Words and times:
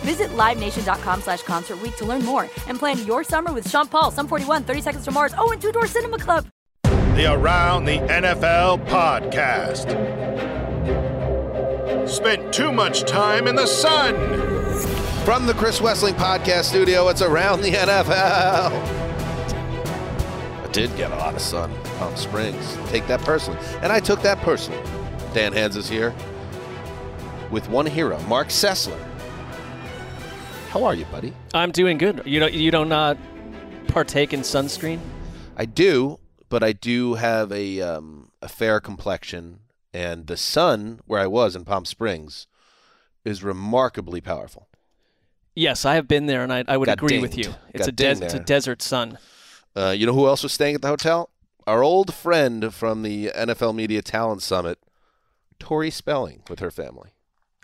Visit 0.00 0.28
LiveNation.com 0.30 1.22
slash 1.22 1.42
Concert 1.42 1.80
Week 1.82 1.96
to 1.96 2.04
learn 2.04 2.24
more 2.24 2.48
and 2.68 2.78
plan 2.78 3.04
your 3.06 3.22
summer 3.24 3.52
with 3.52 3.68
Sean 3.68 3.86
Paul, 3.86 4.10
Sum 4.10 4.28
41, 4.28 4.64
30 4.64 4.80
Seconds 4.80 5.04
to 5.04 5.10
Mars, 5.10 5.34
oh, 5.36 5.52
and 5.52 5.60
Two 5.60 5.72
Door 5.72 5.86
Cinema 5.88 6.18
Club. 6.18 6.46
The 7.16 7.32
Around 7.32 7.84
the 7.84 7.98
NFL 7.98 8.86
podcast. 8.86 9.88
Spent 12.08 12.52
too 12.52 12.72
much 12.72 13.02
time 13.02 13.46
in 13.46 13.56
the 13.56 13.66
sun. 13.66 14.14
From 15.24 15.46
the 15.46 15.52
Chris 15.54 15.80
Wesseling 15.80 16.14
Podcast 16.14 16.64
Studio, 16.64 17.08
it's 17.08 17.20
Around 17.20 17.60
the 17.60 17.72
NFL. 17.72 18.72
I 20.64 20.68
did 20.72 20.96
get 20.96 21.10
a 21.10 21.16
lot 21.16 21.34
of 21.34 21.40
sun, 21.40 21.70
Palm 21.98 22.16
Springs. 22.16 22.78
Take 22.88 23.06
that 23.08 23.20
personally. 23.20 23.60
And 23.82 23.92
I 23.92 24.00
took 24.00 24.22
that 24.22 24.38
personally. 24.38 24.82
Dan 25.34 25.52
Hanzus 25.52 25.76
is 25.76 25.88
here 25.88 26.14
with 27.50 27.68
one 27.68 27.86
hero, 27.86 28.18
Marc 28.22 28.48
Sessler. 28.48 28.98
How 30.70 30.84
are 30.84 30.94
you, 30.94 31.04
buddy? 31.06 31.32
I'm 31.52 31.72
doing 31.72 31.98
good. 31.98 32.22
You 32.24 32.38
don't 32.38 32.52
you 32.52 32.70
don't 32.70 32.92
uh, 32.92 33.16
partake 33.88 34.32
in 34.32 34.42
sunscreen? 34.42 35.00
I 35.56 35.64
do, 35.64 36.20
but 36.48 36.62
I 36.62 36.70
do 36.70 37.14
have 37.14 37.50
a 37.50 37.80
um, 37.80 38.30
a 38.40 38.48
fair 38.48 38.78
complexion, 38.78 39.62
and 39.92 40.28
the 40.28 40.36
sun 40.36 41.00
where 41.06 41.18
I 41.18 41.26
was 41.26 41.56
in 41.56 41.64
Palm 41.64 41.84
Springs 41.84 42.46
is 43.24 43.42
remarkably 43.42 44.20
powerful. 44.20 44.68
Yes, 45.56 45.84
I 45.84 45.96
have 45.96 46.06
been 46.06 46.26
there, 46.26 46.44
and 46.44 46.52
I, 46.52 46.62
I 46.68 46.76
would 46.76 46.86
Got 46.86 46.98
agree 46.98 47.18
with 47.18 47.36
you. 47.36 47.52
It's 47.74 47.86
Got 47.86 47.88
a 47.88 47.92
des- 47.92 48.24
it's 48.24 48.34
a 48.34 48.38
desert 48.38 48.80
sun. 48.80 49.18
Uh, 49.74 49.90
you 49.90 50.06
know 50.06 50.14
who 50.14 50.28
else 50.28 50.44
was 50.44 50.52
staying 50.52 50.76
at 50.76 50.82
the 50.82 50.88
hotel? 50.88 51.30
Our 51.66 51.82
old 51.82 52.14
friend 52.14 52.72
from 52.72 53.02
the 53.02 53.32
NFL 53.34 53.74
Media 53.74 54.02
Talent 54.02 54.40
Summit, 54.40 54.78
Tori 55.58 55.90
Spelling, 55.90 56.44
with 56.48 56.60
her 56.60 56.70
family. 56.70 57.10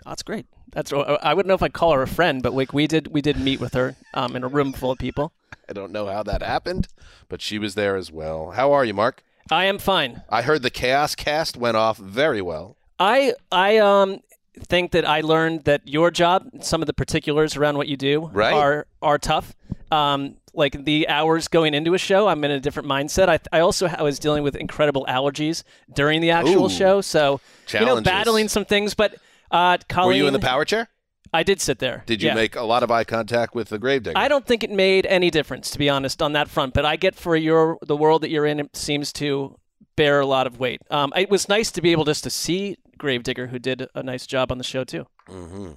Oh, 0.05 0.09
that's 0.09 0.23
great. 0.23 0.45
That's 0.71 0.91
I 0.93 1.33
wouldn't 1.33 1.47
know 1.47 1.53
if 1.55 1.63
I'd 1.63 1.73
call 1.73 1.93
her 1.93 2.01
a 2.01 2.07
friend, 2.07 2.43
but 2.43 2.53
like 2.53 2.73
we 2.73 2.87
did 2.87 3.07
we 3.07 3.21
did 3.21 3.37
meet 3.39 3.59
with 3.59 3.73
her 3.73 3.95
um, 4.13 4.35
in 4.35 4.43
a 4.43 4.47
room 4.47 4.73
full 4.73 4.91
of 4.91 4.97
people. 4.97 5.31
I 5.69 5.73
don't 5.73 5.91
know 5.91 6.07
how 6.07 6.23
that 6.23 6.41
happened, 6.41 6.87
but 7.29 7.41
she 7.41 7.57
was 7.59 7.75
there 7.75 7.95
as 7.95 8.11
well. 8.11 8.51
How 8.51 8.71
are 8.73 8.85
you, 8.85 8.93
Mark? 8.93 9.23
I 9.49 9.65
am 9.65 9.79
fine. 9.79 10.21
I 10.29 10.41
heard 10.41 10.61
the 10.61 10.69
Chaos 10.69 11.15
Cast 11.15 11.57
went 11.57 11.77
off 11.77 11.97
very 11.97 12.41
well. 12.41 12.75
I 12.99 13.33
I 13.51 13.77
um 13.77 14.21
think 14.59 14.91
that 14.91 15.07
I 15.07 15.21
learned 15.21 15.65
that 15.65 15.87
your 15.87 16.09
job, 16.11 16.49
some 16.61 16.81
of 16.81 16.87
the 16.87 16.93
particulars 16.93 17.55
around 17.55 17.77
what 17.77 17.87
you 17.87 17.95
do, 17.97 18.29
Right. 18.33 18.53
are 18.53 18.87
are 19.01 19.17
tough. 19.17 19.55
Um, 19.91 20.35
like 20.53 20.83
the 20.85 21.07
hours 21.07 21.47
going 21.47 21.73
into 21.75 21.93
a 21.93 21.97
show, 21.99 22.27
I'm 22.27 22.43
in 22.43 22.49
a 22.51 22.59
different 22.59 22.89
mindset. 22.89 23.29
I, 23.29 23.39
I 23.55 23.59
also 23.61 23.87
I 23.87 24.01
was 24.01 24.17
dealing 24.19 24.43
with 24.43 24.55
incredible 24.55 25.05
allergies 25.07 25.63
during 25.93 26.19
the 26.19 26.31
actual 26.31 26.65
Ooh. 26.65 26.69
show, 26.69 26.99
so 27.01 27.39
you 27.71 27.85
know 27.85 28.01
battling 28.01 28.49
some 28.49 28.65
things. 28.65 28.93
But 28.95 29.15
uh, 29.51 29.77
Colleen, 29.89 30.07
Were 30.07 30.13
you 30.13 30.27
in 30.27 30.33
the 30.33 30.39
power 30.39 30.65
chair? 30.65 30.89
I 31.33 31.43
did 31.43 31.59
sit 31.59 31.79
there. 31.79 32.03
Did 32.05 32.21
you 32.21 32.29
yeah. 32.29 32.35
make 32.35 32.55
a 32.55 32.63
lot 32.63 32.83
of 32.83 32.91
eye 32.91 33.03
contact 33.03 33.53
with 33.53 33.69
the 33.69 33.77
gravedigger? 33.77 34.17
I 34.17 34.27
don't 34.27 34.45
think 34.45 34.63
it 34.63 34.71
made 34.71 35.05
any 35.05 35.29
difference, 35.29 35.69
to 35.71 35.77
be 35.77 35.89
honest, 35.89 36.21
on 36.21 36.33
that 36.33 36.47
front. 36.47 36.73
But 36.73 36.85
I 36.85 36.95
get 36.95 37.15
for 37.15 37.35
your 37.35 37.77
the 37.81 37.97
world 37.97 38.23
that 38.23 38.29
you're 38.29 38.45
in, 38.45 38.59
it 38.59 38.75
seems 38.75 39.11
to 39.13 39.59
bear 39.95 40.19
a 40.19 40.25
lot 40.25 40.47
of 40.47 40.59
weight. 40.59 40.81
Um, 40.89 41.11
it 41.15 41.29
was 41.29 41.49
nice 41.49 41.71
to 41.71 41.81
be 41.81 41.91
able 41.91 42.05
just 42.05 42.23
to 42.23 42.29
see 42.29 42.77
Gravedigger, 42.97 43.47
who 43.47 43.59
did 43.59 43.87
a 43.93 44.03
nice 44.03 44.25
job 44.25 44.51
on 44.51 44.57
the 44.57 44.63
show 44.63 44.83
too. 44.83 45.05
hmm 45.27 45.71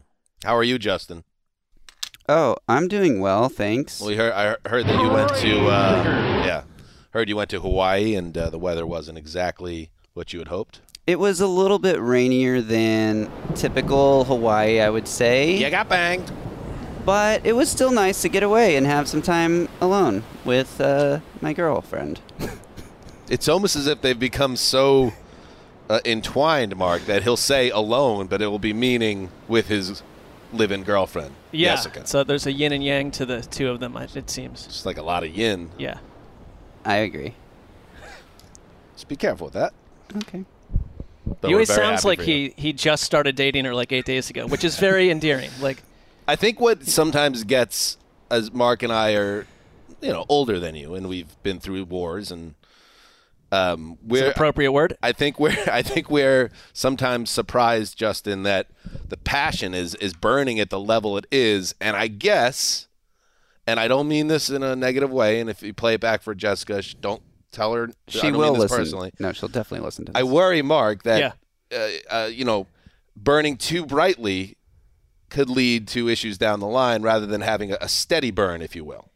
How 0.44 0.56
are 0.56 0.64
you, 0.64 0.78
Justin? 0.78 1.24
Oh, 2.28 2.56
I'm 2.68 2.86
doing 2.86 3.20
well, 3.20 3.48
thanks. 3.48 4.00
We 4.00 4.14
heard 4.16 4.32
I 4.32 4.68
heard 4.68 4.86
that 4.86 5.00
you 5.02 5.10
went 5.10 5.34
to 5.36 5.66
uh, 5.66 6.02
yeah, 6.46 6.62
heard 7.10 7.28
you 7.28 7.34
went 7.34 7.50
to 7.50 7.60
Hawaii 7.60 8.14
and 8.14 8.36
uh, 8.38 8.50
the 8.50 8.58
weather 8.58 8.86
wasn't 8.86 9.18
exactly 9.18 9.90
what 10.14 10.32
you 10.32 10.38
had 10.38 10.48
hoped. 10.48 10.80
It 11.06 11.18
was 11.18 11.40
a 11.40 11.46
little 11.46 11.78
bit 11.78 12.00
rainier 12.00 12.60
than 12.60 13.30
typical 13.54 14.24
Hawaii, 14.24 14.80
I 14.80 14.90
would 14.90 15.08
say. 15.08 15.56
You 15.56 15.70
got 15.70 15.88
banged. 15.88 16.30
But 17.04 17.44
it 17.44 17.54
was 17.54 17.68
still 17.70 17.90
nice 17.90 18.22
to 18.22 18.28
get 18.28 18.42
away 18.42 18.76
and 18.76 18.86
have 18.86 19.08
some 19.08 19.22
time 19.22 19.68
alone 19.80 20.22
with 20.44 20.80
uh, 20.80 21.20
my 21.40 21.52
girlfriend. 21.52 22.20
It's 23.30 23.48
almost 23.48 23.76
as 23.76 23.86
if 23.86 24.00
they've 24.02 24.18
become 24.18 24.56
so 24.56 25.12
uh, 25.88 26.00
entwined, 26.04 26.74
Mark, 26.74 27.02
that 27.02 27.22
he'll 27.22 27.36
say 27.36 27.70
alone, 27.70 28.26
but 28.26 28.42
it 28.42 28.48
will 28.48 28.58
be 28.58 28.72
meaning 28.72 29.30
with 29.46 29.68
his 29.68 30.02
live-in 30.52 30.82
girlfriend, 30.82 31.32
Yeah. 31.52 31.76
Jessica. 31.76 32.08
So 32.08 32.24
there's 32.24 32.46
a 32.48 32.52
yin 32.52 32.72
and 32.72 32.82
yang 32.82 33.12
to 33.12 33.24
the 33.24 33.40
two 33.40 33.70
of 33.70 33.78
them. 33.78 33.96
It 33.96 34.28
seems. 34.28 34.66
It's 34.66 34.84
like 34.84 34.98
a 34.98 35.02
lot 35.04 35.22
of 35.22 35.30
yin. 35.30 35.70
Yeah. 35.78 35.98
I 36.84 36.96
agree. 36.96 37.36
Just 38.94 39.06
be 39.06 39.14
careful 39.14 39.44
with 39.46 39.54
that. 39.54 39.72
Okay. 40.16 40.44
But 41.26 41.48
he 41.48 41.54
always 41.54 41.68
very 41.68 41.86
sounds 41.86 42.04
like 42.04 42.20
he 42.20 42.54
he 42.56 42.72
just 42.72 43.04
started 43.04 43.36
dating 43.36 43.64
her 43.64 43.74
like 43.74 43.92
eight 43.92 44.04
days 44.04 44.30
ago, 44.30 44.46
which 44.46 44.64
is 44.64 44.78
very 44.78 45.10
endearing. 45.10 45.50
Like 45.60 45.82
I 46.26 46.36
think 46.36 46.60
what 46.60 46.86
sometimes 46.86 47.44
gets, 47.44 47.98
as 48.30 48.52
Mark 48.52 48.82
and 48.82 48.92
I 48.92 49.14
are, 49.14 49.46
you 50.00 50.12
know, 50.12 50.24
older 50.28 50.60
than 50.60 50.74
you, 50.74 50.94
and 50.94 51.08
we've 51.08 51.42
been 51.42 51.60
through 51.60 51.84
wars, 51.84 52.30
and 52.30 52.54
um, 53.52 53.98
we're 54.06 54.30
appropriate 54.30 54.72
word. 54.72 54.96
I 55.02 55.12
think 55.12 55.40
we're 55.40 55.56
I 55.72 55.82
think 55.82 56.10
we're 56.10 56.50
sometimes 56.72 57.30
surprised, 57.30 57.98
Justin, 57.98 58.42
that 58.44 58.68
the 59.08 59.16
passion 59.16 59.74
is 59.74 59.94
is 59.96 60.14
burning 60.14 60.60
at 60.60 60.70
the 60.70 60.80
level 60.80 61.16
it 61.16 61.26
is, 61.32 61.74
and 61.80 61.96
I 61.96 62.06
guess, 62.06 62.88
and 63.66 63.80
I 63.80 63.88
don't 63.88 64.08
mean 64.08 64.28
this 64.28 64.50
in 64.50 64.62
a 64.62 64.76
negative 64.76 65.10
way, 65.10 65.40
and 65.40 65.50
if 65.50 65.62
you 65.62 65.74
play 65.74 65.94
it 65.94 66.00
back 66.00 66.22
for 66.22 66.34
Jessica, 66.34 66.82
sh- 66.82 66.94
don't 66.94 67.22
tell 67.52 67.74
her. 67.74 67.88
I 67.88 68.10
She 68.10 68.20
don't 68.22 68.32
will 68.36 68.52
mean 68.52 68.52
this 68.54 68.62
listen. 68.62 68.76
personally. 68.78 69.12
No, 69.18 69.32
she'll 69.32 69.48
definitely 69.48 69.84
listen 69.84 70.06
to 70.06 70.12
this. 70.12 70.20
I 70.20 70.22
worry, 70.24 70.62
Mark, 70.62 71.02
that 71.04 71.34
Yeah. 71.72 71.78
uh, 72.10 72.24
uh, 72.24 72.26
you 72.26 72.44
know, 72.44 72.66
burning 73.16 73.56
too 73.56 73.84
brightly 73.86 74.56
could 75.28 75.48
lead 75.50 75.86
to 75.88 76.08
issues 76.08 76.38
down 76.38 76.58
the 76.60 76.66
line, 76.66 77.02
rather 77.02 77.26
than 77.26 77.40
having 77.40 77.72
a, 77.72 77.78
a 77.80 77.88
steady 77.88 78.30
burn, 78.30 78.62
if 78.62 78.74
you 78.74 78.84
will. 78.84 79.10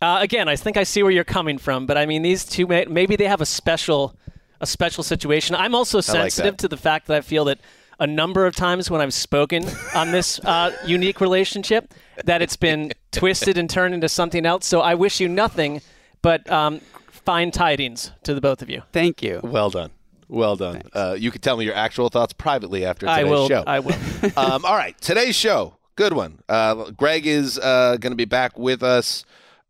Uh, 0.00 0.18
again, 0.20 0.48
I 0.48 0.56
think 0.56 0.76
I 0.76 0.84
see 0.84 1.02
where 1.02 1.10
you're 1.12 1.24
coming 1.24 1.58
from, 1.58 1.86
but 1.86 1.96
I 1.98 2.06
mean, 2.06 2.22
these 2.22 2.44
two 2.44 2.66
may, 2.66 2.84
maybe 2.84 3.16
they 3.16 3.26
have 3.26 3.40
a 3.40 3.46
special 3.46 4.16
a 4.60 4.66
special 4.66 5.04
situation. 5.04 5.54
I'm 5.54 5.74
also 5.74 6.00
sensitive 6.00 6.54
that. 6.54 6.58
to 6.58 6.68
the 6.68 6.76
fact 6.76 7.06
that 7.06 7.16
I 7.16 7.20
feel 7.20 7.44
that 7.44 7.60
a 8.00 8.06
number 8.08 8.44
of 8.46 8.56
times 8.56 8.90
when 8.90 9.00
I've 9.00 9.14
spoken 9.14 9.64
on 9.94 10.10
this 10.10 10.40
uh, 10.40 10.72
unique 10.84 11.20
relationship, 11.20 11.94
that 12.24 12.42
it's 12.42 12.56
been 12.56 12.92
twisted 13.12 13.56
and 13.56 13.70
turned 13.70 13.94
into 13.94 14.08
something 14.08 14.44
else. 14.44 14.66
So 14.66 14.80
I 14.80 14.94
wish 14.94 15.20
you 15.20 15.28
nothing 15.28 15.80
but 16.22 16.48
um, 16.50 16.80
fine 17.10 17.50
tidings 17.50 18.10
to 18.24 18.34
the 18.34 18.40
both 18.40 18.62
of 18.62 18.70
you. 18.70 18.82
Thank 18.92 19.22
you. 19.22 19.40
Well 19.42 19.70
done. 19.70 19.90
Well 20.28 20.56
done. 20.56 20.82
Uh, 20.92 21.16
you 21.18 21.30
can 21.30 21.40
tell 21.40 21.56
me 21.56 21.64
your 21.64 21.74
actual 21.74 22.08
thoughts 22.10 22.32
privately 22.34 22.84
after 22.84 23.06
today's 23.06 23.18
I 23.20 23.24
will. 23.24 23.48
show. 23.48 23.64
I 23.66 23.80
will. 23.80 23.94
um, 24.36 24.64
all 24.64 24.76
right, 24.76 24.98
today's 25.00 25.34
show, 25.34 25.76
good 25.96 26.12
one. 26.12 26.40
Uh, 26.48 26.90
Greg 26.90 27.26
is 27.26 27.58
uh, 27.58 27.96
going 27.98 28.12
to 28.12 28.16
be 28.16 28.26
back 28.26 28.58
with 28.58 28.82
us 28.82 29.24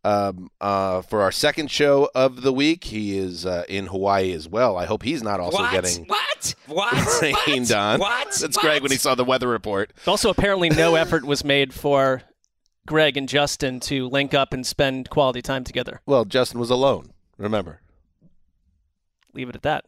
Um, 0.05 0.49
uh, 0.61 1.01
for 1.01 1.21
our 1.21 1.31
second 1.31 1.69
show 1.71 2.09
of 2.15 2.41
the 2.41 2.53
week, 2.53 2.85
he 2.85 3.17
is 3.17 3.45
uh, 3.45 3.63
in 3.67 3.87
Hawaii 3.87 4.31
as 4.31 4.47
well. 4.47 4.77
I 4.77 4.85
hope 4.85 5.03
he's 5.03 5.21
not 5.21 5.41
also 5.41 5.57
what? 5.57 5.71
getting 5.73 6.05
what? 6.07 6.55
What? 6.67 7.21
rained 7.21 7.67
what? 7.67 7.75
on. 7.75 7.99
What? 7.99 8.27
That's 8.39 8.41
what? 8.55 8.61
Greg 8.61 8.81
when 8.81 8.91
he 8.91 8.97
saw 8.97 9.13
the 9.15 9.25
weather 9.25 9.49
report. 9.49 9.91
Also, 10.07 10.29
apparently, 10.29 10.69
no 10.69 10.95
effort 10.95 11.25
was 11.25 11.43
made 11.43 11.73
for 11.73 12.21
Greg 12.89 13.15
and 13.17 13.29
Justin 13.29 13.79
to 13.81 14.09
link 14.09 14.33
up 14.33 14.51
and 14.51 14.65
spend 14.65 15.11
quality 15.11 15.43
time 15.43 15.63
together. 15.63 16.01
Well, 16.07 16.25
Justin 16.25 16.59
was 16.59 16.71
alone. 16.71 17.11
Remember. 17.37 17.81
Leave 19.31 19.47
it 19.47 19.55
at 19.55 19.61
that. 19.61 19.85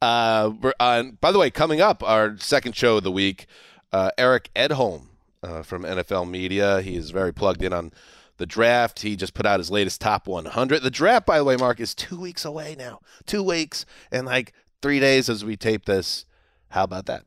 Uh, 0.00 0.52
we're 0.62 0.72
on, 0.78 1.18
by 1.20 1.32
the 1.32 1.40
way, 1.40 1.50
coming 1.50 1.80
up, 1.80 2.04
our 2.04 2.36
second 2.38 2.76
show 2.76 2.98
of 2.98 3.02
the 3.02 3.10
week, 3.10 3.46
uh, 3.92 4.12
Eric 4.16 4.50
Edholm 4.54 5.08
uh, 5.42 5.62
from 5.64 5.82
NFL 5.82 6.30
Media. 6.30 6.80
He 6.82 6.94
is 6.94 7.10
very 7.10 7.32
plugged 7.34 7.64
in 7.64 7.72
on 7.72 7.90
the 8.36 8.46
draft. 8.46 9.00
He 9.00 9.16
just 9.16 9.34
put 9.34 9.44
out 9.44 9.58
his 9.58 9.72
latest 9.72 10.00
top 10.00 10.28
100. 10.28 10.84
The 10.84 10.90
draft, 10.90 11.26
by 11.26 11.38
the 11.38 11.44
way, 11.44 11.56
Mark, 11.56 11.80
is 11.80 11.96
two 11.96 12.20
weeks 12.20 12.44
away 12.44 12.76
now. 12.78 13.00
Two 13.26 13.42
weeks 13.42 13.84
and 14.12 14.24
like 14.24 14.52
three 14.82 15.00
days 15.00 15.28
as 15.28 15.44
we 15.44 15.56
tape 15.56 15.86
this. 15.86 16.26
How 16.68 16.84
about 16.84 17.06
that? 17.06 17.24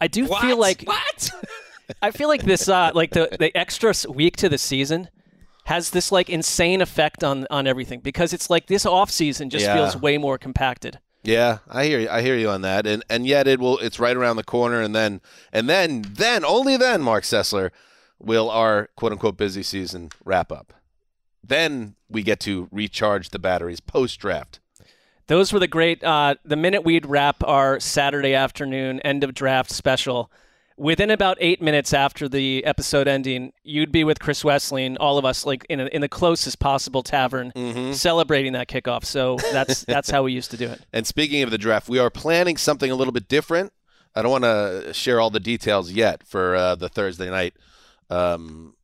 I 0.00 0.08
do 0.08 0.24
What? 0.26 0.42
feel 0.42 0.58
like 0.58 0.82
what? 0.82 1.30
I 2.02 2.10
feel 2.10 2.28
like 2.28 2.42
this, 2.44 2.68
uh, 2.68 2.90
like 2.94 3.10
the 3.12 3.28
the 3.38 3.56
extra 3.56 3.92
week 4.08 4.36
to 4.36 4.48
the 4.48 4.58
season, 4.58 5.08
has 5.64 5.90
this 5.90 6.10
like 6.12 6.28
insane 6.30 6.80
effect 6.80 7.22
on 7.24 7.46
on 7.50 7.66
everything 7.66 8.00
because 8.00 8.32
it's 8.32 8.50
like 8.50 8.66
this 8.66 8.84
off 8.86 9.10
season 9.10 9.50
just 9.50 9.64
Yeah. 9.64 9.74
feels 9.74 9.96
way 9.96 10.18
more 10.18 10.38
compacted. 10.38 10.98
Yeah, 11.24 11.58
I 11.68 11.84
hear 11.86 11.98
you. 11.98 12.08
I 12.08 12.22
hear 12.22 12.36
you 12.36 12.48
on 12.50 12.62
that. 12.62 12.86
And 12.86 13.04
and 13.10 13.26
yet 13.26 13.46
it 13.46 13.58
will. 13.60 13.78
It's 13.78 13.98
right 13.98 14.16
around 14.16 14.36
the 14.36 14.44
corner. 14.44 14.80
And 14.80 14.94
then 14.94 15.20
and 15.52 15.68
then 15.68 16.04
then 16.08 16.44
only 16.44 16.76
then, 16.76 17.02
Marc 17.02 17.24
Sessler, 17.24 17.70
will 18.18 18.48
our 18.50 18.88
quote 18.96 19.12
unquote 19.12 19.36
busy 19.36 19.62
season 19.62 20.10
wrap 20.24 20.52
up. 20.52 20.72
Then 21.42 21.94
we 22.08 22.22
get 22.22 22.40
to 22.40 22.68
recharge 22.70 23.30
the 23.30 23.38
batteries 23.38 23.80
post 23.80 24.20
draft. 24.20 24.60
Those 25.26 25.52
were 25.52 25.58
the 25.58 25.66
great. 25.68 26.02
Uh, 26.02 26.36
the 26.44 26.56
minute 26.56 26.84
we'd 26.84 27.04
wrap 27.06 27.42
our 27.44 27.78
Saturday 27.80 28.34
afternoon 28.34 29.00
end 29.00 29.22
of 29.24 29.34
draft 29.34 29.70
special, 29.70 30.30
within 30.78 31.10
about 31.10 31.36
eight 31.40 31.60
minutes 31.60 31.92
after 31.92 32.28
the 32.28 32.64
episode 32.64 33.08
ending, 33.08 33.52
you'd 33.62 33.92
be 33.92 34.04
with 34.04 34.20
Chris 34.20 34.42
Wesseling, 34.42 34.96
all 35.00 35.18
of 35.18 35.24
us, 35.24 35.44
like 35.44 35.66
in 35.68 35.80
a, 35.80 35.86
in 35.86 36.00
the 36.00 36.08
closest 36.08 36.58
possible 36.58 37.02
tavern, 37.02 37.52
celebrating 37.94 38.52
that 38.52 38.68
kickoff. 38.68 39.04
So 39.04 39.36
that's 39.52 39.84
that's 39.88 40.10
how 40.10 40.22
we 40.22 40.32
used 40.32 40.50
to 40.52 40.56
do 40.56 40.68
it. 40.68 40.80
And 40.92 41.06
speaking 41.06 41.42
of 41.42 41.50
the 41.50 41.58
draft, 41.58 41.88
we 41.88 41.98
are 41.98 42.10
planning 42.10 42.56
something 42.56 42.90
a 42.90 42.94
little 42.94 43.12
bit 43.12 43.28
different. 43.28 43.72
I 44.14 44.22
don't 44.22 44.30
want 44.30 44.44
to 44.44 44.92
share 44.94 45.20
all 45.20 45.30
the 45.30 45.40
details 45.40 45.92
yet 45.92 46.26
for 46.26 46.56
uh, 46.56 46.74
the 46.74 46.88
Thursday 46.88 47.30
night 47.30 47.54
um, 48.10 48.74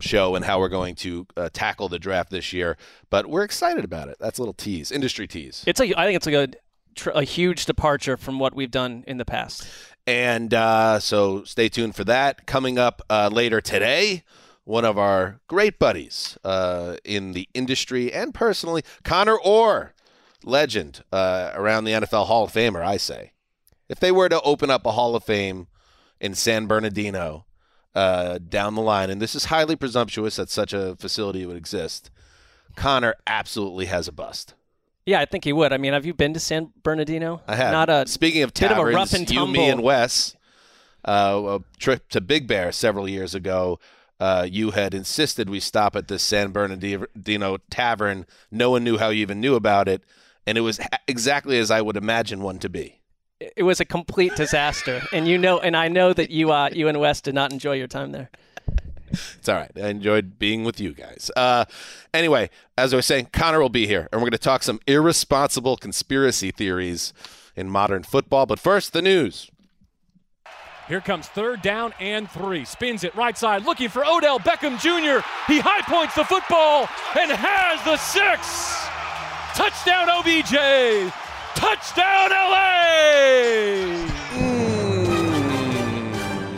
show 0.00 0.34
and 0.34 0.44
how 0.44 0.58
we're 0.58 0.68
going 0.68 0.94
to 0.96 1.26
uh, 1.36 1.48
tackle 1.52 1.88
the 1.88 1.98
draft 1.98 2.30
this 2.30 2.52
year, 2.52 2.76
but 3.10 3.26
we're 3.26 3.44
excited 3.44 3.84
about 3.84 4.08
it. 4.08 4.16
That's 4.18 4.38
a 4.38 4.42
little 4.42 4.54
tease, 4.54 4.90
industry 4.90 5.26
tease. 5.26 5.62
It's 5.66 5.80
a, 5.80 5.94
I 5.98 6.06
think 6.06 6.16
it's 6.16 6.26
like 6.26 6.34
a, 6.34 7.18
a 7.18 7.24
huge 7.24 7.66
departure 7.66 8.16
from 8.16 8.38
what 8.38 8.54
we've 8.54 8.70
done 8.70 9.04
in 9.06 9.18
the 9.18 9.24
past. 9.24 9.66
And 10.06 10.52
uh, 10.52 10.98
so 10.98 11.44
stay 11.44 11.68
tuned 11.68 11.94
for 11.94 12.04
that. 12.04 12.46
Coming 12.46 12.78
up 12.78 13.02
uh, 13.08 13.30
later 13.32 13.60
today, 13.60 14.24
one 14.64 14.84
of 14.84 14.98
our 14.98 15.40
great 15.48 15.78
buddies 15.78 16.38
uh, 16.44 16.96
in 17.04 17.32
the 17.32 17.48
industry 17.54 18.12
and 18.12 18.34
personally, 18.34 18.82
Conor 19.04 19.38
Orr, 19.38 19.94
legend 20.44 21.04
uh, 21.12 21.52
around 21.54 21.84
the 21.84 21.92
NFL 21.92 22.26
Hall 22.26 22.44
of 22.44 22.52
Famer, 22.52 22.84
I 22.84 22.96
say. 22.96 23.32
If 23.88 24.00
they 24.00 24.12
were 24.12 24.28
to 24.28 24.40
open 24.42 24.70
up 24.70 24.86
a 24.86 24.92
Hall 24.92 25.14
of 25.14 25.24
Fame 25.24 25.68
in 26.20 26.34
San 26.34 26.66
Bernardino 26.66 27.46
uh, 27.94 28.38
down 28.38 28.74
the 28.74 28.82
line, 28.82 29.10
and 29.10 29.20
this 29.20 29.34
is 29.34 29.46
highly 29.46 29.76
presumptuous 29.76 30.36
that 30.36 30.50
such 30.50 30.72
a 30.72 30.96
facility 30.96 31.44
would 31.46 31.56
exist, 31.56 32.10
Conor 32.74 33.14
absolutely 33.26 33.86
has 33.86 34.08
a 34.08 34.12
bust. 34.12 34.54
Yeah, 35.06 35.20
I 35.20 35.24
think 35.24 35.44
he 35.44 35.52
would. 35.52 35.72
I 35.72 35.78
mean, 35.78 35.92
have 35.92 36.06
you 36.06 36.14
been 36.14 36.32
to 36.34 36.40
San 36.40 36.72
Bernardino? 36.82 37.42
I 37.48 37.56
have. 37.56 37.72
Not 37.72 37.88
a 37.90 38.06
Speaking 38.06 38.42
of 38.42 38.54
bit 38.54 38.64
of 38.64 38.70
a 38.70 38.74
taverns, 38.74 38.94
rough 38.94 39.12
and 39.14 39.28
you, 39.30 39.46
me, 39.46 39.68
and 39.68 39.82
Wes, 39.82 40.36
uh, 41.04 41.58
a 41.60 41.78
trip 41.78 42.08
to 42.10 42.20
Big 42.20 42.46
Bear 42.46 42.70
several 42.72 43.08
years 43.08 43.34
ago. 43.34 43.80
Uh, 44.20 44.46
you 44.48 44.70
had 44.70 44.94
insisted 44.94 45.50
we 45.50 45.58
stop 45.58 45.96
at 45.96 46.06
this 46.06 46.22
San 46.22 46.52
Bernardino 46.52 47.56
tavern. 47.70 48.26
No 48.52 48.70
one 48.70 48.84
knew 48.84 48.96
how 48.98 49.08
you 49.08 49.20
even 49.22 49.40
knew 49.40 49.56
about 49.56 49.88
it, 49.88 50.04
and 50.46 50.56
it 50.56 50.60
was 50.60 50.78
ha- 50.78 50.98
exactly 51.08 51.58
as 51.58 51.72
I 51.72 51.80
would 51.80 51.96
imagine 51.96 52.40
one 52.40 52.58
to 52.60 52.68
be. 52.68 53.00
it 53.40 53.64
was 53.64 53.80
a 53.80 53.84
complete 53.84 54.36
disaster, 54.36 55.02
and 55.12 55.26
you 55.26 55.36
know, 55.38 55.58
and 55.58 55.76
I 55.76 55.88
know 55.88 56.12
that 56.12 56.30
you, 56.30 56.52
uh, 56.52 56.70
you 56.72 56.86
and 56.86 57.00
Wes 57.00 57.20
did 57.20 57.34
not 57.34 57.52
enjoy 57.52 57.72
your 57.72 57.88
time 57.88 58.12
there. 58.12 58.30
It's 59.12 59.48
all 59.48 59.56
right. 59.56 59.70
I 59.76 59.88
enjoyed 59.88 60.38
being 60.38 60.64
with 60.64 60.80
you 60.80 60.92
guys. 60.92 61.30
Uh, 61.36 61.64
anyway, 62.12 62.50
as 62.76 62.92
I 62.92 62.96
was 62.96 63.06
saying, 63.06 63.28
Conor 63.32 63.60
will 63.60 63.68
be 63.68 63.86
here, 63.86 64.08
and 64.12 64.20
we're 64.20 64.26
going 64.26 64.32
to 64.32 64.38
talk 64.38 64.62
some 64.62 64.80
irresponsible 64.86 65.76
conspiracy 65.76 66.50
theories 66.50 67.12
in 67.56 67.68
modern 67.68 68.02
football. 68.02 68.46
But 68.46 68.58
first, 68.58 68.92
the 68.92 69.02
news. 69.02 69.50
Here 70.88 71.00
comes 71.00 71.28
third 71.28 71.62
down 71.62 71.94
and 72.00 72.30
three. 72.30 72.64
Spins 72.64 73.04
it 73.04 73.14
right 73.14 73.38
side, 73.38 73.64
looking 73.64 73.88
for 73.88 74.04
Odell 74.04 74.38
Beckham 74.38 74.78
Jr. 74.80 75.24
He 75.46 75.60
high 75.60 75.82
points 75.82 76.14
the 76.14 76.24
football 76.24 76.88
and 77.18 77.30
has 77.30 77.82
the 77.84 77.96
six. 77.96 78.82
Touchdown 79.54 80.08
OBJ. 80.10 81.12
Touchdown 81.54 82.30
LA. 82.30 84.11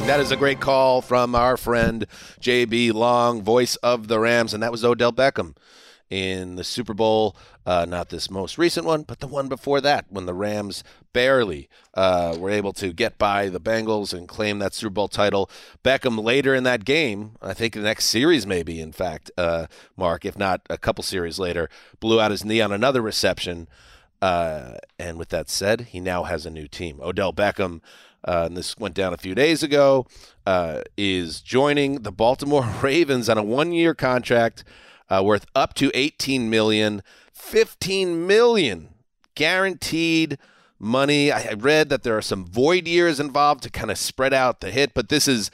That 0.07 0.21
is 0.21 0.31
a 0.31 0.37
great 0.37 0.61
call 0.61 1.01
from 1.01 1.35
our 1.35 1.57
friend 1.57 2.07
JB 2.39 2.93
Long, 2.93 3.43
voice 3.43 3.77
of 3.77 4.07
the 4.07 4.21
Rams, 4.21 4.53
and 4.53 4.63
that 4.63 4.71
was 4.71 4.85
Odell 4.85 5.13
Beckham 5.13 5.57
in 6.11 6.57
the 6.57 6.63
Super 6.63 6.93
Bowl. 6.93 7.35
Uh, 7.65 7.87
not 7.89 8.11
this 8.11 8.31
most 8.31 8.59
recent 8.59 8.87
one, 8.87 9.03
but 9.03 9.21
the 9.21 9.27
one 9.27 9.49
before 9.49 9.81
that, 9.81 10.05
when 10.11 10.27
the 10.27 10.35
Rams 10.35 10.85
barely 11.15 11.71
uh, 11.95 12.37
were 12.39 12.51
able 12.51 12.75
to 12.75 12.93
get 12.93 13.17
by 13.17 13.49
the 13.49 13.59
Bengals 13.59 14.13
and 14.13 14.29
claim 14.29 14.59
that 14.59 14.75
Super 14.75 14.91
Bowl 14.91 15.09
title. 15.09 15.51
Beckham 15.83 16.23
later 16.23 16.55
in 16.55 16.65
that 16.65 16.85
game, 16.85 17.33
I 17.41 17.55
think 17.55 17.73
the 17.73 17.81
next 17.81 18.05
series, 18.05 18.47
maybe, 18.47 18.83
in 18.83 18.93
fact, 18.93 19.31
uh, 19.39 19.67
Mark, 19.97 20.27
if 20.27 20.37
not 20.37 20.61
a 20.69 20.77
couple 20.77 21.03
series 21.03 21.39
later, 21.39 21.71
blew 21.99 22.21
out 22.21 22.31
his 22.31 22.45
knee 22.45 22.61
on 22.61 22.73
another 22.73 23.01
reception. 23.01 23.69
Uh, 24.21 24.75
and 24.99 25.19
with 25.19 25.31
that 25.31 25.49
said, 25.49 25.81
he 25.91 25.99
now 25.99 26.25
has 26.25 26.45
a 26.45 26.51
new 26.51 26.69
team. 26.69 27.01
Odell 27.03 27.33
Beckham, 27.33 27.81
uh, 28.27 28.45
and 28.47 28.57
this 28.57 28.77
went 28.79 28.95
down 28.95 29.13
a 29.13 29.19
few 29.19 29.35
days 29.35 29.63
ago, 29.63 30.07
uh, 30.47 30.83
is 30.97 31.41
joining 31.41 32.03
the 32.03 32.13
Baltimore 32.13 32.69
Ravens 32.83 33.29
on 33.29 33.39
a 33.39 33.43
one-year 33.43 33.95
contract 33.95 34.65
uh, 35.11 35.23
worth 35.23 35.47
up 35.55 35.75
to 35.75 35.91
18 35.95 36.49
million, 36.49 37.03
15 37.33 38.27
million 38.27 38.89
guaranteed 39.35 40.39
money. 40.79 41.31
I, 41.31 41.53
read 41.53 41.89
that 41.89 42.03
there 42.03 42.17
are 42.17 42.23
some 42.23 42.47
void 42.47 42.87
years 42.87 43.21
involved 43.21 43.63
to 43.65 43.71
kind 43.71 43.91
of 43.91 43.99
spread 43.99 44.33
out 44.33 44.61
the 44.61 44.71
hit, 44.71 44.95
but 44.95 45.09
this 45.09 45.29
is 45.29 45.51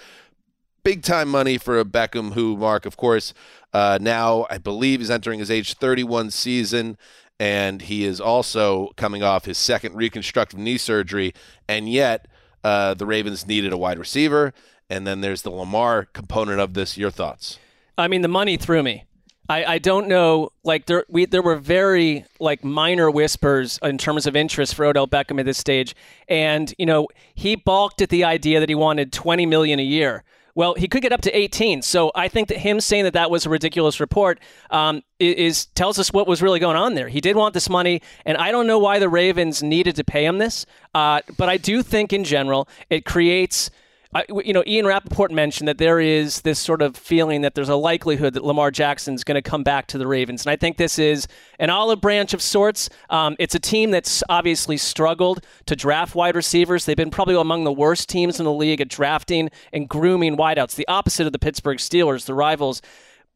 big 0.82 1.02
time 1.02 1.28
money 1.28 1.58
for 1.58 1.78
a 1.78 1.84
Beckham 1.84 2.32
who, 2.32 2.56
Mark, 2.56 2.86
of 2.86 2.96
course, 2.96 3.34
uh, 3.72 3.98
now 4.00 4.46
I 4.50 4.58
believe 4.58 5.00
is 5.00 5.10
entering 5.10 5.38
his 5.38 5.50
age 5.50 5.74
31 5.74 6.30
season. 6.30 6.96
And 7.38 7.82
he 7.82 8.04
is 8.04 8.20
also 8.20 8.90
coming 8.96 9.22
off 9.22 9.46
his 9.46 9.56
second 9.56 9.96
reconstructive 9.96 10.58
knee 10.58 10.76
surgery. 10.76 11.32
And 11.66 11.88
yet, 11.88 12.26
uh, 12.64 12.94
the 12.94 13.06
Ravens 13.06 13.46
needed 13.46 13.72
a 13.72 13.76
wide 13.76 13.98
receiver. 13.98 14.52
And 14.88 15.06
then 15.06 15.20
there's 15.20 15.42
the 15.42 15.50
Lamar 15.50 16.06
component 16.06 16.60
of 16.60 16.74
this. 16.74 16.98
Your 16.98 17.10
thoughts? 17.10 17.58
I 17.96 18.08
mean, 18.08 18.22
the 18.22 18.28
money 18.28 18.56
threw 18.56 18.82
me. 18.82 19.04
I, 19.48 19.64
I 19.64 19.78
don't 19.78 20.06
know. 20.06 20.50
Like 20.62 20.86
there, 20.86 21.04
we 21.08 21.26
there 21.26 21.42
were 21.42 21.56
very 21.56 22.24
like 22.38 22.62
minor 22.62 23.10
whispers 23.10 23.80
in 23.82 23.98
terms 23.98 24.26
of 24.26 24.36
interest 24.36 24.76
for 24.76 24.84
Odell 24.84 25.08
Beckham 25.08 25.40
at 25.40 25.46
this 25.46 25.58
stage, 25.58 25.96
and 26.28 26.72
you 26.78 26.86
know 26.86 27.08
he 27.34 27.56
balked 27.56 28.00
at 28.00 28.10
the 28.10 28.22
idea 28.22 28.60
that 28.60 28.68
he 28.68 28.76
wanted 28.76 29.12
twenty 29.12 29.46
million 29.46 29.80
a 29.80 29.84
year. 29.84 30.22
Well, 30.60 30.74
he 30.74 30.88
could 30.88 31.00
get 31.00 31.10
up 31.10 31.22
to 31.22 31.34
18. 31.34 31.80
So 31.80 32.12
I 32.14 32.28
think 32.28 32.48
that 32.48 32.58
him 32.58 32.80
saying 32.80 33.04
that 33.04 33.14
that 33.14 33.30
was 33.30 33.46
a 33.46 33.48
ridiculous 33.48 33.98
report 33.98 34.38
um, 34.68 35.02
is 35.18 35.64
tells 35.74 35.98
us 35.98 36.12
what 36.12 36.28
was 36.28 36.42
really 36.42 36.60
going 36.60 36.76
on 36.76 36.92
there. 36.92 37.08
He 37.08 37.22
did 37.22 37.34
want 37.34 37.54
this 37.54 37.70
money, 37.70 38.02
and 38.26 38.36
I 38.36 38.50
don't 38.50 38.66
know 38.66 38.78
why 38.78 38.98
the 38.98 39.08
Ravens 39.08 39.62
needed 39.62 39.96
to 39.96 40.04
pay 40.04 40.26
him 40.26 40.36
this. 40.36 40.66
Uh, 40.94 41.22
but 41.38 41.48
I 41.48 41.56
do 41.56 41.82
think 41.82 42.12
in 42.12 42.24
general 42.24 42.68
it 42.90 43.06
creates. 43.06 43.70
I, 44.12 44.24
you 44.44 44.52
know, 44.52 44.64
Ian 44.66 44.86
Rapoport 44.86 45.30
mentioned 45.30 45.68
that 45.68 45.78
there 45.78 46.00
is 46.00 46.40
this 46.40 46.58
sort 46.58 46.82
of 46.82 46.96
feeling 46.96 47.42
that 47.42 47.54
there's 47.54 47.68
a 47.68 47.76
likelihood 47.76 48.34
that 48.34 48.44
Lamar 48.44 48.72
Jackson's 48.72 49.22
going 49.22 49.36
to 49.36 49.42
come 49.42 49.62
back 49.62 49.86
to 49.88 49.98
the 49.98 50.06
Ravens. 50.08 50.44
And 50.44 50.50
I 50.50 50.56
think 50.56 50.78
this 50.78 50.98
is 50.98 51.28
an 51.60 51.70
olive 51.70 52.00
branch 52.00 52.34
of 52.34 52.42
sorts. 52.42 52.90
Um, 53.08 53.36
it's 53.38 53.54
a 53.54 53.60
team 53.60 53.92
that's 53.92 54.24
obviously 54.28 54.76
struggled 54.78 55.46
to 55.66 55.76
draft 55.76 56.16
wide 56.16 56.34
receivers. 56.34 56.84
They've 56.86 56.96
been 56.96 57.12
probably 57.12 57.36
among 57.36 57.62
the 57.62 57.72
worst 57.72 58.08
teams 58.08 58.40
in 58.40 58.44
the 58.44 58.52
league 58.52 58.80
at 58.80 58.88
drafting 58.88 59.48
and 59.72 59.88
grooming 59.88 60.36
wideouts, 60.36 60.74
the 60.74 60.88
opposite 60.88 61.26
of 61.26 61.32
the 61.32 61.38
Pittsburgh 61.38 61.78
Steelers, 61.78 62.26
the 62.26 62.34
rivals. 62.34 62.82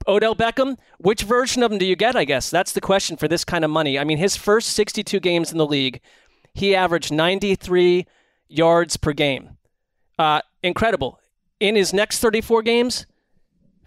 Odell 0.09 0.35
Beckham, 0.35 0.77
which 0.99 1.23
version 1.23 1.63
of 1.63 1.71
him 1.71 1.79
do 1.79 1.87
you 1.87 1.95
get? 1.95 2.17
I 2.17 2.25
guess 2.25 2.51
that's 2.51 2.73
the 2.73 2.81
question 2.81 3.17
for 3.17 3.29
this 3.29 3.45
kind 3.45 3.65
of 3.65 3.71
money. 3.71 3.97
I 3.97 4.03
mean, 4.03 4.19
his 4.19 4.35
first 4.37 4.71
62 4.71 5.21
games 5.21 5.53
in 5.53 5.59
the 5.59 5.67
league, 5.67 6.01
he 6.53 6.75
averaged 6.75 7.13
93 7.13 8.07
yards 8.49 8.97
per 8.97 9.13
game. 9.13 9.57
Uh, 10.19 10.41
incredible. 10.65 11.21
In 11.61 11.77
his 11.77 11.93
next 11.93 12.19
34 12.19 12.63
games, 12.63 13.07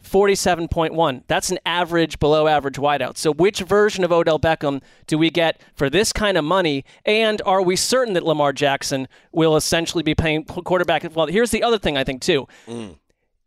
47.1. 0.04 1.24
That's 1.28 1.50
an 1.50 1.60
average, 1.66 2.20
below 2.20 2.48
average 2.48 2.78
wideout. 2.78 3.18
So, 3.18 3.34
which 3.34 3.60
version 3.60 4.04
of 4.04 4.12
Odell 4.12 4.40
Beckham 4.40 4.82
do 5.06 5.18
we 5.18 5.30
get 5.30 5.62
for 5.76 5.90
this 5.90 6.14
kind 6.14 6.38
of 6.38 6.46
money? 6.46 6.86
And 7.06 7.42
are 7.46 7.62
we 7.62 7.76
certain 7.76 8.14
that 8.14 8.24
Lamar 8.24 8.54
Jackson 8.54 9.08
will 9.32 9.56
essentially 9.56 10.04
be 10.04 10.16
paying 10.16 10.46
quarterback? 10.46 11.06
Well, 11.14 11.28
here's 11.28 11.52
the 11.52 11.64
other 11.64 11.78
thing 11.78 11.98
I 11.98 12.04
think, 12.04 12.22
too. 12.22 12.48
Mm. 12.68 12.98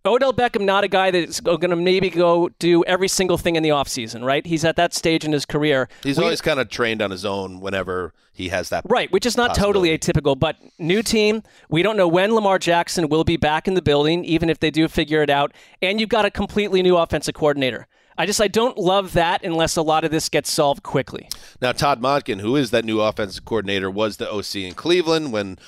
Odell 0.06 0.32
Beckham, 0.32 0.62
not 0.64 0.82
a 0.82 0.88
guy 0.88 1.10
that's 1.10 1.40
going 1.40 1.68
to 1.70 1.76
maybe 1.76 2.08
go 2.08 2.48
do 2.58 2.82
every 2.84 3.08
single 3.08 3.36
thing 3.36 3.56
in 3.56 3.62
the 3.62 3.68
offseason, 3.68 4.24
right? 4.24 4.46
He's 4.46 4.64
at 4.64 4.76
that 4.76 4.94
stage 4.94 5.24
in 5.24 5.32
his 5.32 5.44
career. 5.44 5.88
He's 6.02 6.16
We- 6.16 6.24
always 6.24 6.40
kind 6.40 6.58
of 6.58 6.70
trained 6.70 7.02
on 7.02 7.10
his 7.10 7.24
own 7.24 7.60
whenever 7.60 8.14
he 8.32 8.48
has 8.48 8.70
that. 8.70 8.84
Right, 8.88 9.12
which 9.12 9.26
is 9.26 9.36
not 9.36 9.54
totally 9.54 9.96
atypical, 9.96 10.38
but 10.38 10.56
new 10.78 11.02
team. 11.02 11.42
We 11.68 11.82
don't 11.82 11.98
know 11.98 12.08
when 12.08 12.34
Lamar 12.34 12.58
Jackson 12.58 13.08
will 13.10 13.24
be 13.24 13.36
back 13.36 13.68
in 13.68 13.74
the 13.74 13.82
building, 13.82 14.24
even 14.24 14.48
if 14.48 14.58
they 14.60 14.70
do 14.70 14.88
figure 14.88 15.22
it 15.22 15.28
out. 15.28 15.52
And 15.82 16.00
you've 16.00 16.08
got 16.08 16.24
a 16.24 16.30
completely 16.30 16.80
new 16.82 16.96
offensive 16.96 17.34
coordinator. 17.34 17.86
I 18.16 18.26
just 18.26 18.40
I 18.40 18.48
don't 18.48 18.76
love 18.78 19.12
that 19.14 19.44
unless 19.44 19.76
a 19.76 19.82
lot 19.82 20.04
of 20.04 20.10
this 20.10 20.28
gets 20.28 20.50
solved 20.50 20.82
quickly. 20.82 21.28
Now, 21.60 21.72
Todd 21.72 22.02
Monken, 22.02 22.40
who 22.40 22.56
is 22.56 22.70
that 22.70 22.84
new 22.84 23.00
offensive 23.00 23.44
coordinator, 23.44 23.90
was 23.90 24.16
the 24.18 24.30
OC 24.30 24.66
in 24.66 24.74
Cleveland 24.74 25.32
when 25.32 25.58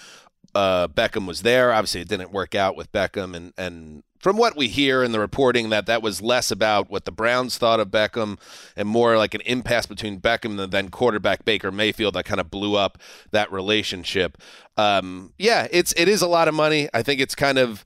uh, 0.55 0.89
Beckham 0.89 1.27
was 1.27 1.43
there. 1.43 1.73
Obviously, 1.73 2.03
it 2.03 2.09
didn't 2.09 2.31
work 2.31 2.55
out 2.55 2.77
with 2.77 2.93
Beckham, 2.93 3.35
and 3.35 3.53
and 3.57 4.03
from 4.23 4.37
what 4.37 4.57
we 4.57 4.69
hear 4.69 5.03
in 5.03 5.11
the 5.11 5.19
reporting, 5.19 5.71
that 5.71 5.87
that 5.87 6.01
was 6.01 6.23
less 6.23 6.53
about 6.53 6.89
what 6.89 7.05
the 7.05 7.11
Browns 7.11 7.59
thought 7.59 7.81
of 7.81 7.89
Beckham 7.89 8.39
and 8.77 8.89
more 8.89 9.19
like 9.19 9.35
an 9.35 9.41
impasse 9.43 9.87
between 9.87 10.21
Beckham 10.21 10.61
and 10.61 10.73
then 10.73 10.91
quarterback 10.91 11.45
Baker 11.45 11.73
Mayfield 11.73 12.15
that 12.15 12.25
kind 12.25 12.41
of 12.41 12.49
blew 12.49 12.77
up 12.77 12.99
that 13.33 13.51
relationship. 13.51 14.39
Um, 14.77 15.33
yeah, 15.39 15.67
it's 15.73 15.93
it 15.97 16.09
is 16.09 16.23
a 16.23 16.29
lot 16.29 16.47
of 16.47 16.55
money. 16.55 16.89
I 16.95 17.03
think 17.03 17.21
it's 17.21 17.35
kind 17.35 17.59
of, 17.59 17.85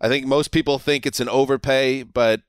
I 0.00 0.08
think 0.08 0.26
most 0.26 0.50
people 0.50 0.78
think 0.78 1.04
it's 1.04 1.20
an 1.20 1.28
overpay, 1.28 2.02
but 2.04 2.40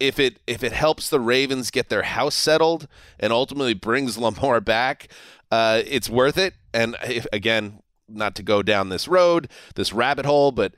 if 0.00 0.18
it 0.18 0.38
if 0.46 0.64
it 0.64 0.72
helps 0.72 1.10
the 1.10 1.20
Ravens 1.20 1.70
get 1.70 1.90
their 1.90 2.04
house 2.04 2.34
settled 2.34 2.88
and 3.20 3.34
ultimately 3.34 3.74
brings 3.74 4.16
Lamar 4.18 4.62
back, 4.62 5.08
uh, 5.50 5.82
it's 5.86 6.08
worth 6.08 6.38
it. 6.38 6.54
And 6.72 6.96
if, 7.04 7.26
again, 7.34 7.82
not 8.08 8.34
to 8.36 8.42
go 8.42 8.62
down 8.62 8.88
this 8.88 9.06
road, 9.06 9.50
this 9.74 9.92
rabbit 9.92 10.24
hole, 10.24 10.52
but 10.52 10.74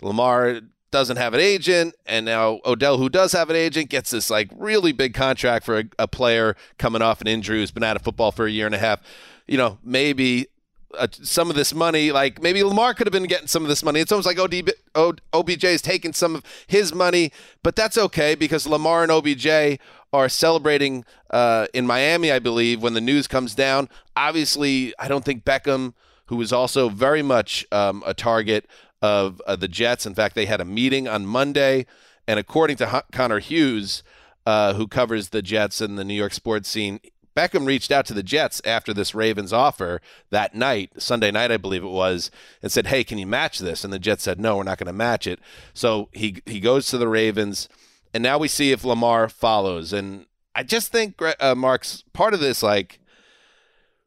Lamar 0.00 0.60
doesn't 0.90 1.16
have 1.16 1.34
an 1.34 1.40
agent, 1.40 1.94
and 2.06 2.24
now 2.24 2.60
Odell, 2.64 2.98
who 2.98 3.08
does 3.08 3.32
have 3.32 3.50
an 3.50 3.56
agent, 3.56 3.90
gets 3.90 4.10
this 4.10 4.30
like 4.30 4.48
really 4.56 4.92
big 4.92 5.14
contract 5.14 5.64
for 5.64 5.80
a, 5.80 5.84
a 5.98 6.08
player 6.08 6.56
coming 6.78 7.02
off 7.02 7.20
an 7.20 7.26
injury 7.26 7.58
who's 7.58 7.70
been 7.70 7.82
out 7.82 7.96
of 7.96 8.02
football 8.02 8.32
for 8.32 8.46
a 8.46 8.50
year 8.50 8.66
and 8.66 8.74
a 8.74 8.78
half. 8.78 9.00
You 9.46 9.58
know, 9.58 9.78
maybe 9.82 10.48
uh, 10.96 11.08
some 11.10 11.50
of 11.50 11.56
this 11.56 11.74
money, 11.74 12.10
like 12.10 12.40
maybe 12.42 12.62
Lamar 12.62 12.94
could 12.94 13.06
have 13.06 13.12
been 13.12 13.24
getting 13.24 13.46
some 13.46 13.62
of 13.62 13.68
this 13.68 13.82
money. 13.82 14.00
It's 14.00 14.12
almost 14.12 14.26
like 14.26 14.38
OD, 14.38 14.72
O- 14.94 15.14
OBJ 15.32 15.64
is 15.64 15.82
taking 15.82 16.12
some 16.12 16.34
of 16.34 16.44
his 16.66 16.94
money, 16.94 17.32
but 17.62 17.76
that's 17.76 17.98
okay 17.98 18.34
because 18.34 18.66
Lamar 18.66 19.02
and 19.02 19.12
OBJ 19.12 19.78
are 20.12 20.28
celebrating 20.28 21.04
uh, 21.30 21.66
in 21.74 21.86
Miami, 21.86 22.32
I 22.32 22.38
believe, 22.38 22.82
when 22.82 22.94
the 22.94 23.00
news 23.00 23.26
comes 23.26 23.54
down. 23.54 23.88
Obviously, 24.16 24.94
I 24.98 25.08
don't 25.08 25.24
think 25.24 25.44
Beckham, 25.44 25.92
who 26.26 26.40
is 26.40 26.52
also 26.52 26.88
very 26.88 27.22
much 27.22 27.66
um, 27.70 28.02
a 28.06 28.14
target 28.14 28.66
of 29.02 29.40
uh, 29.46 29.56
the 29.56 29.68
Jets. 29.68 30.06
In 30.06 30.14
fact, 30.14 30.34
they 30.34 30.46
had 30.46 30.60
a 30.60 30.64
meeting 30.64 31.08
on 31.08 31.26
Monday, 31.26 31.86
and 32.26 32.38
according 32.38 32.76
to 32.78 32.96
H- 32.96 33.02
Connor 33.12 33.38
Hughes, 33.38 34.02
uh, 34.46 34.74
who 34.74 34.86
covers 34.86 35.28
the 35.28 35.42
Jets 35.42 35.80
and 35.80 35.98
the 35.98 36.04
New 36.04 36.14
York 36.14 36.32
sports 36.32 36.68
scene, 36.68 37.00
Beckham 37.36 37.66
reached 37.66 37.92
out 37.92 38.04
to 38.06 38.14
the 38.14 38.22
Jets 38.22 38.60
after 38.64 38.92
this 38.92 39.14
Ravens 39.14 39.52
offer 39.52 40.00
that 40.30 40.56
night, 40.56 40.90
Sunday 41.00 41.30
night, 41.30 41.52
I 41.52 41.56
believe 41.56 41.84
it 41.84 41.88
was, 41.88 42.32
and 42.62 42.72
said, 42.72 42.88
"Hey, 42.88 43.04
can 43.04 43.16
you 43.16 43.28
match 43.28 43.60
this?" 43.60 43.84
And 43.84 43.92
the 43.92 44.00
Jets 44.00 44.24
said, 44.24 44.40
"No, 44.40 44.56
we're 44.56 44.64
not 44.64 44.78
going 44.78 44.88
to 44.88 44.92
match 44.92 45.26
it." 45.26 45.38
So 45.72 46.08
he 46.12 46.42
he 46.46 46.58
goes 46.58 46.88
to 46.88 46.98
the 46.98 47.06
Ravens, 47.06 47.68
and 48.12 48.24
now 48.24 48.38
we 48.38 48.48
see 48.48 48.72
if 48.72 48.84
Lamar 48.84 49.28
follows. 49.28 49.92
And 49.92 50.26
I 50.56 50.64
just 50.64 50.90
think 50.90 51.22
uh, 51.38 51.54
Mark's 51.54 52.02
part 52.12 52.34
of 52.34 52.40
this, 52.40 52.60
like 52.60 52.98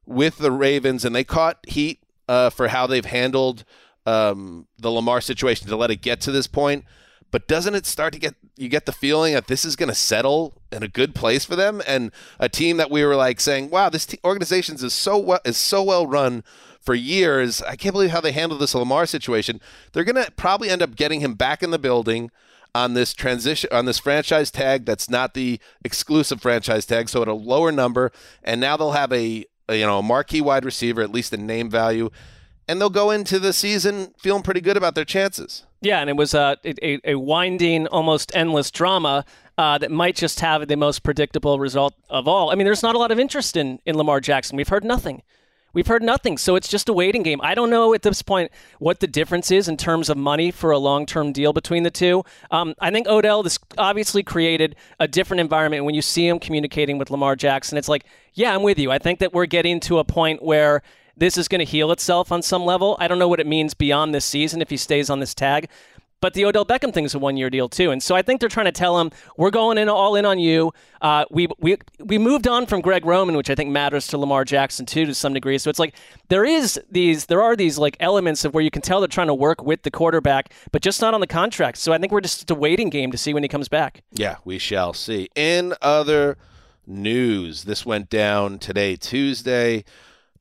with 0.06 0.38
the 0.40 0.52
Ravens, 0.52 1.06
and 1.06 1.16
they 1.16 1.24
caught 1.24 1.60
heat 1.66 2.04
uh, 2.28 2.50
for 2.50 2.68
how 2.68 2.86
they've 2.86 3.06
handled 3.06 3.64
um, 4.06 4.68
the 4.78 4.92
Lamar 4.92 5.22
situation 5.22 5.68
to 5.68 5.76
let 5.76 5.92
it 5.92 6.02
get 6.02 6.22
to 6.22 6.32
this 6.32 6.48
point. 6.48 6.86
But 7.32 7.48
doesn't 7.48 7.76
it 7.76 7.86
start 7.86 8.14
to 8.14 8.20
get 8.20 8.36
you 8.58 8.68
get 8.68 8.86
the 8.86 8.92
feeling 8.92 9.34
that 9.34 9.48
this 9.48 9.64
is 9.64 9.78
going 9.78 9.90
to 9.90 9.96
settle 9.96 10.62
in 10.72 10.84
a 10.84 10.88
good 10.88 11.16
place 11.16 11.46
for 11.46 11.56
them 11.56 11.82
and 11.88 12.12
a 12.40 12.50
team 12.50 12.78
that 12.78 12.92
we 12.92 13.06
were 13.06 13.16
like 13.16 13.40
saying, 13.40 13.70
"Wow, 13.70 13.90
this 13.90 14.06
te- 14.06 14.20
organization 14.26 14.76
is 14.76 14.94
so 14.94 15.18
well 15.18 15.40
is 15.46 15.58
so 15.58 15.82
well 15.82 16.06
run 16.06 16.44
for 16.82 16.94
years." 16.94 17.62
I 17.62 17.78
can't 17.78 17.94
believe 17.94 18.12
how 18.12 18.20
they 18.20 18.34
handled 18.34 18.62
this 18.62 18.76
Lamar 18.76 19.06
situation. 19.06 19.62
They're 19.94 20.04
going 20.04 20.24
to 20.24 20.30
probably 20.32 20.70
end 20.70 20.82
up 20.82 20.96
getting 20.96 21.22
him 21.22 21.36
back 21.36 21.64
in 21.64 21.72
the 21.72 21.80
building 21.80 22.32
on 22.74 22.94
this 22.94 23.14
transition 23.14 23.70
on 23.72 23.86
this 23.86 24.00
franchise 24.00 24.52
tag 24.52 24.86
that's 24.86 25.10
not 25.10 25.34
the 25.34 25.60
exclusive 25.84 26.42
franchise 26.42 26.86
tag, 26.86 27.10
so 27.10 27.22
at 27.22 27.28
a 27.28 27.34
lower 27.34 27.72
number, 27.72 28.12
and 28.44 28.60
now 28.62 28.78
they'll 28.78 28.92
have 28.92 29.12
a, 29.14 29.46
a 29.70 29.76
you 29.78 29.86
know 29.86 30.00
a 30.00 30.04
marquee 30.04 30.42
wide 30.42 30.66
receiver, 30.66 31.02
at 31.02 31.12
least 31.12 31.34
in 31.34 31.46
name 31.46 31.70
value, 31.70 32.10
and 32.68 32.80
they'll 32.80 32.90
go 32.90 33.12
into 33.12 33.40
the 33.40 33.54
season 33.54 34.14
feeling 34.18 34.44
pretty 34.44 34.62
good 34.62 34.78
about 34.78 34.96
their 34.96 35.06
chances. 35.06 35.66
Yeah, 35.82 36.00
and 36.00 36.10
it 36.10 36.16
was 36.16 36.34
a 36.34 36.58
a, 36.64 37.00
a 37.04 37.16
winding, 37.16 37.88
almost 37.88 38.32
endless 38.36 38.72
drama 38.72 39.26
uh, 39.58 39.78
that 39.80 39.92
might 39.92 40.16
just 40.16 40.40
have 40.40 40.68
the 40.68 40.78
most 40.78 41.04
predictable 41.04 41.60
result 41.60 41.94
of 42.10 42.28
all. 42.28 42.52
I 42.52 42.56
mean, 42.56 42.66
there's 42.66 42.84
not 42.84 42.96
a 42.96 43.00
lot 43.00 43.12
of 43.12 43.20
interest 43.20 43.58
in 43.58 43.80
in 43.86 43.98
Lamar 43.98 44.20
Jackson. 44.20 44.58
We've 44.58 44.70
heard 44.70 44.84
nothing. 44.84 45.24
We've 45.74 45.88
heard 45.88 46.04
nothing, 46.04 46.38
so 46.38 46.58
it's 46.58 46.68
just 46.68 46.90
a 46.90 46.94
waiting 46.94 47.24
game. 47.24 47.40
I 47.42 47.56
don't 47.56 47.70
know 47.70 47.94
at 47.94 48.02
this 48.02 48.22
point 48.22 48.52
what 48.80 49.00
the 49.00 49.08
difference 49.08 49.52
is 49.52 49.70
in 49.70 49.78
terms 49.78 50.10
of 50.10 50.18
money 50.18 50.52
for 50.52 50.72
a 50.72 50.78
long-term 50.78 51.32
deal 51.32 51.54
between 51.54 51.84
the 51.84 51.90
two. 51.90 52.24
Um, 52.52 52.76
I 52.82 52.92
think 52.92 53.08
Odell 53.08 53.42
this 53.42 53.58
obviously 53.78 54.22
created 54.22 54.76
a 55.00 55.08
different 55.08 55.40
environment. 55.40 55.86
When 55.86 55.96
you 55.96 56.02
see 56.02 56.28
him 56.28 56.40
communicating 56.40 56.98
with 56.98 57.10
Lamar 57.10 57.38
Jackson, 57.38 57.78
it's 57.78 57.88
like, 57.88 58.04
yeah, 58.34 58.54
I'm 58.54 58.64
with 58.64 58.80
you. 58.80 58.92
I 58.92 58.98
think 59.00 59.20
that 59.20 59.32
we're 59.32 59.46
getting 59.46 59.80
to 59.82 60.00
a 60.00 60.04
point 60.04 60.44
where 60.44 60.84
this 61.18 61.38
is 61.38 61.48
going 61.48 61.60
to 61.60 61.66
heal 61.66 61.92
itself 61.92 62.32
on 62.32 62.42
some 62.42 62.64
level. 62.64 62.98
I 63.00 63.08
don't 63.08 63.20
know 63.20 63.28
what 63.28 63.40
it 63.40 63.48
means 63.48 63.74
beyond 63.74 64.14
this 64.14 64.26
season 64.26 64.62
if 64.62 64.70
he 64.70 64.78
stays 64.78 65.10
on 65.10 65.20
this 65.20 65.34
tag. 65.34 65.70
But 66.22 66.36
the 66.36 66.46
Odell 66.46 66.68
Beckham 66.68 66.94
thing 66.94 67.04
is 67.04 67.16
a 67.16 67.20
one-year 67.20 67.50
deal 67.50 67.68
too, 67.68 67.90
and 67.90 68.02
so 68.02 68.16
I 68.16 68.22
think 68.22 68.40
they're 68.40 68.48
trying 68.48 68.68
to 68.68 68.72
tell 68.72 69.00
him 69.00 69.10
we're 69.38 69.50
going 69.50 69.80
in 69.80 69.90
all 69.90 70.16
in 70.16 70.24
on 70.24 70.38
you. 70.38 70.72
Uh, 71.02 71.26
we 71.32 71.48
we 71.60 71.78
we 72.00 72.20
moved 72.20 72.48
on 72.48 72.68
from 72.68 72.80
Greg 72.82 73.08
Roman, 73.08 73.36
which 73.36 73.50
I 73.50 73.56
think 73.56 73.72
matters 73.72 74.06
to 74.08 74.20
Lamar 74.20 74.46
Jackson 74.46 74.86
too 74.86 75.08
to 75.08 75.16
some 75.16 75.34
degree. 75.34 75.58
So 75.58 75.72
it's 75.72 75.80
like 75.80 75.96
there 76.30 76.46
is 76.46 76.80
these 76.92 77.26
there 77.26 77.42
are 77.42 77.56
these 77.56 77.80
like 77.80 77.98
elements 78.00 78.46
of 78.46 78.54
where 78.54 78.64
you 78.64 78.70
can 78.70 78.84
tell 78.84 79.02
they're 79.02 79.08
trying 79.08 79.28
to 79.28 79.34
work 79.34 79.64
with 79.64 79.82
the 79.82 79.90
quarterback, 79.90 80.54
but 80.72 80.84
just 80.84 81.02
not 81.02 81.16
on 81.16 81.22
the 81.22 81.28
contract. 81.28 81.80
So 81.80 81.92
I 81.92 81.98
think 81.98 82.12
we're 82.12 82.22
just 82.22 82.52
a 82.52 82.56
waiting 82.56 82.92
game 82.92 83.12
to 83.12 83.18
see 83.18 83.34
when 83.34 83.42
he 83.42 83.50
comes 83.50 83.68
back. 83.68 84.04
Yeah, 84.12 84.36
we 84.46 84.60
shall 84.60 84.94
see. 84.94 85.30
In 85.34 85.74
other 85.82 86.38
news, 86.86 87.64
this 87.64 87.84
went 87.84 88.12
down 88.12 88.60
today, 88.60 88.96
Tuesday. 88.96 89.86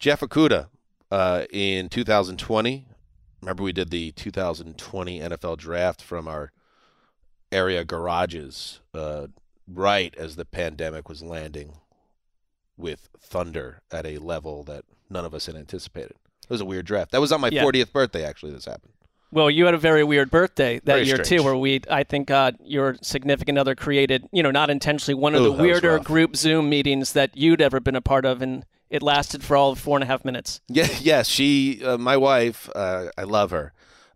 Jeff 0.01 0.21
Okudah 0.21 0.69
uh, 1.11 1.45
in 1.53 1.89
2020. 1.89 2.87
Remember, 3.43 3.63
we 3.63 3.73
did 3.73 3.91
the 3.91 4.13
2020 4.13 5.21
NFL 5.21 5.59
draft 5.59 6.03
from 6.03 6.27
our 6.27 6.53
area 7.53 7.85
garages 7.85 8.81
uh, 8.95 9.27
right 9.69 10.15
as 10.17 10.37
the 10.37 10.45
pandemic 10.45 11.09
was 11.09 11.23
landing 11.23 11.75
with 12.77 13.09
thunder 13.21 13.83
at 13.93 14.07
a 14.07 14.19
level 14.19 14.63
that 14.65 14.85
none 15.11 15.25
of 15.27 15.35
us 15.35 15.47
had 15.47 15.55
anticipated. 15.55 16.13
It 16.45 16.51
was 16.51 16.61
a 16.63 16.65
weird 16.67 16.87
draft. 16.87 17.13
That 17.13 17.21
was 17.21 17.31
on 17.33 17.41
my 17.43 17.49
Yeah. 17.49 17.63
40th 17.63 17.93
birthday, 17.93 18.25
actually, 18.25 18.53
this 18.53 18.65
happened. 18.65 18.93
Well, 19.33 19.51
you 19.51 19.67
had 19.67 19.75
a 19.75 19.79
very 19.79 20.03
weird 20.03 20.31
birthday 20.31 20.77
that 20.81 20.87
Very 20.87 21.07
year 21.07 21.23
strange. 21.23 21.29
too, 21.29 21.45
where 21.45 21.57
we, 21.57 21.83
I 21.91 22.03
think, 22.05 22.31
uh, 22.31 22.53
your 22.65 22.97
significant 23.03 23.59
other 23.59 23.75
created, 23.77 24.27
you 24.33 24.43
know, 24.43 24.51
not 24.51 24.71
intentionally, 24.71 25.15
one 25.15 25.35
of 25.35 25.43
Ooh, 25.43 25.45
the 25.45 25.63
weirder 25.63 25.99
group 26.01 26.35
Zoom 26.37 26.69
meetings 26.69 27.13
that 27.13 27.37
you'd 27.37 27.61
ever 27.61 27.79
been 27.81 27.95
a 27.95 28.01
part 28.01 28.25
of, 28.25 28.43
and 28.43 28.65
it 28.91 29.03
lasted 29.03 29.43
for 29.43 29.57
all 29.57 29.75
four 29.75 29.97
and 29.97 30.05
a 30.05 30.07
half 30.07 30.25
minutes. 30.25 30.61
Yeah, 30.69 30.89
yes, 31.01 31.29
she, 31.29 31.83
uh, 31.85 31.97
my 31.97 32.17
wife, 32.17 32.69
uh, 32.75 33.09
I 33.17 33.23
love 33.23 33.51
her. 33.53 33.73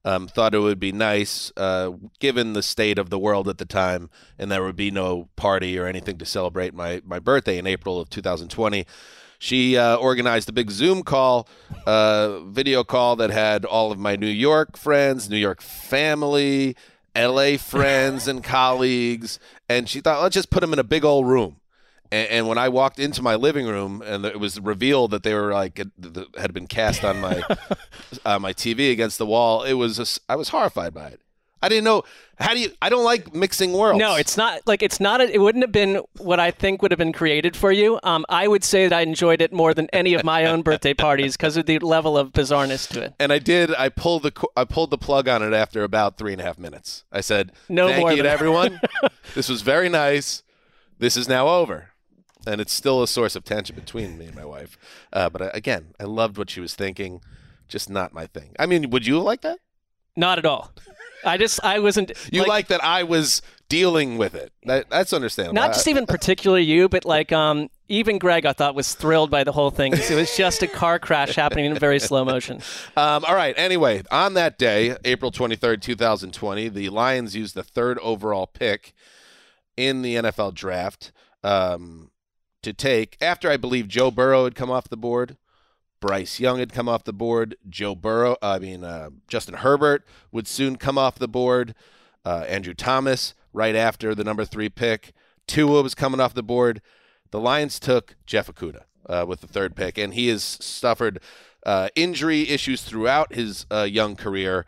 Um, 0.07 0.29
thought 0.29 0.55
it 0.55 0.59
would 0.59 0.79
be 0.79 0.93
nice, 0.93 1.51
uh, 1.57 1.93
given 2.21 2.53
the 2.53 2.63
state 2.63 2.99
of 2.99 3.09
the 3.09 3.19
world 3.19 3.49
at 3.49 3.57
the 3.57 3.65
time, 3.65 4.11
and 4.39 4.53
there 4.53 4.63
would 4.63 4.77
be 4.77 4.91
no 4.91 5.31
party 5.35 5.79
or 5.79 5.87
anything 5.87 6.19
to 6.19 6.27
celebrate 6.27 6.75
my 6.75 7.01
my 7.07 7.19
birthday 7.19 7.57
in 7.57 7.67
April 7.67 7.99
of 7.99 8.11
2020. 8.11 8.85
She 9.39 9.79
uh, 9.79 9.97
organized 9.97 10.49
a 10.51 10.53
big 10.53 10.71
Zoom 10.71 11.03
call, 11.03 11.49
uh, 11.87 12.41
video 12.41 12.85
call 12.85 13.17
that 13.17 13.31
had 13.31 13.65
all 13.65 13.93
of 13.93 13.99
my 13.99 14.15
New 14.15 14.27
York 14.27 14.77
friends, 14.77 15.31
New 15.31 15.39
York 15.39 15.63
family, 15.63 16.77
LA 17.17 17.57
friends, 17.57 18.29
and 18.29 18.45
colleagues. 18.45 19.39
And 19.69 19.89
she 19.89 20.01
thought, 20.01 20.23
let's 20.23 20.35
just 20.35 20.51
put 20.51 20.61
them 20.61 20.73
in 20.73 20.79
a 20.79 20.85
big 20.85 21.05
old 21.05 21.27
room. 21.27 21.57
And, 22.15 22.31
and 22.31 22.49
when 22.49 22.59
I 22.59 22.69
walked 22.69 23.01
into 23.01 23.23
my 23.23 23.35
living 23.35 23.67
room, 23.67 24.01
and 24.01 24.25
it 24.25 24.39
was 24.39 24.61
revealed 24.61 25.11
that 25.11 25.25
they 25.25 25.35
were 25.35 25.53
like 25.53 25.81
had 26.39 26.55
been 26.55 26.69
cast 26.69 27.05
on 27.05 27.21
my 27.21 27.43
uh, 28.25 28.39
my 28.39 28.53
TV 28.53 28.93
against 28.93 29.19
the 29.19 29.27
wall, 29.27 29.65
it 29.65 29.73
was 29.73 30.21
I 30.29 30.37
was 30.37 30.51
horrified 30.51 30.95
by 30.95 31.09
it. 31.09 31.21
I 31.61 31.69
didn't 31.69 31.85
know. 31.85 32.05
How 32.39 32.53
do 32.53 32.61
you? 32.61 32.71
I 32.83 32.89
don't 32.89 33.05
like 33.05 33.35
mixing 33.35 33.73
worlds. 33.73 33.99
No, 33.99 34.17
it's 34.17 34.37
not 34.37 34.61
like 34.67 34.83
it's 34.83 35.01
not. 35.01 35.23
A, 35.23 35.35
it 35.35 35.39
wouldn't 35.39 35.65
have 35.65 35.73
been 35.73 36.03
what 36.19 36.39
I 36.39 36.51
think 36.53 36.83
would 36.83 36.93
have 36.93 36.99
been 36.99 37.13
created 37.13 37.57
for 37.57 37.73
you. 37.73 37.99
Um, 38.03 38.25
I 38.29 38.47
would 38.47 38.63
say 38.63 38.87
that 38.87 38.97
I 38.97 39.01
enjoyed 39.01 39.41
it 39.41 39.53
more 39.53 39.75
than 39.75 39.89
any 39.93 40.15
of 40.15 40.23
my 40.23 40.45
own 40.45 40.63
birthday 40.63 40.95
parties 40.95 41.37
because 41.37 41.57
of 41.57 41.67
the 41.67 41.79
level 41.81 42.17
of 42.19 42.33
bizarreness 42.33 42.87
to 42.93 43.03
it. 43.03 43.15
And 43.19 43.33
I 43.33 43.39
did. 43.39 43.75
I 43.75 43.89
pulled 43.89 44.23
the 44.25 44.47
I 44.57 44.65
pulled 44.65 44.91
the 44.91 44.99
plug 44.99 45.27
on 45.27 45.43
it 45.43 45.53
after 45.53 45.83
about 45.83 46.17
three 46.19 46.33
and 46.33 46.41
a 46.41 46.45
half 46.45 46.59
minutes. 46.59 47.05
I 47.11 47.23
said, 47.23 47.51
No 47.69 47.89
"Thank 47.89 48.01
more 48.01 48.13
you 48.13 48.23
to 48.23 48.31
everyone. 48.31 48.81
this 49.35 49.49
was 49.49 49.63
very 49.63 49.89
nice. 49.89 50.45
This 50.99 51.17
is 51.17 51.29
now 51.29 51.49
over." 51.49 51.94
And 52.47 52.61
it's 52.61 52.73
still 52.73 53.03
a 53.03 53.09
source 53.09 53.37
of 53.37 53.45
tension 53.45 53.75
between 53.75 54.19
me 54.19 54.27
and 54.27 54.35
my 54.35 54.45
wife. 54.45 54.77
Uh, 55.13 55.31
but 55.31 55.43
I, 55.43 55.51
again, 55.55 55.95
I 55.99 56.05
loved 56.05 56.39
what 56.39 56.51
she 56.51 56.61
was 56.61 56.75
thinking. 56.75 57.21
Just 57.69 57.89
not 57.89 58.13
my 58.13 58.27
thing. 58.27 58.55
I 58.59 58.67
mean, 58.67 58.91
would 58.91 59.07
you 59.07 59.21
like 59.21 59.41
that? 59.43 59.59
Not 60.17 60.39
at 60.39 60.47
all. 60.47 60.73
I 61.25 61.39
just 61.39 61.65
I 61.65 61.79
wasn't. 61.79 62.13
You 62.31 62.45
like, 62.45 62.69
that 62.69 62.85
I 62.85 63.03
was 63.03 63.43
dealing 63.69 64.19
with 64.19 64.35
it. 64.35 64.53
That, 64.65 64.91
that's 64.91 65.13
understandable. 65.13 65.55
not 65.55 65.73
just 65.73 65.89
even 65.89 66.07
particularly 66.07 66.65
you, 66.65 66.89
but 66.89 67.05
like 67.05 67.33
um 67.33 67.71
even 67.89 68.19
Greg 68.19 68.47
I 68.47 68.53
thought 68.53 68.75
was 68.75 68.95
thrilled 68.95 69.31
by 69.31 69.45
the 69.45 69.53
whole 69.53 69.71
thing. 69.71 69.95
It 69.95 70.11
was 70.11 70.37
just 70.37 70.63
a 70.63 70.67
car 70.67 70.99
crash 70.99 71.35
happening 71.37 71.65
in 71.65 71.79
very 71.79 71.99
slow 71.99 72.25
motion. 72.25 72.61
Um, 72.97 73.25
all 73.25 73.35
right. 73.35 73.55
Anyway, 73.59 74.03
on 74.11 74.35
that 74.35 74.59
day, 74.59 74.97
April 75.05 75.31
23rd, 75.31 75.81
2020, 75.81 76.69
the 76.69 76.89
Lions 76.91 77.35
used 77.35 77.55
the 77.55 77.63
third 77.63 77.99
overall 78.01 78.47
pick 78.47 78.95
in 79.77 80.03
the 80.03 80.17
NFL 80.17 80.55
draft 80.55 81.13
um, 81.43 82.11
to 82.65 82.73
take, 82.73 83.17
after 83.21 83.51
I 83.51 83.57
believe 83.57 83.89
Joe 83.89 84.11
Burrow 84.11 84.45
had 84.45 84.55
come 84.55 84.71
off 84.71 84.89
the 84.89 84.97
board, 84.97 85.37
Bryce 86.01 86.39
Young 86.39 86.59
had 86.59 86.73
come 86.73 86.89
off 86.89 87.05
the 87.05 87.13
board, 87.13 87.57
Joe 87.69 87.95
Burrow, 87.95 88.37
I 88.43 88.59
mean, 88.59 88.85
uh, 88.85 89.11
Justin 89.27 89.55
Herbert 89.55 90.05
would 90.33 90.47
soon 90.47 90.77
come 90.77 90.99
off 90.99 91.19
the 91.19 91.29
board, 91.29 91.75
uh, 92.25 92.45
Andrew 92.49 92.75
Thomas 92.75 93.35
right 93.55 93.75
after 93.77 94.15
the 94.15 94.25
number 94.25 94.45
three 94.45 94.69
pick, 94.69 95.13
Tua 95.47 95.83
was 95.83 95.95
coming 95.95 96.21
off 96.21 96.35
the 96.35 96.43
board. 96.43 96.83
The 97.31 97.41
Lions 97.41 97.79
took 97.79 98.17
Jeff 98.27 98.49
Okudah 98.49 98.83
uh, 99.09 99.25
with 99.27 99.41
the 99.41 99.47
third 99.47 99.77
pick, 99.77 99.97
and 99.97 100.15
he 100.15 100.29
has 100.29 100.43
suffered 100.43 101.21
uh, 101.65 101.89
injury 101.95 102.49
issues 102.49 102.83
throughout 102.83 103.35
his 103.35 103.67
uh, 103.71 103.83
young 103.83 104.17
career, 104.17 104.67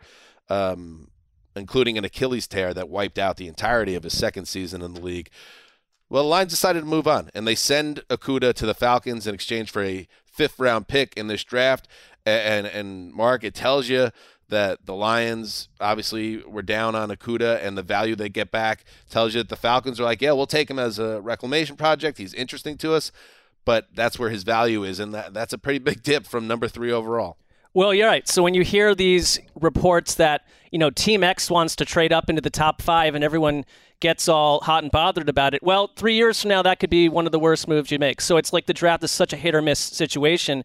um, 0.49 1.09
including 1.55 1.97
an 1.97 2.05
Achilles 2.05 2.47
tear 2.47 2.73
that 2.73 2.89
wiped 2.89 3.19
out 3.19 3.37
the 3.37 3.47
entirety 3.47 3.95
of 3.95 4.03
his 4.03 4.17
second 4.17 4.45
season 4.45 4.81
in 4.81 4.93
the 4.93 5.01
league. 5.01 5.29
Well, 6.09 6.23
the 6.23 6.29
Lions 6.29 6.51
decided 6.51 6.81
to 6.81 6.85
move 6.85 7.07
on, 7.07 7.29
and 7.33 7.45
they 7.45 7.55
send 7.55 8.03
Okudah 8.09 8.53
to 8.53 8.65
the 8.65 8.73
Falcons 8.73 9.27
in 9.27 9.35
exchange 9.35 9.71
for 9.71 9.83
a 9.83 10.07
fifth 10.25 10.59
round 10.59 10.87
pick 10.87 11.13
in 11.17 11.27
this 11.27 11.43
draft. 11.43 11.87
And 12.25 12.65
and 12.67 13.13
Mark, 13.13 13.43
it 13.43 13.53
tells 13.53 13.89
you 13.89 14.11
that 14.49 14.85
the 14.85 14.93
Lions 14.93 15.67
obviously 15.81 16.37
were 16.43 16.61
down 16.61 16.95
on 16.95 17.09
Okudah, 17.09 17.63
and 17.63 17.77
the 17.77 17.83
value 17.83 18.15
they 18.15 18.29
get 18.29 18.51
back 18.51 18.85
tells 19.09 19.33
you 19.33 19.41
that 19.41 19.49
the 19.49 19.57
Falcons 19.57 19.99
are 19.99 20.03
like, 20.03 20.21
yeah, 20.21 20.31
we'll 20.31 20.47
take 20.47 20.69
him 20.69 20.79
as 20.79 20.99
a 20.99 21.19
reclamation 21.19 21.75
project. 21.75 22.17
He's 22.17 22.33
interesting 22.33 22.77
to 22.77 22.93
us, 22.93 23.11
but 23.65 23.87
that's 23.93 24.17
where 24.17 24.29
his 24.29 24.43
value 24.43 24.83
is, 24.83 24.99
and 25.01 25.13
that, 25.13 25.33
that's 25.33 25.51
a 25.51 25.57
pretty 25.57 25.79
big 25.79 26.03
dip 26.03 26.25
from 26.25 26.47
number 26.47 26.69
three 26.69 26.91
overall. 26.91 27.37
Well, 27.73 27.93
you're 27.93 28.07
right. 28.07 28.27
So 28.27 28.41
when 28.41 28.53
you 28.53 28.63
hear 28.63 28.95
these 28.95 29.39
reports 29.53 30.15
that, 30.15 30.47
you 30.71 30.79
know, 30.79 30.89
Team 30.89 31.23
X 31.23 31.51
wants 31.51 31.75
to 31.75 31.85
trade 31.85 32.11
up 32.11 32.29
into 32.29 32.41
the 32.41 32.49
top 32.49 32.81
five 32.81 33.13
and 33.13 33.23
everyone 33.23 33.65
gets 33.99 34.27
all 34.27 34.61
hot 34.61 34.83
and 34.83 34.91
bothered 34.91 35.29
about 35.29 35.53
it, 35.53 35.63
well, 35.63 35.91
three 35.95 36.15
years 36.15 36.41
from 36.41 36.49
now, 36.49 36.61
that 36.61 36.79
could 36.79 36.89
be 36.89 37.09
one 37.09 37.25
of 37.25 37.31
the 37.31 37.39
worst 37.39 37.67
moves 37.67 37.91
you 37.91 37.99
make. 37.99 38.21
So 38.21 38.37
it's 38.37 38.53
like 38.53 38.65
the 38.65 38.73
draft 38.73 39.03
is 39.03 39.11
such 39.11 39.33
a 39.33 39.37
hit 39.37 39.55
or 39.55 39.61
miss 39.61 39.79
situation. 39.79 40.63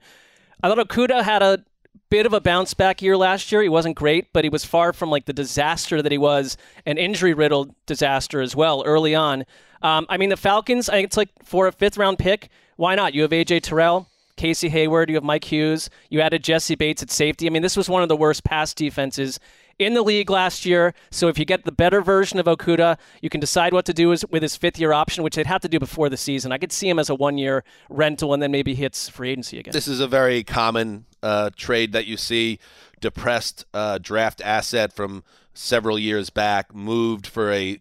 I 0.63 0.69
thought 0.69 0.79
Okudah 0.79 1.23
had 1.23 1.43
a 1.43 1.65
bit 2.11 2.27
of 2.27 2.35
a 2.35 2.41
bounce 2.41 2.75
back 2.75 3.01
year 3.01 3.17
last 3.17 3.51
year. 3.51 3.63
He 3.63 3.69
wasn't 3.69 3.97
great, 3.97 4.33
but 4.33 4.45
he 4.45 4.51
was 4.51 4.65
far 4.65 4.93
from 4.93 5.11
like 5.11 5.25
the 5.25 5.33
disaster 5.33 6.03
that 6.03 6.13
he 6.13 6.19
was, 6.19 6.57
an 6.85 6.99
injury 6.99 7.33
riddled 7.33 7.75
disaster 7.87 8.43
as 8.43 8.55
well 8.55 8.83
early 8.85 9.15
on. 9.15 9.45
Um, 9.81 10.07
I 10.09 10.19
mean, 10.19 10.29
the 10.29 10.37
Falcons, 10.37 10.89
I 10.89 10.93
think 10.93 11.07
it's 11.07 11.17
like 11.17 11.31
for 11.43 11.67
a 11.67 11.73
fifth 11.73 11.97
round 11.97 12.19
pick. 12.19 12.51
Why 12.77 12.95
not? 12.95 13.15
You 13.15 13.23
have 13.23 13.31
AJ 13.31 13.63
Terrell, 13.63 14.09
Casey 14.37 14.69
Hayward, 14.69 15.09
you 15.09 15.17
have 15.17 15.25
Mike 15.25 15.45
Hughes, 15.45 15.89
you 16.11 16.21
added 16.21 16.45
Jessie 16.45 16.75
Bates 16.75 17.03
at 17.03 17.11
safety. 17.11 17.47
I 17.47 17.51
mean, 17.51 17.63
this 17.63 17.77
was 17.77 17.89
one 17.89 18.03
of 18.03 18.09
the 18.09 18.17
worst 18.17 18.45
pass 18.45 18.75
defenses 18.75 19.41
in 19.79 19.95
the 19.95 20.03
league 20.03 20.31
last 20.31 20.65
year. 20.65 20.95
So 21.11 21.29
if 21.29 21.39
you 21.39 21.45
get 21.45 21.65
the 21.65 21.73
better 21.73 22.01
version 22.01 22.39
of 22.39 22.47
Okudah, 22.47 22.99
you 23.21 23.31
can 23.31 23.41
decide 23.41 23.73
what 23.73 23.85
to 23.87 23.93
do 23.93 24.09
with 24.09 24.43
his 24.43 24.57
fifth 24.57 24.79
year 24.79 24.93
option, 24.93 25.25
which 25.25 25.37
they'd 25.37 25.47
have 25.47 25.61
to 25.63 25.69
do 25.69 25.79
before 25.79 26.09
the 26.09 26.17
season. 26.17 26.53
I 26.53 26.59
could 26.59 26.73
see 26.73 26.89
him 26.89 26.99
as 26.99 27.11
a 27.11 27.15
one 27.15 27.39
year 27.39 27.65
rental 27.89 28.33
and 28.35 28.43
then 28.43 28.51
maybe 28.51 28.75
hits 28.75 29.09
free 29.09 29.31
agency 29.31 29.59
again. 29.59 29.73
This 29.73 29.89
is 29.89 30.01
a 30.01 30.09
very 30.09 30.45
common 30.45 31.07
uh, 31.23 31.51
trade 31.57 31.93
that 31.93 32.07
you 32.07 32.17
see. 32.17 32.59
Depressed 33.01 33.65
uh, 33.75 33.99
draft 33.99 34.41
asset 34.45 34.93
from 34.93 35.25
several 35.55 35.99
years 35.99 36.31
back, 36.31 36.73
moved 36.75 37.27
for 37.27 37.53
a 37.53 37.81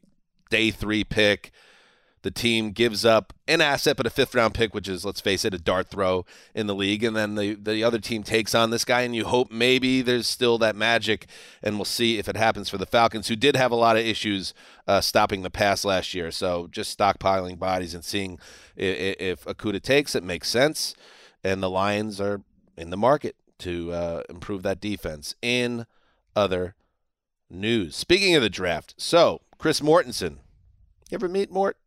day 0.50 0.72
three 0.72 1.04
pick. 1.04 1.52
The 2.24 2.32
team 2.32 2.72
gives 2.72 3.04
up 3.04 3.34
an 3.48 3.62
asset, 3.62 3.98
but 3.98 4.06
a 4.06 4.12
fifth 4.12 4.36
round 4.36 4.54
pick, 4.54 4.74
which 4.74 4.88
is, 4.88 5.04
let's 5.04 5.22
face 5.22 5.44
it, 5.44 5.54
a 5.54 5.58
dart 5.58 5.90
throw 5.90 6.26
in 6.54 6.68
the 6.68 6.76
league. 6.76 7.04
And 7.04 7.16
then 7.16 7.36
the, 7.36 7.56
the 7.56 7.84
other 7.84 7.98
team 7.98 8.22
takes 8.22 8.54
on 8.54 8.70
this 8.70 8.86
guy, 8.86 9.02
and 9.02 9.16
you 9.16 9.26
hope 9.26 9.52
maybe 9.52 10.02
there's 10.02 10.28
still 10.28 10.58
that 10.60 10.76
magic. 10.76 11.28
And 11.64 11.78
we'll 11.78 11.86
see 11.86 12.20
if 12.20 12.30
it 12.30 12.38
happens 12.38 12.70
for 12.70 12.78
the 12.78 12.86
Falcons, 12.86 13.28
who 13.28 13.36
did 13.36 13.56
have 13.56 13.72
a 13.72 13.76
lot 13.76 13.98
of 13.98 14.06
issues 14.06 14.54
uh, 14.88 15.02
stopping 15.02 15.42
the 15.42 15.50
pass 15.50 15.84
last 15.84 16.14
year. 16.14 16.30
So 16.30 16.68
just 16.68 16.98
stockpiling 16.98 17.58
bodies 17.58 17.96
and 17.96 18.06
seeing 18.06 18.38
if, 18.76 19.16
if 19.20 19.46
Okudah 19.46 19.82
takes 19.82 20.14
it 20.14 20.24
makes 20.24 20.48
sense. 20.48 20.96
And 21.44 21.64
the 21.64 21.70
Lions 21.70 22.22
are 22.22 22.42
in 22.78 22.92
the 22.92 22.98
market 22.98 23.36
to 23.60 23.92
uh, 23.92 24.24
improve 24.30 24.62
that 24.64 24.80
defense. 24.80 25.34
In 25.42 25.88
other 26.36 26.76
news, 27.50 27.96
speaking 27.96 28.36
of 28.36 28.44
the 28.44 28.50
draft, 28.50 28.94
so 28.98 29.42
Chris 29.58 29.82
Mortensen, 29.82 30.38
you 31.10 31.16
ever 31.16 31.28
meet 31.28 31.52
Mort? 31.52 31.78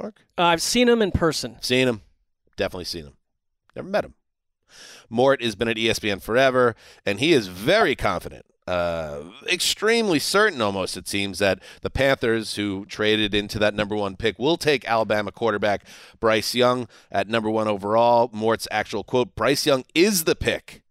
Mark? 0.00 0.24
Uh, 0.38 0.44
I've 0.44 0.62
seen 0.62 0.88
him 0.88 1.02
in 1.02 1.12
person. 1.12 1.56
Seen 1.60 1.88
him. 1.88 2.02
Definitely 2.56 2.84
seen 2.84 3.04
him. 3.04 3.16
Never 3.76 3.88
met 3.88 4.04
him. 4.04 4.14
Mort 5.08 5.42
has 5.42 5.56
been 5.56 5.68
at 5.68 5.76
ESPN 5.76 6.22
forever, 6.22 6.76
and 7.04 7.18
he 7.18 7.32
is 7.32 7.48
very 7.48 7.96
confident, 7.96 8.46
uh, 8.68 9.22
extremely 9.48 10.20
certain 10.20 10.60
almost, 10.60 10.96
it 10.96 11.08
seems, 11.08 11.40
that 11.40 11.60
the 11.82 11.90
Panthers, 11.90 12.54
who 12.54 12.86
traded 12.86 13.34
into 13.34 13.58
that 13.58 13.74
number 13.74 13.96
one 13.96 14.16
pick, 14.16 14.38
will 14.38 14.56
take 14.56 14.88
Alabama 14.88 15.32
quarterback 15.32 15.84
Bryce 16.20 16.54
Young 16.54 16.86
at 17.10 17.28
number 17.28 17.50
one 17.50 17.66
overall. 17.66 18.30
Mort's 18.32 18.68
actual 18.70 19.02
quote 19.02 19.34
Bryce 19.34 19.66
Young 19.66 19.84
is 19.94 20.24
the 20.24 20.36
pick. 20.36 20.82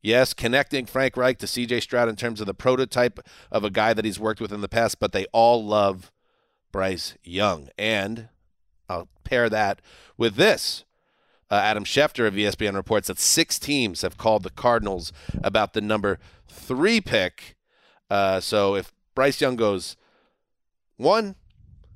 Yes, 0.00 0.32
connecting 0.32 0.86
Frank 0.86 1.16
Reich 1.16 1.38
to 1.38 1.46
CJ 1.46 1.82
Stroud 1.82 2.08
in 2.08 2.14
terms 2.14 2.40
of 2.40 2.46
the 2.46 2.54
prototype 2.54 3.18
of 3.50 3.64
a 3.64 3.70
guy 3.70 3.92
that 3.92 4.04
he's 4.04 4.20
worked 4.20 4.40
with 4.40 4.52
in 4.52 4.60
the 4.60 4.68
past, 4.68 5.00
but 5.00 5.10
they 5.10 5.26
all 5.32 5.64
love 5.64 6.12
Bryce 6.76 7.16
Young. 7.24 7.70
And 7.78 8.28
I'll 8.86 9.08
pair 9.24 9.48
that 9.48 9.80
with 10.18 10.34
this. 10.34 10.84
Uh, 11.50 11.54
Adam 11.54 11.84
Schefter 11.84 12.26
of 12.26 12.34
ESPN 12.34 12.74
reports 12.74 13.08
that 13.08 13.18
six 13.18 13.58
teams 13.58 14.02
have 14.02 14.18
called 14.18 14.42
the 14.42 14.50
Cardinals 14.50 15.10
about 15.42 15.72
the 15.72 15.80
number 15.80 16.18
three 16.46 17.00
pick. 17.00 17.56
Uh, 18.10 18.40
so 18.40 18.74
if 18.74 18.92
Bryce 19.14 19.40
Young 19.40 19.56
goes 19.56 19.96
one, 20.98 21.36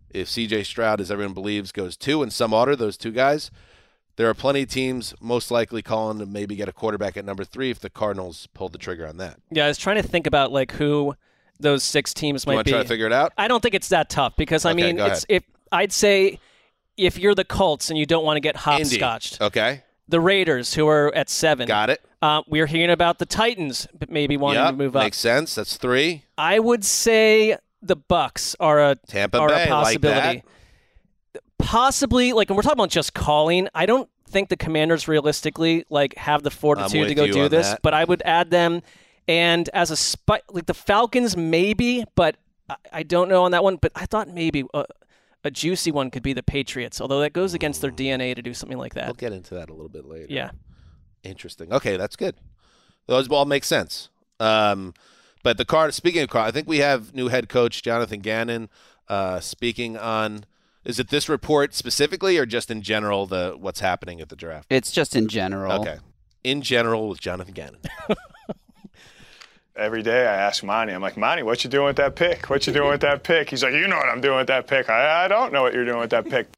if 0.08 0.28
CJ 0.28 0.64
Stroud, 0.64 0.98
as 0.98 1.10
everyone 1.10 1.34
believes, 1.34 1.72
goes 1.72 1.94
two 1.94 2.22
in 2.22 2.30
some 2.30 2.54
order, 2.54 2.74
those 2.74 2.96
two 2.96 3.12
guys, 3.12 3.50
there 4.16 4.30
are 4.30 4.34
plenty 4.34 4.62
of 4.62 4.70
teams 4.70 5.12
most 5.20 5.50
likely 5.50 5.82
calling 5.82 6.18
to 6.20 6.24
maybe 6.24 6.56
get 6.56 6.70
a 6.70 6.72
quarterback 6.72 7.18
at 7.18 7.26
number 7.26 7.44
three 7.44 7.68
if 7.68 7.80
the 7.80 7.90
Cardinals 7.90 8.48
pulled 8.54 8.72
the 8.72 8.78
trigger 8.78 9.06
on 9.06 9.18
that. 9.18 9.40
Yeah, 9.50 9.66
I 9.66 9.68
was 9.68 9.76
trying 9.76 10.00
to 10.00 10.08
think 10.08 10.26
about 10.26 10.50
like 10.52 10.72
who 10.72 11.16
those 11.60 11.82
six 11.84 12.12
teams 12.14 12.46
might 12.46 12.54
want 12.54 12.64
be. 12.66 12.72
try 12.72 12.82
to 12.82 12.88
figure 12.88 13.06
it 13.06 13.12
out? 13.12 13.32
I 13.38 13.48
don't 13.48 13.60
think 13.62 13.74
it's 13.74 13.88
that 13.90 14.10
tough 14.10 14.34
because 14.36 14.64
I 14.64 14.70
Okay, 14.72 14.92
mean, 14.92 14.98
it's 14.98 15.26
if 15.28 15.42
I'd 15.72 15.92
say 15.92 16.38
if 16.96 17.18
you're 17.18 17.34
the 17.34 17.44
Colts 17.44 17.88
and 17.90 17.98
you 17.98 18.06
don't 18.06 18.24
want 18.24 18.36
to 18.36 18.40
get 18.40 18.56
Indy. 18.56 18.98
hopscotched, 18.98 19.40
Okay. 19.40 19.82
the 20.08 20.20
Raiders 20.20 20.74
who 20.74 20.86
are 20.88 21.14
at 21.14 21.28
seven. 21.30 21.66
Got 21.68 21.90
it. 21.90 22.00
Uh, 22.22 22.42
we're 22.46 22.66
hearing 22.66 22.90
about 22.90 23.18
the 23.18 23.24
Titans 23.26 23.86
but 23.98 24.10
maybe 24.10 24.36
wanting 24.36 24.62
Yep, 24.62 24.70
to 24.72 24.76
move 24.76 24.96
up. 24.96 25.04
Makes 25.04 25.18
sense. 25.18 25.54
That's 25.54 25.76
three. 25.76 26.24
I 26.36 26.58
would 26.58 26.84
say 26.84 27.56
the 27.80 27.96
Bucks 27.96 28.54
are 28.60 28.78
a 28.80 28.96
Tampa 29.06 29.38
are 29.38 29.48
Bay, 29.48 29.54
a 29.54 29.58
like 29.58 29.68
possibility. 29.68 30.42
Possibly, 31.58 32.32
like, 32.32 32.48
and 32.48 32.56
we're 32.56 32.62
talking 32.62 32.78
about 32.78 32.90
just 32.90 33.12
calling. 33.14 33.68
I 33.74 33.84
don't 33.86 34.08
think 34.28 34.48
the 34.48 34.56
Commanders 34.56 35.06
realistically 35.08 35.84
like 35.90 36.16
have 36.16 36.42
the 36.42 36.50
fortitude 36.50 37.08
to 37.08 37.14
go 37.14 37.26
do 37.26 37.48
this, 37.48 37.68
that. 37.68 37.82
but 37.82 37.92
I 37.94 38.04
would 38.04 38.22
add 38.24 38.50
them. 38.50 38.82
And 39.30 39.70
as 39.72 39.92
a 39.92 39.96
spy, 39.96 40.40
like 40.50 40.66
the 40.66 40.74
Falcons, 40.74 41.36
maybe, 41.36 42.04
but 42.16 42.36
I, 42.68 42.74
I 42.92 43.02
don't 43.04 43.28
know 43.28 43.44
on 43.44 43.52
that 43.52 43.62
one. 43.62 43.76
But 43.76 43.92
I 43.94 44.04
thought 44.04 44.28
maybe 44.28 44.64
a, 44.74 44.84
a 45.44 45.52
juicy 45.52 45.92
one 45.92 46.10
could 46.10 46.24
be 46.24 46.32
the 46.32 46.42
Patriots, 46.42 47.00
although 47.00 47.20
that 47.20 47.32
goes 47.32 47.54
against 47.54 47.80
their 47.80 47.92
DNA 47.92 48.34
to 48.34 48.42
do 48.42 48.52
something 48.52 48.76
like 48.76 48.94
that. 48.94 49.06
We'll 49.06 49.14
get 49.14 49.32
into 49.32 49.54
that 49.54 49.70
a 49.70 49.72
little 49.72 49.88
bit 49.88 50.04
later. 50.04 50.26
Yeah. 50.28 50.50
Interesting. 51.22 51.72
Okay, 51.72 51.96
that's 51.96 52.16
good. 52.16 52.34
Those 53.06 53.28
all 53.28 53.44
make 53.44 53.62
sense. 53.62 54.08
Um, 54.40 54.94
but 55.44 55.58
the 55.58 55.64
card. 55.64 55.94
Speaking 55.94 56.22
of 56.22 56.28
card, 56.28 56.48
I 56.48 56.50
think 56.50 56.66
we 56.66 56.78
have 56.78 57.14
new 57.14 57.28
head 57.28 57.48
coach 57.48 57.84
Jonathan 57.84 58.18
Gannon 58.18 58.68
uh, 59.06 59.38
speaking 59.38 59.96
on. 59.96 60.44
Is 60.84 60.98
it 60.98 61.10
this 61.10 61.28
report 61.28 61.72
specifically, 61.72 62.36
or 62.36 62.46
just 62.46 62.68
in 62.68 62.82
general 62.82 63.26
the 63.26 63.54
what's 63.56 63.78
happening 63.78 64.20
at 64.20 64.28
the 64.28 64.34
draft? 64.34 64.66
It's 64.70 64.90
just 64.90 65.14
in 65.14 65.28
general. 65.28 65.80
Okay. 65.82 65.98
In 66.42 66.62
general, 66.62 67.08
with 67.08 67.20
Jonathan 67.20 67.54
Gannon. 67.54 67.80
every 69.80 70.02
day 70.02 70.26
I 70.26 70.34
ask 70.34 70.62
Monti, 70.62 70.92
I'm 70.92 71.00
like, 71.00 71.16
Monti, 71.16 71.42
what 71.42 71.64
you 71.64 71.70
doing 71.70 71.86
with 71.86 71.96
that 71.96 72.14
pick? 72.14 72.50
What 72.50 72.66
you 72.66 72.72
doing 72.72 72.90
with 72.90 73.00
that 73.00 73.24
pick? 73.24 73.50
He's 73.50 73.62
like, 73.62 73.72
you 73.72 73.88
know 73.88 73.96
what 73.96 74.08
I'm 74.08 74.20
doing 74.20 74.36
with 74.36 74.48
that 74.48 74.66
pick. 74.66 74.90
I, 74.90 75.24
I 75.24 75.28
don't 75.28 75.52
know 75.52 75.62
what 75.62 75.72
you're 75.72 75.84
doing 75.84 75.98
with 75.98 76.10
that 76.10 76.28
pick. 76.28 76.48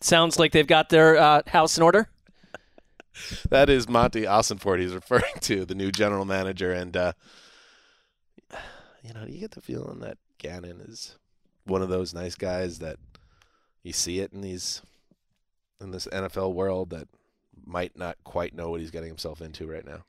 Sounds 0.00 0.38
like 0.38 0.52
they've 0.52 0.66
got 0.66 0.90
their 0.90 1.16
uh, 1.16 1.42
house 1.46 1.76
in 1.76 1.82
order. 1.82 2.08
That 3.50 3.68
is 3.68 3.88
Monti 3.88 4.22
Ossenfort 4.22 4.80
he's 4.80 4.94
referring 4.94 5.24
to, 5.40 5.64
the 5.64 5.74
new 5.74 5.90
general 5.90 6.24
manager. 6.24 6.72
And, 6.72 6.96
uh, 6.96 7.12
you 9.02 9.12
know, 9.14 9.24
you 9.26 9.38
get 9.38 9.52
the 9.52 9.60
feeling 9.60 10.00
that 10.00 10.18
Gannon 10.38 10.80
is 10.80 11.16
one 11.64 11.82
of 11.82 11.88
those 11.88 12.14
nice 12.14 12.34
guys 12.34 12.78
that 12.80 12.96
you 13.82 13.92
see 13.92 14.20
it 14.20 14.32
in 14.32 14.40
these 14.40 14.82
in 15.80 15.90
this 15.90 16.06
NFL 16.06 16.54
world 16.54 16.90
that 16.90 17.08
might 17.66 17.96
not 17.96 18.16
quite 18.24 18.54
know 18.54 18.70
what 18.70 18.80
he's 18.80 18.90
getting 18.90 19.08
himself 19.08 19.40
into 19.40 19.66
right 19.66 19.84
now. 19.84 20.04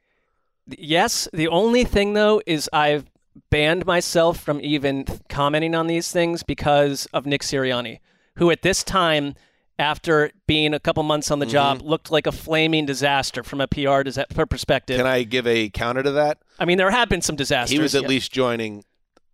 Yes. 0.67 1.27
The 1.33 1.47
only 1.47 1.83
thing, 1.83 2.13
though, 2.13 2.41
is 2.45 2.69
I've 2.73 3.05
banned 3.49 3.85
myself 3.85 4.39
from 4.39 4.59
even 4.61 5.05
commenting 5.29 5.75
on 5.75 5.87
these 5.87 6.11
things 6.11 6.43
because 6.43 7.07
of 7.13 7.25
Nick 7.25 7.41
Sirianni, 7.41 7.99
who 8.35 8.51
at 8.51 8.61
this 8.61 8.83
time, 8.83 9.35
after 9.79 10.31
being 10.47 10.73
a 10.73 10.79
couple 10.79 11.03
months 11.03 11.31
on 11.31 11.39
the 11.39 11.45
job, 11.45 11.81
looked 11.81 12.11
like 12.11 12.27
a 12.27 12.31
flaming 12.31 12.85
disaster 12.85 13.43
from 13.43 13.59
a 13.59 13.67
PR 13.67 14.03
perspective. 14.45 14.97
Can 14.97 15.07
I 15.07 15.23
give 15.23 15.47
a 15.47 15.69
counter 15.69 16.03
to 16.03 16.11
that? 16.11 16.39
I 16.59 16.65
mean, 16.65 16.77
there 16.77 16.91
have 16.91 17.09
been 17.09 17.21
some 17.21 17.35
disasters. 17.35 17.71
He 17.71 17.79
was 17.79 17.95
at 17.95 18.03
yeah. 18.03 18.07
least 18.07 18.31
joining 18.31 18.85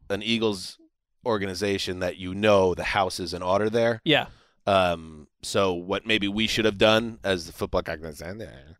an 0.09 0.23
Eagles 0.23 0.77
organization 1.25 1.99
that 1.99 2.17
you 2.17 2.33
know 2.33 2.73
the 2.73 2.83
house 2.83 3.19
is 3.19 3.33
in 3.33 3.41
order 3.41 3.69
there. 3.69 4.01
Yeah. 4.03 4.27
Um, 4.65 5.27
so 5.41 5.73
what 5.73 6.05
maybe 6.05 6.27
we 6.27 6.47
should 6.47 6.65
have 6.65 6.77
done 6.77 7.19
as 7.23 7.45
the 7.45 7.53
football 7.53 7.81
organization 7.87 8.77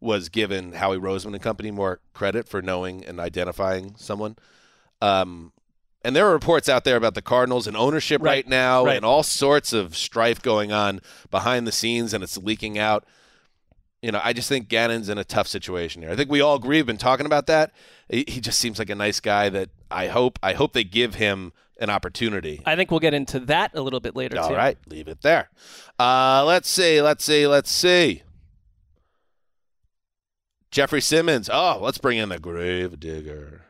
was 0.00 0.28
given 0.28 0.72
Howie 0.72 0.98
Roseman 0.98 1.34
and 1.34 1.42
company 1.42 1.70
more 1.70 2.00
credit 2.14 2.48
for 2.48 2.62
knowing 2.62 3.04
and 3.04 3.18
identifying 3.18 3.94
someone. 3.96 4.36
Um, 5.02 5.52
and 6.04 6.14
there 6.14 6.26
are 6.28 6.32
reports 6.32 6.68
out 6.68 6.84
there 6.84 6.96
about 6.96 7.14
the 7.14 7.22
Cardinals 7.22 7.66
and 7.66 7.76
ownership 7.76 8.22
right, 8.22 8.30
Right. 8.44 8.48
now 8.48 8.84
Right. 8.84 8.96
and 8.96 9.04
all 9.04 9.22
sorts 9.22 9.72
of 9.72 9.96
strife 9.96 10.40
going 10.40 10.70
on 10.72 11.00
behind 11.30 11.66
the 11.66 11.72
scenes 11.72 12.14
and 12.14 12.22
it's 12.22 12.38
leaking 12.38 12.78
out. 12.78 13.04
You 14.00 14.12
know, 14.12 14.20
I 14.22 14.32
just 14.32 14.48
think 14.48 14.68
Gannon's 14.68 15.08
in 15.08 15.18
a 15.18 15.24
tough 15.24 15.48
situation 15.48 16.02
here. 16.02 16.10
I 16.12 16.16
think 16.16 16.30
we 16.30 16.40
all 16.40 16.54
agree. 16.54 16.76
We've 16.76 16.86
been 16.86 16.96
talking 16.98 17.26
about 17.26 17.48
that. 17.48 17.72
He, 18.08 18.24
he 18.28 18.40
just 18.40 18.60
seems 18.60 18.78
like 18.78 18.90
a 18.90 18.94
nice 18.94 19.18
guy 19.18 19.48
that 19.48 19.70
I 19.90 20.06
hope 20.06 20.38
I 20.40 20.52
hope 20.52 20.72
they 20.72 20.84
give 20.84 21.16
him 21.16 21.52
an 21.80 21.90
opportunity. 21.90 22.62
I 22.64 22.76
think 22.76 22.92
we'll 22.92 23.00
get 23.00 23.12
into 23.14 23.40
that 23.40 23.72
a 23.74 23.82
little 23.82 23.98
bit 24.00 24.14
later, 24.14 24.38
All 24.38 24.48
too. 24.50 24.54
right, 24.54 24.78
leave 24.86 25.08
it 25.08 25.22
there. 25.22 25.48
Uh, 25.98 26.44
let's 26.46 26.68
see, 26.68 27.02
let's 27.02 27.24
see, 27.24 27.46
let's 27.48 27.70
see. 27.72 28.22
Jeffery 30.70 31.00
Simmons. 31.00 31.48
Oh, 31.52 31.78
let's 31.80 31.98
bring 31.98 32.18
in 32.18 32.28
the 32.28 32.38
grave 32.38 33.00
digger. 33.00 33.62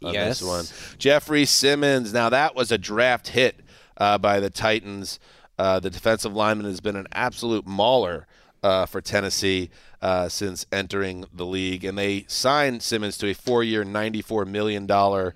Yes. 0.00 0.40
this 0.40 0.48
one, 0.48 0.64
Jeffery 0.98 1.44
Simmons. 1.44 2.12
Now 2.12 2.28
that 2.28 2.54
was 2.54 2.70
a 2.70 2.78
draft 2.78 3.28
hit 3.28 3.60
uh, 3.96 4.18
by 4.18 4.38
the 4.38 4.50
Titans. 4.50 5.18
Uh, 5.58 5.80
the 5.80 5.90
defensive 5.90 6.32
lineman 6.32 6.66
has 6.66 6.80
been 6.80 6.94
an 6.94 7.08
absolute 7.12 7.66
mauler 7.66 8.28
uh, 8.62 8.86
for 8.86 9.00
Tennessee 9.00 9.70
uh, 10.00 10.28
since 10.28 10.66
entering 10.70 11.24
the 11.34 11.44
league, 11.44 11.84
and 11.84 11.98
they 11.98 12.24
signed 12.28 12.82
Simmons 12.82 13.18
to 13.18 13.28
a 13.28 13.34
four-year, 13.34 13.82
ninety-four 13.82 14.44
million 14.44 14.86
dollar 14.86 15.34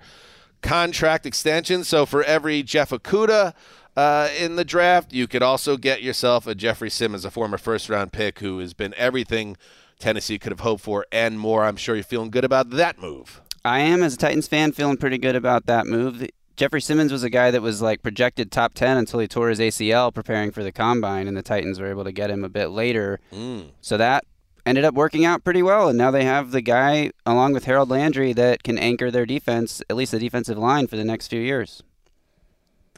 contract 0.61 1.25
extension. 1.25 1.83
So 1.83 2.05
for 2.05 2.23
every 2.23 2.63
Jeff 2.63 2.91
Okudah 2.91 3.53
uh, 3.97 4.29
in 4.39 4.55
the 4.55 4.63
draft, 4.63 5.11
you 5.11 5.27
could 5.27 5.43
also 5.43 5.75
get 5.75 6.01
yourself 6.01 6.47
a 6.47 6.55
Jeffery 6.55 6.89
Simmons, 6.89 7.25
a 7.25 7.31
former 7.31 7.57
first 7.57 7.89
round 7.89 8.13
pick 8.13 8.39
who 8.39 8.59
has 8.59 8.73
been 8.73 8.93
everything 8.95 9.57
Tennessee 10.03 10.37
could 10.37 10.51
have 10.51 10.59
hoped 10.59 10.83
for 10.83 11.05
and 11.13 11.39
more. 11.39 11.63
I'm 11.63 11.77
sure 11.77 11.95
you're 11.95 12.03
feeling 12.03 12.29
good 12.29 12.43
about 12.43 12.71
that 12.71 12.99
move. 12.99 13.41
I 13.63 13.79
am, 13.79 14.03
as 14.03 14.15
a 14.15 14.17
Titans 14.17 14.49
fan, 14.49 14.73
feeling 14.73 14.97
pretty 14.97 15.17
good 15.17 15.35
about 15.35 15.65
that 15.67 15.87
move. 15.87 16.27
Jeffery 16.57 16.81
Simmons 16.81 17.11
was 17.11 17.23
a 17.23 17.29
guy 17.29 17.51
that 17.51 17.61
was 17.61 17.81
like 17.81 18.03
projected 18.03 18.51
top 18.51 18.73
10 18.73 18.97
until 18.97 19.21
he 19.21 19.27
tore 19.29 19.47
his 19.47 19.59
ACL 19.59 20.13
preparing 20.13 20.51
for 20.51 20.61
the 20.61 20.73
combine, 20.73 21.27
and 21.29 21.37
the 21.37 21.41
Titans 21.41 21.79
were 21.79 21.87
able 21.87 22.03
to 22.03 22.11
get 22.11 22.29
him 22.29 22.43
a 22.43 22.49
bit 22.49 22.67
later. 22.67 23.21
Mm. 23.31 23.69
So 23.79 23.95
that 23.95 24.25
ended 24.65 24.83
up 24.83 24.93
working 24.93 25.23
out 25.23 25.45
pretty 25.45 25.63
well, 25.63 25.87
and 25.87 25.97
now 25.97 26.11
they 26.11 26.25
have 26.25 26.51
the 26.51 26.61
guy, 26.61 27.11
along 27.25 27.53
with 27.53 27.63
Harold 27.63 27.89
Landry, 27.89 28.33
that 28.33 28.61
can 28.61 28.77
anchor 28.77 29.09
their 29.09 29.25
defense, 29.25 29.81
at 29.89 29.95
least 29.95 30.11
the 30.11 30.19
defensive 30.19 30.57
line, 30.57 30.87
for 30.87 30.97
the 30.97 31.05
next 31.05 31.29
few 31.29 31.41
years. 31.41 31.81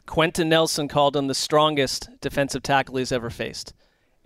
Quenton 0.06 0.48
Nelson 0.48 0.88
called 0.88 1.16
him 1.16 1.28
the 1.28 1.34
strongest 1.34 2.08
defensive 2.20 2.64
tackle 2.64 2.96
he's 2.96 3.12
ever 3.12 3.30
faced. 3.30 3.74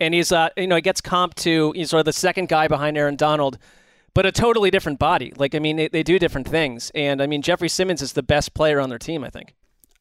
And 0.01 0.13
he's, 0.13 0.33
uh, 0.33 0.49
you 0.57 0.67
know, 0.67 0.75
he 0.75 0.81
gets 0.81 0.99
comped 0.99 1.35
to, 1.35 1.71
he's 1.73 1.91
sort 1.91 1.99
of 1.99 2.05
the 2.05 2.13
second 2.13 2.49
guy 2.49 2.67
behind 2.67 2.97
Aaron 2.97 3.15
Donald, 3.15 3.57
but 4.13 4.25
a 4.25 4.31
totally 4.33 4.69
different 4.69 4.99
body. 4.99 5.31
Like, 5.37 5.55
I 5.55 5.59
mean, 5.59 5.77
they, 5.77 5.87
they 5.87 6.03
do 6.03 6.19
different 6.19 6.47
things. 6.47 6.91
And, 6.93 7.21
I 7.21 7.27
mean, 7.27 7.41
Jeffery 7.41 7.69
Simmons 7.69 8.01
is 8.01 8.13
the 8.13 8.23
best 8.23 8.53
player 8.53 8.81
on 8.81 8.89
their 8.89 8.99
team, 8.99 9.23
I 9.23 9.29
think. 9.29 9.53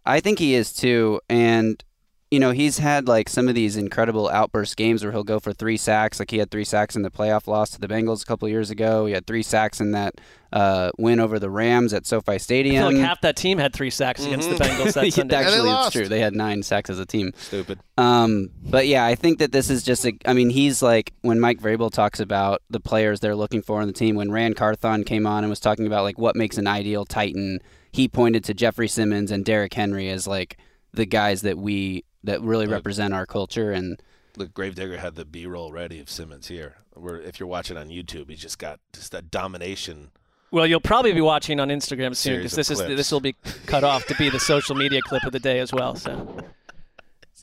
I 0.05 0.21
think 0.21 0.39
he 0.39 0.55
is 0.55 0.73
too, 0.73 1.21
and 1.29 1.83
you 2.31 2.41
know 2.41 2.53
he's 2.53 2.79
had 2.79 3.07
like 3.07 3.29
some 3.29 3.49
of 3.49 3.55
these 3.55 3.77
incredible 3.77 4.29
outburst 4.29 4.77
games 4.77 5.03
where 5.03 5.13
he'll 5.13 5.25
go 5.25 5.39
for 5.39 5.53
three 5.53 5.77
sacks. 5.77 6.19
Like 6.19 6.31
he 6.31 6.39
had 6.39 6.51
three 6.51 6.65
sacks 6.65 6.97
in 6.97 7.03
the 7.03 7.11
playoff 7.11 7.47
loss 7.47 7.71
to 7.71 7.81
the 7.81 7.89
Bengals 7.89 8.23
a 8.23 8.27
couple 8.27 8.49
years 8.49 8.71
ago. 8.71 9.07
He 9.07 9.13
had 9.13 9.27
three 9.27 9.43
sacks 9.43 9.81
in 9.81 9.93
that 9.93 10.21
uh, 10.53 10.91
win 10.99 11.21
over 11.21 11.39
the 11.39 11.49
Rams 11.51 11.93
at 11.95 12.07
SoFi 12.07 12.33
I 12.33 12.37
Stadium. 12.39 12.77
feel 12.91 12.99
like 12.99 13.07
half 13.09 13.21
that 13.21 13.37
team 13.37 13.59
had 13.59 13.73
three 13.73 13.91
sacks 13.91 14.25
against 14.25 14.49
the 14.51 14.57
Bengals 14.57 14.95
that 14.95 15.05
Yeah, 15.05 15.11
Sunday. 15.11 15.21
And 15.21 15.31
they 15.31 15.37
Actually, 15.37 15.69
lost. 15.69 15.87
it's 15.89 15.97
true. 15.97 16.09
They 16.09 16.21
had 16.21 16.35
nine 16.35 16.63
sacks 16.63 16.91
as 16.91 16.99
a 16.99 17.07
team. 17.07 17.33
Stupid. 17.37 17.79
Um, 17.97 18.51
but 18.63 18.87
yeah, 18.87 19.05
I 19.05 19.15
think 19.15 19.39
that 19.39 19.53
this 19.53 19.71
is 19.71 19.83
just 19.83 20.05
a. 20.07 20.13
I 20.27 20.33
mean, 20.33 20.51
he's 20.51 20.83
like 20.83 21.13
when 21.23 21.39
Mike 21.41 21.61
Vrabel 21.61 21.91
talks 21.93 22.19
about 22.21 22.63
the 22.71 22.81
players 22.81 23.21
they're 23.21 23.37
looking 23.37 23.63
for 23.63 23.81
on 23.81 23.87
the 23.87 23.93
team. 23.93 24.17
When 24.17 24.33
Ran 24.33 24.55
Carthon 24.55 25.05
came 25.05 25.27
on 25.27 25.45
and 25.45 25.51
was 25.51 25.61
talking 25.61 25.87
about 25.87 26.03
like 26.05 26.19
what 26.19 26.35
makes 26.37 26.59
an 26.59 26.67
ideal 26.67 27.05
Titan, 27.05 27.61
he 27.93 28.09
pointed 28.09 28.43
to 28.45 28.55
Jeffery 28.55 28.89
Simmons 28.89 29.31
and 29.31 29.45
Derrick 29.45 29.75
Henry 29.75 30.09
as 30.11 30.27
like 30.27 30.57
the 30.93 31.07
guys 31.07 31.43
that 31.43 31.59
we 31.59 32.05
that 32.25 32.43
really 32.43 32.67
represent 32.67 33.15
our 33.15 33.25
culture. 33.27 33.71
And 33.71 34.03
The 34.35 34.47
Gravedigger 34.47 34.99
had 34.99 35.15
the 35.15 35.25
B-roll 35.25 35.71
ready 35.73 36.01
of 36.01 36.11
Simmons 36.11 36.49
here. 36.49 36.77
Where 36.95 37.21
if 37.21 37.39
you're 37.39 37.49
watching 37.49 37.77
on 37.77 37.89
YouTube, 37.89 38.29
he's 38.31 38.41
just 38.41 38.59
got 38.59 38.81
just 38.93 39.13
that 39.13 39.31
domination. 39.31 40.11
Well, 40.53 40.67
you'll 40.67 40.81
probably 40.81 41.13
be 41.13 41.21
watching 41.21 41.61
on 41.61 41.69
Instagram 41.69 42.17
soon 42.17 42.39
because 42.39 42.53
of 42.53 42.57
this 42.57 42.71
is 42.71 42.79
this 42.79 43.13
will 43.13 43.21
be 43.21 43.35
cut 43.67 43.85
off 43.85 44.07
to 44.07 44.15
be 44.17 44.31
the 44.31 44.41
social 44.41 44.75
media 44.75 45.01
clip 45.03 45.25
of 45.25 45.33
the 45.33 45.39
day 45.39 45.61
as 45.61 45.73
well. 45.73 45.95
So 45.95 46.45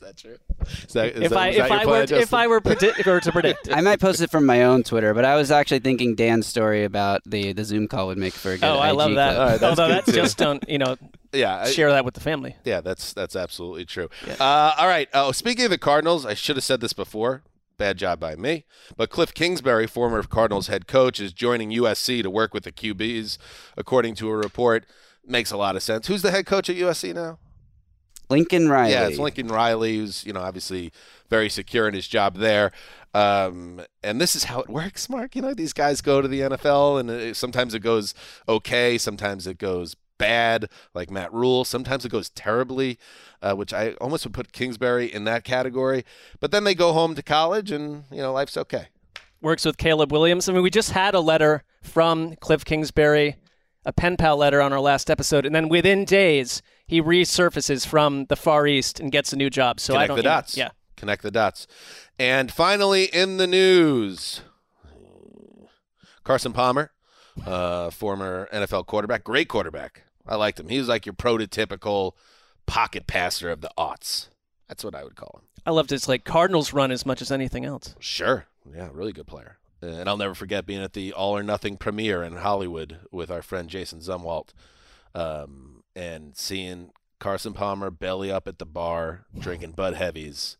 that 0.00 0.16
true? 0.16 0.36
Is 0.86 0.92
that, 0.92 1.06
is 1.16 1.22
if 1.24 1.30
that, 1.30 1.38
I 1.38 1.48
is 1.48 1.56
that 1.56 1.64
if 1.64 1.70
your 1.70 1.78
I 1.80 1.84
plan, 1.84 2.06
were 2.08 2.16
if 2.22 2.34
I 2.34 2.46
were 2.46 2.60
predict 2.60 3.04
or 3.04 3.18
to 3.18 3.32
predict, 3.32 3.68
I 3.72 3.80
might 3.80 3.98
post 3.98 4.20
it 4.20 4.30
from 4.30 4.46
my 4.46 4.62
own 4.62 4.84
Twitter, 4.84 5.12
but 5.12 5.24
I 5.24 5.34
was 5.34 5.50
actually 5.50 5.80
thinking 5.80 6.14
Dan's 6.14 6.46
story 6.46 6.84
about 6.84 7.20
the 7.26 7.52
the 7.52 7.64
Zoom 7.64 7.88
call 7.88 8.06
would 8.06 8.16
make 8.16 8.32
for 8.32 8.52
a 8.52 8.58
good. 8.58 8.64
oh, 8.64 8.78
I 8.78 8.92
love 8.92 9.16
that. 9.16 9.30
clip. 9.30 9.40
All 9.40 9.46
right, 9.48 9.60
that's 9.60 9.80
Although 9.80 9.92
good, 9.94 10.04
that 10.04 10.12
too. 10.12 10.12
just 10.12 10.38
don't 10.38 10.68
you 10.68 10.78
know 10.78 10.96
yeah, 11.32 11.62
I- 11.62 11.70
share 11.70 11.90
that 11.90 12.04
with 12.04 12.14
the 12.14 12.20
family. 12.20 12.54
Yeah, 12.64 12.80
that's 12.80 13.12
that's 13.12 13.34
absolutely 13.34 13.86
true. 13.86 14.08
Uh, 14.38 14.74
all 14.78 14.86
right. 14.86 15.08
Oh, 15.14 15.32
speaking 15.32 15.64
of 15.64 15.72
the 15.72 15.78
Cardinals, 15.78 16.24
I 16.24 16.34
should 16.34 16.54
have 16.54 16.64
said 16.64 16.80
this 16.80 16.92
before. 16.92 17.42
Bad 17.78 17.96
job 17.96 18.18
by 18.18 18.34
me. 18.34 18.64
But 18.96 19.08
Kliff 19.08 19.32
Kingsbury, 19.32 19.86
former 19.86 20.22
Cardinals 20.24 20.66
head 20.66 20.86
coach, 20.86 21.20
is 21.20 21.32
joining 21.32 21.70
USC 21.70 22.22
to 22.22 22.30
work 22.30 22.52
with 22.52 22.64
the 22.64 22.72
QBs, 22.72 23.38
according 23.76 24.16
to 24.16 24.28
a 24.28 24.36
report. 24.36 24.84
Makes 25.24 25.52
a 25.52 25.56
lot 25.56 25.76
of 25.76 25.82
sense. 25.82 26.08
Who's 26.08 26.22
the 26.22 26.32
head 26.32 26.44
coach 26.44 26.68
at 26.68 26.76
USC 26.76 27.14
now? 27.14 27.38
Lincoln 28.30 28.68
Riley. 28.68 28.92
Yeah, 28.92 29.08
it's 29.08 29.18
Lincoln 29.18 29.48
Riley, 29.48 29.96
who's 29.96 30.24
you 30.26 30.32
know 30.32 30.40
obviously 30.40 30.92
very 31.30 31.48
secure 31.48 31.88
in 31.88 31.94
his 31.94 32.08
job 32.08 32.36
there. 32.36 32.72
Um, 33.14 33.80
and 34.02 34.20
this 34.20 34.36
is 34.36 34.44
how 34.44 34.60
it 34.60 34.68
works, 34.68 35.08
Mark. 35.08 35.34
You 35.34 35.42
know, 35.42 35.54
these 35.54 35.72
guys 35.72 36.00
go 36.00 36.20
to 36.20 36.28
the 36.28 36.40
NFL, 36.40 37.00
and 37.00 37.10
it, 37.10 37.36
sometimes 37.36 37.74
it 37.74 37.80
goes 37.80 38.14
okay, 38.48 38.98
sometimes 38.98 39.46
it 39.46 39.58
goes 39.58 39.96
bad, 40.18 40.68
like 40.94 41.10
Matt 41.10 41.32
Rhule. 41.32 41.64
Sometimes 41.64 42.04
it 42.04 42.10
goes 42.10 42.30
terribly, 42.30 42.98
uh, 43.40 43.54
which 43.54 43.72
I 43.72 43.92
almost 43.94 44.24
would 44.24 44.34
put 44.34 44.52
Kingsbury 44.52 45.12
in 45.12 45.24
that 45.24 45.44
category. 45.44 46.04
But 46.40 46.50
then 46.50 46.64
they 46.64 46.74
go 46.74 46.92
home 46.92 47.14
to 47.14 47.22
college, 47.22 47.70
and 47.70 48.04
you 48.10 48.18
know, 48.18 48.32
life's 48.32 48.56
okay. 48.56 48.88
Works 49.40 49.64
with 49.64 49.78
Caleb 49.78 50.10
Williams. 50.12 50.48
I 50.48 50.52
mean, 50.52 50.62
we 50.62 50.70
just 50.70 50.90
had 50.90 51.14
a 51.14 51.20
letter 51.20 51.62
from 51.82 52.34
Kliff 52.36 52.64
Kingsbury, 52.64 53.36
a 53.84 53.92
pen 53.92 54.16
pal 54.16 54.36
letter 54.36 54.60
on 54.60 54.72
our 54.72 54.80
last 54.80 55.10
episode, 55.10 55.46
and 55.46 55.54
then 55.54 55.68
within 55.68 56.04
days 56.04 56.60
he 56.86 57.00
resurfaces 57.00 57.86
from 57.86 58.24
the 58.26 58.36
Far 58.36 58.66
East 58.66 58.98
and 58.98 59.12
gets 59.12 59.32
a 59.32 59.36
new 59.36 59.50
job. 59.50 59.78
So 59.78 59.94
I 59.94 59.96
Connect 59.96 60.08
don't 60.08 60.16
the 60.16 60.22
dots. 60.22 60.56
yeah. 60.56 60.70
Connect 60.96 61.22
the 61.22 61.30
dots. 61.30 61.68
And 62.18 62.50
finally, 62.50 63.04
in 63.04 63.36
the 63.36 63.46
news, 63.46 64.40
Carson 66.24 66.52
Palmer, 66.52 66.90
uh, 67.46 67.90
former 67.90 68.48
NFL 68.52 68.86
quarterback, 68.86 69.22
great 69.22 69.48
quarterback. 69.48 70.02
I 70.28 70.36
liked 70.36 70.60
him. 70.60 70.68
He 70.68 70.78
was 70.78 70.88
like 70.88 71.06
your 71.06 71.14
prototypical 71.14 72.12
pocket 72.66 73.06
passer 73.06 73.50
of 73.50 73.60
the 73.62 73.70
aughts. 73.78 74.28
That's 74.68 74.84
what 74.84 74.94
I 74.94 75.02
would 75.02 75.16
call 75.16 75.40
him. 75.40 75.48
I 75.64 75.70
loved 75.70 75.90
his 75.90 76.08
like 76.08 76.24
Cardinals 76.24 76.72
run 76.72 76.90
as 76.90 77.06
much 77.06 77.22
as 77.22 77.32
anything 77.32 77.64
else. 77.64 77.94
Sure. 77.98 78.46
Yeah, 78.74 78.90
really 78.92 79.12
good 79.12 79.26
player. 79.26 79.58
And 79.80 80.08
I'll 80.08 80.16
never 80.16 80.34
forget 80.34 80.66
being 80.66 80.82
at 80.82 80.92
the 80.92 81.12
All 81.12 81.36
or 81.36 81.42
Nothing 81.42 81.76
premiere 81.76 82.22
in 82.22 82.36
Hollywood 82.36 82.98
with 83.10 83.30
our 83.30 83.42
friend 83.42 83.68
Jason 83.68 84.00
Zumwalt 84.00 84.50
um, 85.14 85.82
and 85.94 86.36
seeing 86.36 86.90
Carson 87.20 87.52
Palmer 87.52 87.90
belly 87.90 88.30
up 88.30 88.46
at 88.48 88.58
the 88.58 88.66
bar 88.66 89.24
drinking 89.38 89.72
Bud 89.72 89.94
Heavies. 89.94 90.56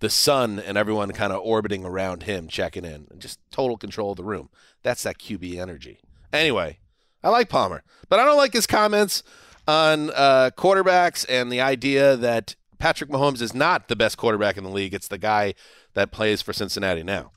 The 0.00 0.10
sun 0.10 0.58
and 0.58 0.76
everyone 0.76 1.12
kind 1.12 1.32
of 1.32 1.40
orbiting 1.42 1.84
around 1.84 2.24
him, 2.24 2.48
checking 2.48 2.84
in, 2.84 3.06
and 3.10 3.20
just 3.20 3.38
total 3.50 3.76
control 3.76 4.10
of 4.10 4.16
the 4.16 4.24
room. 4.24 4.50
That's 4.82 5.04
that 5.04 5.18
QB 5.18 5.58
energy. 5.58 6.00
Anyway, 6.32 6.78
I 7.22 7.30
like 7.30 7.48
Palmer, 7.48 7.82
but 8.08 8.18
I 8.18 8.24
don't 8.24 8.36
like 8.36 8.52
his 8.52 8.66
comments 8.66 9.22
on 9.68 10.10
uh, 10.10 10.50
quarterbacks 10.56 11.24
and 11.28 11.52
the 11.52 11.60
idea 11.60 12.16
that 12.16 12.56
Patrick 12.78 13.10
Mahomes 13.10 13.40
is 13.40 13.54
not 13.54 13.88
the 13.88 13.96
best 13.96 14.16
quarterback 14.16 14.56
in 14.56 14.64
the 14.64 14.70
league. 14.70 14.92
It's 14.92 15.08
the 15.08 15.18
guy 15.18 15.54
that 15.94 16.10
plays 16.10 16.42
for 16.42 16.52
Cincinnati 16.52 17.02
now. 17.02 17.30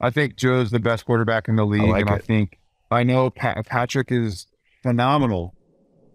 I 0.00 0.10
think 0.10 0.36
Joe's 0.36 0.70
the 0.70 0.78
best 0.80 1.06
quarterback 1.06 1.48
in 1.48 1.56
the 1.56 1.64
league, 1.64 1.82
like 1.82 2.02
and 2.02 2.10
I 2.10 2.18
think 2.18 2.58
I 2.90 3.02
know 3.02 3.30
Pa- 3.30 3.62
Patrick 3.64 4.12
is 4.12 4.46
phenomenal, 4.82 5.54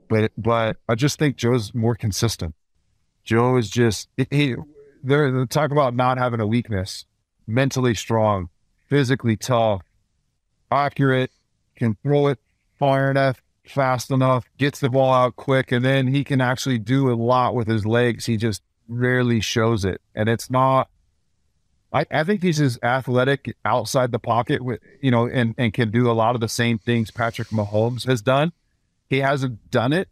but 0.07 0.31
but 0.37 0.77
I 0.87 0.93
just 0.93 1.17
think 1.17 1.37
Joe's 1.37 1.73
more 1.73 1.95
consistent. 1.95 2.53
Joe 3.23 3.57
is 3.57 3.69
just 3.69 4.09
he. 4.29 4.55
They're, 5.03 5.31
they 5.31 5.45
talk 5.47 5.71
about 5.71 5.95
not 5.95 6.19
having 6.19 6.39
a 6.39 6.45
weakness, 6.45 7.05
mentally 7.47 7.95
strong, 7.95 8.49
physically 8.87 9.35
tough, 9.35 9.81
accurate, 10.71 11.31
can 11.75 11.97
throw 12.03 12.27
it 12.27 12.37
far 12.82 13.12
enough, 13.12 13.44
fast 13.67 14.10
enough, 14.10 14.46
gets 14.58 14.80
the 14.80 14.89
ball 14.89 15.13
out 15.13 15.36
quick, 15.36 15.72
and 15.72 15.86
then 15.86 16.08
he 16.08 16.24
can 16.24 16.41
actually 16.41 16.80
do 16.80 17.12
a 17.12 17.13
lot 17.13 17.54
with 17.54 17.67
his 17.67 17.86
legs. 17.86 18.26
He 18.26 18.38
just 18.38 18.63
rarely 18.88 19.39
shows 19.39 19.86
it, 19.86 20.02
and 20.15 20.28
it's 20.28 20.50
not. 20.50 20.89
I, 21.94 22.06
I 22.10 22.24
think 22.24 22.41
he's 22.41 22.60
as 22.60 22.80
athletic 22.82 23.56
outside 23.63 24.12
the 24.12 24.17
pocket, 24.20 24.63
with 24.63 24.80
you 25.00 25.12
know, 25.12 25.28
and 25.28 25.54
and 25.60 25.72
can 25.74 25.91
do 25.91 26.10
a 26.10 26.13
lot 26.13 26.34
of 26.34 26.41
the 26.41 26.50
same 26.50 26.80
things 26.80 27.12
Patrick 27.12 27.50
Mahomes 27.50 28.08
has 28.08 28.24
done. 28.24 28.52
He 29.08 29.20
hasn't 29.20 29.70
done 29.70 29.94
it 29.94 30.10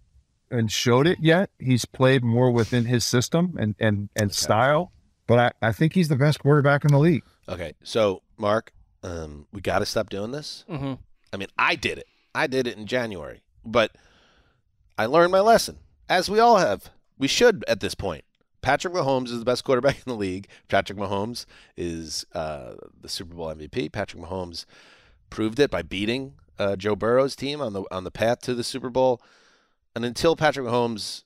and 0.52 0.72
showed 0.72 1.08
it 1.08 1.18
yet. 1.20 1.50
He's 1.58 1.86
played 1.86 2.24
more 2.24 2.52
within 2.52 2.86
his 2.86 3.04
system 3.04 3.56
and 3.60 3.74
and 3.80 4.10
and 4.16 4.32
style, 4.32 4.92
but 5.26 5.40
I, 5.40 5.70
I 5.70 5.72
think 5.72 5.94
he's 5.94 6.10
the 6.10 6.18
best 6.18 6.40
quarterback 6.40 6.86
in 6.86 6.92
the 6.92 7.00
league. 7.00 7.24
Okay, 7.48 7.74
so 7.82 8.22
Mark, 8.38 8.74
um, 9.02 9.48
we 9.52 9.60
got 9.60 9.80
to 9.80 9.88
stop 9.88 10.10
doing 10.10 10.30
this. 10.32 10.66
hmm 10.70 10.94
I 11.34 11.38
mean, 11.38 11.50
I 11.58 11.76
did 11.76 11.98
it. 11.98 12.06
I 12.34 12.48
did 12.48 12.68
it 12.68 12.78
in 12.78 12.86
January, 12.86 13.42
but 13.66 13.92
I 14.98 15.06
learned 15.06 15.32
my 15.32 15.40
lesson, 15.40 15.78
as 16.08 16.30
we 16.30 16.40
all 16.40 16.58
have. 16.58 16.90
We 17.18 17.28
should 17.28 17.66
at 17.68 17.80
this 17.80 17.96
point. 17.96 18.24
Patrick 18.62 18.94
Mahomes 18.94 19.28
is 19.28 19.40
the 19.40 19.46
best 19.46 19.64
quarterback 19.64 19.96
in 19.96 20.04
the 20.06 20.16
league. 20.16 20.48
Patrick 20.68 20.98
Mahomes 20.98 21.46
is 21.78 22.26
uh, 22.34 22.74
the 23.00 23.10
Super 23.10 23.36
Bowl 23.36 23.48
MVP. 23.48 23.92
Patrick 23.92 24.22
Mahomes 24.22 24.66
proved 25.30 25.60
it 25.60 25.72
by 25.72 25.82
beating 25.82 26.34
uh, 26.58 26.76
Joe 26.76 26.96
Burrow's 26.96 27.36
team 27.36 27.62
on 27.62 27.74
the 27.74 27.84
on 27.92 28.04
the 28.04 28.12
path 28.12 28.42
to 28.42 28.54
the 28.54 28.64
Super 28.64 28.90
Bowl. 28.90 29.22
And 29.96 30.06
until 30.06 30.36
Patrick 30.36 30.68
Mahomes 30.68 31.24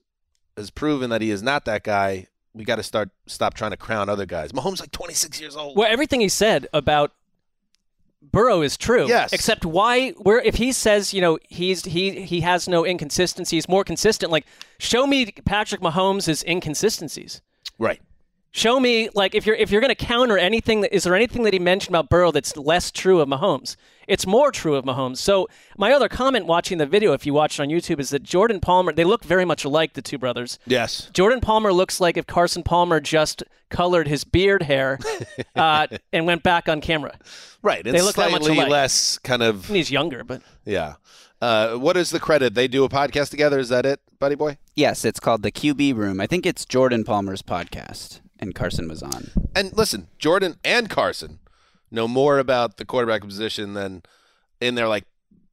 has 0.56 0.70
proven 0.70 1.10
that 1.10 1.22
he 1.22 1.32
is 1.32 1.42
not 1.42 1.66
that 1.66 1.84
guy, 1.84 2.28
we 2.54 2.63
got 2.63 2.76
to 2.76 2.84
start 2.84 3.10
stop 3.26 3.56
trying 3.56 3.72
to 3.72 3.78
crown 3.78 4.10
other 4.10 4.26
guys. 4.26 4.52
Mahomes 4.52 4.80
like 4.80 4.92
26 4.92 5.39
years 5.42 5.56
old. 5.56 5.76
Well, 5.76 5.92
everything 5.92 6.22
he 6.22 6.30
said 6.30 6.68
about 6.74 7.12
Burrow 8.32 8.62
is 8.62 8.78
true. 8.78 9.08
Yes. 9.08 9.34
Except 9.34 9.66
why? 9.66 10.12
Where 10.12 10.40
if 10.40 10.56
he 10.56 10.72
says 10.72 11.14
you 11.14 11.22
know 11.22 11.40
he's 11.48 11.86
he 11.86 12.22
he 12.22 12.42
has 12.42 12.68
no 12.68 12.86
inconsistencies, 12.86 13.70
more 13.70 13.84
consistent. 13.84 14.32
Like 14.32 14.46
show 14.80 15.06
me 15.06 15.32
Patrick 15.32 15.82
Mahomes' 15.82 16.44
inconsistencies. 16.46 17.42
Right. 17.78 18.02
Show 18.52 18.80
me 18.80 19.10
like 19.14 19.34
if 19.34 19.46
you're 19.46 19.56
if 19.56 19.72
you're 19.72 19.82
going 19.82 19.96
to 19.96 20.06
counter 20.06 20.38
anything 20.38 20.82
that 20.82 20.96
is 20.96 21.04
there 21.04 21.16
anything 21.16 21.44
that 21.44 21.54
he 21.54 21.60
mentioned 21.60 21.96
about 21.96 22.10
Burrow 22.10 22.32
that's 22.32 22.56
less 22.56 22.92
true 22.92 23.20
of 23.20 23.28
Mahomes? 23.28 23.76
It's 24.08 24.26
more 24.28 24.52
true 24.52 24.76
of 24.76 24.86
Mahomes. 24.86 25.18
So 25.18 25.48
my 25.78 25.92
other 25.92 26.10
comment 26.10 26.46
watching 26.46 26.78
the 26.78 26.86
video, 26.86 27.13
if 27.13 27.26
you 27.26 27.34
watch 27.34 27.60
it 27.60 27.63
on 27.63 27.70
YouTube, 27.70 28.00
is 28.00 28.10
that 28.12 28.24
Jordan 28.24 28.60
Palmer. 28.60 28.92
They 28.94 29.04
look 29.04 29.24
very 29.24 29.46
much 29.46 29.66
alike, 29.66 29.94
the 29.94 30.02
two 30.02 30.18
brothers. 30.18 30.60
Yes. 30.66 31.10
Jordan 31.13 31.42
Palmer 31.42 31.72
looks 31.74 32.00
like 32.00 32.18
if 32.18 32.28
Carson 32.28 32.63
Palmer 32.63 33.00
just 33.00 33.44
colored 33.70 34.08
his 34.08 34.24
beard 34.24 34.63
hair 34.63 35.00
uh, 35.56 35.88
and 36.12 36.26
went 36.26 36.44
back 36.44 36.70
on 36.70 36.82
camera. 36.82 37.18
Right. 37.62 37.86
It's 37.86 37.92
They 37.94 38.02
look 38.02 38.16
that 38.16 38.30
slightly 38.30 38.50
much 38.50 38.58
alike. 38.58 38.70
less 38.70 39.18
kind 39.20 39.42
of. 39.42 39.68
And 39.70 39.78
he's 39.78 39.92
younger, 39.92 40.24
but 40.24 40.42
Yeah. 40.66 40.96
Uh, 41.42 41.76
what 41.76 41.98
is 41.98 42.10
the 42.12 42.22
credit? 42.22 42.54
They 42.54 42.70
do 42.70 42.86
a 42.86 42.89
podcast 42.89 43.30
together. 43.30 43.60
Is 43.60 43.68
that 43.68 43.86
it, 43.86 44.00
buddy 44.18 44.36
boy? 44.36 44.58
Yes, 44.76 45.04
it's 45.04 45.20
called 45.20 45.44
the 45.44 45.52
QB 45.52 45.94
Room. 45.96 46.22
I 46.22 46.28
think 46.28 46.46
it's 46.46 46.63
Jordan 46.63 47.04
Palmer's 47.04 47.42
podcast, 47.42 48.22
and 48.39 48.56
Carson 48.56 48.88
was 48.88 49.04
on. 49.04 49.30
And 49.54 49.76
listen, 49.76 50.08
Jordan 50.18 50.56
and 50.63 50.89
Carson 50.89 51.39
know 51.94 52.08
more 52.08 52.40
about 52.40 52.78
the 52.78 52.86
quarterback 52.86 53.22
position 53.22 53.74
than 53.74 54.04
in 54.60 54.76
their 54.76 54.88
like 54.88 55.06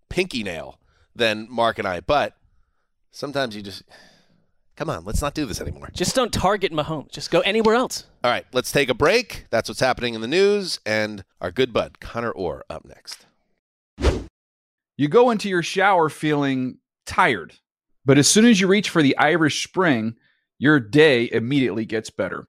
pinky 0.09 0.43
nail 0.43 0.81
than 1.15 1.47
Mark 1.51 1.79
and 1.79 1.87
I. 1.87 2.01
But 2.01 2.37
sometimes 3.13 3.55
you 3.55 3.63
just 3.63 3.83
come 4.77 4.89
on, 4.89 5.05
let's 5.05 5.21
not 5.21 5.35
do 5.35 5.45
this 5.45 5.61
anymore. 5.61 5.91
just 5.93 6.15
don't 6.15 6.33
target 6.33 6.73
Mahomes. 6.73 7.11
Just 7.13 7.31
go 7.31 7.41
anywhere 7.41 7.75
else. 7.75 8.07
All 8.25 8.31
right, 8.31 8.47
let's 8.53 8.73
take 8.73 8.89
a 8.89 8.95
break. 8.95 9.47
That's 9.51 9.69
what's 9.69 9.81
happening 9.81 10.15
in 10.15 10.23
the 10.23 10.29
news, 10.29 10.81
and 10.87 11.23
our 11.41 11.51
good 11.51 11.73
bud 11.73 12.01
Conor 12.01 12.31
Orr 12.31 12.65
up 12.71 12.85
next. 12.87 13.27
You 14.97 15.09
go 15.09 15.31
into 15.31 15.49
your 15.49 15.63
shower 15.63 16.09
feeling 16.09 16.79
tired, 17.07 17.55
but 18.05 18.19
as 18.19 18.29
soon 18.29 18.45
as 18.45 18.61
you 18.61 18.67
reach 18.67 18.91
for 18.91 19.03
the 19.03 19.17
Irish 19.17 19.65
Spring, 19.65 20.17
your 20.59 20.79
day 20.81 21.29
immediately 21.33 21.87
gets 21.87 22.11
better. 22.11 22.49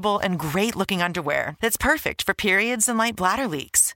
and 0.19 0.39
great 0.39 0.75
looking 0.75 1.01
underwear 1.01 1.55
that's 1.61 1.77
perfect 1.77 2.23
for 2.23 2.33
periods 2.33 2.89
and 2.89 2.97
light 2.97 3.15
bladder 3.15 3.47
leaks. 3.47 3.95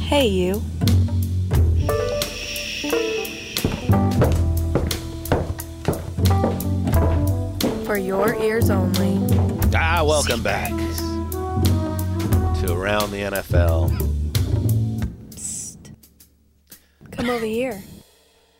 Hey, 0.00 0.26
you. 0.28 0.62
For 7.84 7.96
your 7.98 8.34
ears 8.36 8.70
only. 8.70 9.18
Ah, 9.74 10.02
welcome 10.04 10.42
back 10.42 10.70
to 12.60 12.72
Around 12.72 13.10
the 13.10 13.18
NFL. 13.18 13.90
Come 17.10 17.30
over 17.30 17.44
here. 17.44 17.82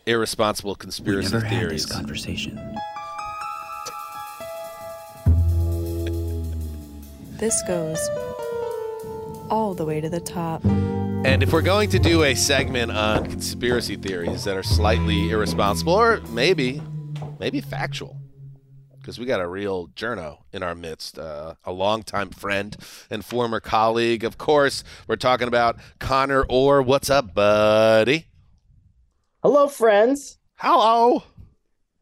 Irresponsible 0.05 0.75
conspiracy 0.75 1.31
never 1.33 1.45
had 1.45 1.59
theories. 1.59 1.85
this 1.85 1.91
conversation. 1.91 2.59
This 7.39 7.61
goes 7.63 7.99
all 9.49 9.73
the 9.73 9.85
way 9.85 10.01
to 10.01 10.09
the 10.09 10.19
top. 10.19 10.63
And 10.65 11.43
if 11.43 11.51
we're 11.51 11.61
going 11.61 11.89
to 11.89 11.99
do 11.99 12.23
a 12.23 12.33
segment 12.33 12.91
on 12.91 13.25
conspiracy 13.25 13.97
theories 13.97 14.45
that 14.45 14.55
are 14.55 14.63
slightly 14.63 15.31
irresponsible 15.31 15.93
or 15.93 16.21
maybe, 16.29 16.81
maybe 17.39 17.59
factual, 17.59 18.15
because 18.97 19.19
we 19.19 19.25
got 19.25 19.41
a 19.41 19.47
real 19.47 19.87
journo 19.89 20.37
in 20.53 20.63
our 20.63 20.75
midst, 20.75 21.19
uh, 21.19 21.55
a 21.65 21.71
longtime 21.71 22.29
friend 22.29 22.77
and 23.09 23.25
former 23.25 23.59
colleague. 23.59 24.23
Of 24.23 24.37
course, 24.37 24.83
we're 25.07 25.15
talking 25.15 25.47
about 25.47 25.77
Conor 25.99 26.45
Orr. 26.47 26.81
What's 26.81 27.09
up, 27.09 27.33
buddy? 27.33 28.27
Hello, 29.41 29.67
friends. 29.67 30.37
Hello. 30.55 31.23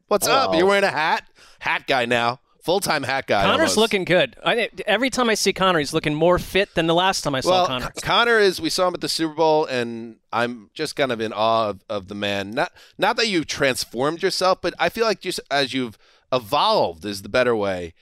What's 0.08 0.26
up? 0.26 0.54
You're 0.54 0.66
wearing 0.66 0.84
a 0.84 0.90
hat? 0.90 1.28
Hat 1.60 1.86
guy 1.86 2.04
now. 2.04 2.40
Full 2.68 2.80
time 2.80 3.02
hat 3.02 3.26
guy. 3.26 3.44
Conor's 3.44 3.60
almost. 3.60 3.76
looking 3.78 4.04
good. 4.04 4.36
I, 4.44 4.68
every 4.86 5.08
time 5.08 5.30
I 5.30 5.34
see 5.36 5.54
Conor, 5.54 5.78
he's 5.78 5.94
looking 5.94 6.14
more 6.14 6.38
fit 6.38 6.74
than 6.74 6.86
the 6.86 6.94
last 6.94 7.22
time 7.22 7.34
I 7.34 7.40
saw 7.40 7.50
well, 7.50 7.66
Conor. 7.66 7.92
Conor 8.02 8.38
is. 8.38 8.60
We 8.60 8.68
saw 8.68 8.88
him 8.88 8.92
at 8.92 9.00
the 9.00 9.08
Super 9.08 9.32
Bowl, 9.32 9.64
and 9.64 10.16
I'm 10.34 10.68
just 10.74 10.94
kind 10.94 11.10
of 11.10 11.18
in 11.18 11.32
awe 11.32 11.70
of, 11.70 11.80
of 11.88 12.08
the 12.08 12.14
man. 12.14 12.50
Not 12.50 12.72
not 12.98 13.16
that 13.16 13.26
you've 13.26 13.46
transformed 13.46 14.22
yourself, 14.22 14.60
but 14.60 14.74
I 14.78 14.90
feel 14.90 15.06
like 15.06 15.22
just 15.22 15.40
as 15.50 15.72
you've 15.72 15.96
evolved 16.30 17.06
is 17.06 17.22
the 17.22 17.30
better 17.30 17.56
way. 17.56 17.94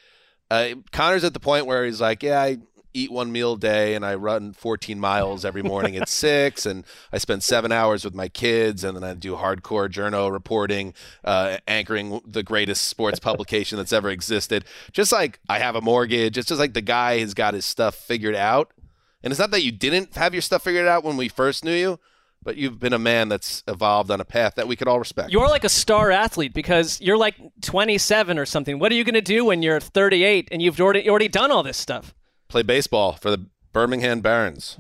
Uh, 0.51 0.71
Conor's 0.91 1.23
at 1.23 1.33
the 1.33 1.39
point 1.39 1.67
where 1.67 1.85
he's 1.85 2.01
like, 2.01 2.25
yeah, 2.25 2.43
I 2.43 2.59
eat 2.97 3.13
one 3.13 3.31
meal 3.31 3.53
a 3.53 3.59
day 3.59 3.95
and 3.95 4.05
I 4.05 4.15
run 4.15 4.53
14 4.53 4.99
miles 4.99 5.45
every 5.45 5.63
morning 5.63 5.97
at 5.97 6.09
six, 6.17 6.67
and 6.67 6.85
I 7.13 7.19
spend 7.19 7.43
seven 7.43 7.71
hours 7.71 8.05
with 8.05 8.15
my 8.15 8.29
kids, 8.29 8.83
and 8.83 8.97
then 8.97 9.05
I 9.05 9.15
do 9.15 9.37
hardcore 9.37 9.91
journal 9.91 10.33
reporting, 10.33 10.95
uh, 11.25 11.59
anchoring 11.69 12.21
the 12.27 12.43
greatest 12.43 12.85
sports 12.89 13.19
publication 13.19 13.79
that's 13.79 13.93
ever 13.93 14.11
existed. 14.11 14.65
Just 14.93 15.13
like 15.13 15.39
I 15.49 15.59
have 15.59 15.77
a 15.77 15.81
mortgage, 15.81 16.39
it's 16.39 16.49
just 16.49 16.59
like 16.59 16.75
the 16.75 16.81
guy 16.81 17.19
has 17.19 17.35
got 17.35 17.55
his 17.55 17.65
stuff 17.65 17.95
figured 17.95 18.35
out. 18.35 18.73
And 19.23 19.33
it's 19.33 19.41
not 19.41 19.51
that 19.51 19.63
you 19.63 19.73
didn't 19.73 20.15
have 20.15 20.35
your 20.35 20.43
stuff 20.43 20.63
figured 20.63 20.87
out 20.87 21.03
when 21.05 21.17
we 21.17 21.29
first 21.29 21.65
knew 21.65 21.73
you, 21.73 21.99
but 22.43 22.57
you've 22.57 22.79
been 22.79 22.93
a 22.93 22.99
man 22.99 23.29
that's 23.29 23.65
evolved 23.67 24.11
on 24.11 24.21
a 24.21 24.25
path 24.25 24.55
that 24.55 24.69
we 24.69 24.77
could 24.77 24.87
all 24.89 24.99
respect. 24.99 25.31
You're 25.31 25.49
like 25.49 25.65
a 25.65 25.69
star 25.69 26.13
athlete 26.13 26.55
because 26.55 27.01
you're 27.01 27.17
like 27.17 27.35
27 27.63 28.39
or 28.39 28.47
something. 28.47 28.79
What 28.79 28.93
are 28.93 28.95
you 28.95 29.05
going 29.05 29.15
to 29.15 29.21
do 29.21 29.45
when 29.45 29.63
you're 29.63 29.81
38 29.81 30.49
and 30.53 30.63
you've 30.63 30.81
already 30.81 31.11
already 31.11 31.29
done 31.29 31.51
all 31.51 31.63
this 31.63 31.77
stuff? 31.77 32.15
Play 32.49 32.63
baseball 32.63 33.13
for 33.13 33.31
the 33.31 33.47
Birmingham 33.73 34.21
Barons. 34.21 34.79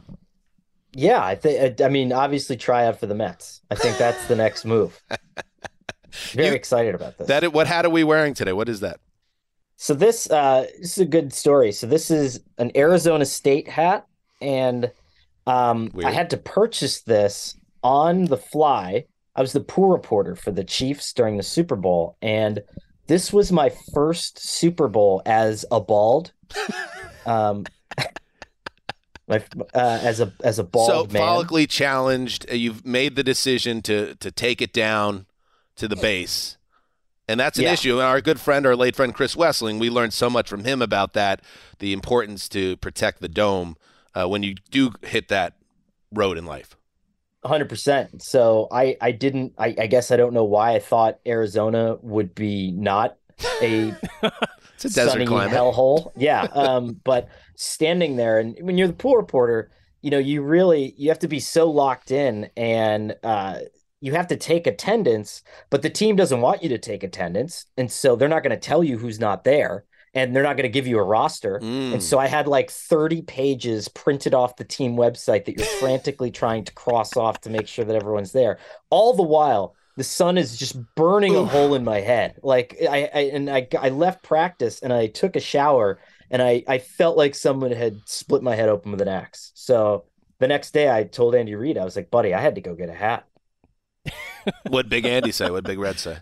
Yeah, 0.94 1.22
I 1.22 1.34
think. 1.34 1.80
I 1.80 1.88
mean, 1.88 2.12
obviously, 2.12 2.56
try 2.56 2.86
out 2.86 2.98
for 2.98 3.06
the 3.06 3.14
Mets. 3.14 3.60
I 3.70 3.74
think 3.74 3.98
that's 3.98 4.26
the 4.28 4.36
next 4.36 4.64
move. 4.64 5.02
Very 6.32 6.56
excited 6.56 6.94
about 6.94 7.18
this. 7.18 7.26
That 7.26 7.52
what 7.52 7.66
hat 7.66 7.84
are 7.84 7.90
we 7.90 8.04
wearing 8.04 8.32
today? 8.32 8.52
What 8.52 8.68
is 8.68 8.80
that? 8.80 9.00
So 9.76 9.92
this, 9.92 10.30
uh, 10.30 10.66
this 10.80 10.92
is 10.92 10.98
a 10.98 11.04
good 11.06 11.34
story. 11.34 11.70
So 11.72 11.86
this 11.86 12.10
is 12.10 12.40
an 12.56 12.72
Arizona 12.74 13.26
State 13.26 13.68
hat, 13.68 14.06
and 14.40 14.90
um, 15.46 15.90
I 16.02 16.12
had 16.12 16.30
to 16.30 16.38
purchase 16.38 17.02
this 17.02 17.56
on 17.82 18.24
the 18.24 18.38
fly. 18.38 19.04
I 19.34 19.42
was 19.42 19.52
the 19.52 19.60
pool 19.60 19.90
reporter 19.90 20.34
for 20.34 20.50
the 20.50 20.64
Chiefs 20.64 21.12
during 21.12 21.36
the 21.36 21.42
Super 21.42 21.76
Bowl, 21.76 22.16
and 22.22 22.62
this 23.06 23.32
was 23.32 23.52
my 23.52 23.70
first 23.92 24.38
Super 24.38 24.88
Bowl 24.88 25.20
as 25.26 25.64
a 25.70 25.80
bald. 25.80 26.32
Um, 27.24 27.64
my 29.28 29.42
uh, 29.74 29.98
as 30.02 30.20
a 30.20 30.32
as 30.44 30.58
a 30.58 30.64
bald 30.64 31.10
so 31.10 31.12
man. 31.12 31.22
follically 31.22 31.68
challenged. 31.68 32.46
uh, 32.50 32.54
You've 32.54 32.86
made 32.86 33.16
the 33.16 33.24
decision 33.24 33.82
to 33.82 34.14
to 34.16 34.30
take 34.30 34.62
it 34.62 34.72
down 34.72 35.26
to 35.76 35.88
the 35.88 35.96
base, 35.96 36.56
and 37.28 37.38
that's 37.40 37.58
an 37.58 37.64
Yeah. 37.64 37.72
issue. 37.72 37.94
And 37.94 38.02
our 38.02 38.20
good 38.20 38.40
friend, 38.40 38.64
our 38.66 38.76
late 38.76 38.94
friend 38.96 39.12
Chris 39.14 39.34
Wesseling, 39.34 39.78
we 39.80 39.90
learned 39.90 40.12
so 40.14 40.30
much 40.30 40.48
from 40.48 40.64
him 40.64 40.80
about 40.80 41.12
that. 41.14 41.42
The 41.80 41.92
importance 41.92 42.48
to 42.50 42.76
protect 42.78 43.20
the 43.20 43.28
dome 43.28 43.76
uh, 44.14 44.26
when 44.28 44.42
you 44.42 44.54
do 44.70 44.92
hit 45.02 45.28
that 45.28 45.54
road 46.12 46.38
in 46.38 46.46
life. 46.46 46.76
hundred 47.44 47.68
percent. 47.68 48.22
So 48.22 48.68
I 48.70 48.96
I 49.00 49.10
didn't 49.10 49.54
I, 49.58 49.74
I 49.78 49.86
guess 49.88 50.10
I 50.12 50.16
don't 50.16 50.32
know 50.34 50.44
why 50.44 50.74
I 50.76 50.78
thought 50.78 51.18
Arizona 51.26 51.96
would 52.00 52.34
be 52.34 52.70
not 52.70 53.16
a 53.60 53.92
It's 54.76 54.84
a 54.84 54.88
desert 54.90 55.12
sunny 55.12 55.26
climate. 55.26 55.52
hellhole. 55.52 56.12
Yeah. 56.16 56.42
Um, 56.42 57.00
but 57.04 57.28
standing 57.56 58.16
there 58.16 58.38
and 58.38 58.56
when 58.60 58.78
you're 58.78 58.88
the 58.88 58.94
pool 58.94 59.16
reporter, 59.16 59.70
you 60.02 60.10
know, 60.10 60.18
you 60.18 60.42
really 60.42 60.94
you 60.96 61.08
have 61.08 61.18
to 61.20 61.28
be 61.28 61.40
so 61.40 61.70
locked 61.70 62.10
in 62.10 62.48
and 62.56 63.16
uh 63.22 63.58
you 64.00 64.12
have 64.12 64.26
to 64.28 64.36
take 64.36 64.66
attendance, 64.66 65.42
but 65.70 65.82
the 65.82 65.90
team 65.90 66.16
doesn't 66.16 66.40
want 66.40 66.62
you 66.62 66.68
to 66.68 66.78
take 66.78 67.02
attendance. 67.02 67.66
And 67.76 67.90
so 67.90 68.14
they're 68.14 68.28
not 68.28 68.42
going 68.42 68.50
to 68.58 68.68
tell 68.68 68.84
you 68.84 68.98
who's 68.98 69.18
not 69.18 69.44
there. 69.44 69.84
And 70.14 70.34
they're 70.34 70.42
not 70.42 70.56
going 70.56 70.64
to 70.64 70.70
give 70.70 70.86
you 70.86 70.98
a 70.98 71.02
roster. 71.02 71.58
Mm. 71.62 71.94
And 71.94 72.02
so 72.02 72.18
I 72.18 72.26
had 72.26 72.46
like 72.46 72.70
30 72.70 73.22
pages 73.22 73.88
printed 73.88 74.32
off 74.32 74.56
the 74.56 74.64
team 74.64 74.96
website 74.96 75.44
that 75.44 75.58
you're 75.58 75.66
frantically 75.80 76.30
trying 76.30 76.64
to 76.64 76.72
cross 76.72 77.16
off 77.16 77.40
to 77.42 77.50
make 77.50 77.66
sure 77.68 77.84
that 77.84 77.96
everyone's 77.96 78.32
there. 78.32 78.58
All 78.88 79.12
the 79.14 79.22
while, 79.22 79.74
the 79.96 80.04
sun 80.04 80.36
is 80.36 80.56
just 80.56 80.76
burning 80.94 81.34
a 81.34 81.44
hole 81.44 81.74
in 81.74 81.84
my 81.84 82.00
head. 82.00 82.38
Like 82.42 82.76
I, 82.82 83.10
I 83.12 83.20
and 83.32 83.50
I, 83.50 83.66
I 83.78 83.88
left 83.88 84.22
practice 84.22 84.80
and 84.80 84.92
I 84.92 85.06
took 85.06 85.36
a 85.36 85.40
shower 85.40 85.98
and 86.30 86.42
I, 86.42 86.64
I 86.68 86.78
felt 86.78 87.16
like 87.16 87.34
someone 87.34 87.72
had 87.72 88.00
split 88.04 88.42
my 88.42 88.54
head 88.54 88.68
open 88.68 88.92
with 88.92 89.00
an 89.00 89.08
axe. 89.08 89.52
So 89.54 90.04
the 90.38 90.48
next 90.48 90.72
day 90.72 90.90
I 90.90 91.04
told 91.04 91.34
Andy 91.34 91.54
Reid, 91.54 91.78
I 91.78 91.84
was 91.84 91.96
like, 91.96 92.10
buddy, 92.10 92.34
I 92.34 92.40
had 92.40 92.56
to 92.56 92.60
go 92.60 92.74
get 92.74 92.90
a 92.90 92.94
hat. 92.94 93.26
what 94.68 94.88
Big 94.88 95.06
Andy 95.06 95.32
say? 95.32 95.50
What 95.50 95.64
Big 95.64 95.78
Red 95.78 95.98
say? 95.98 96.18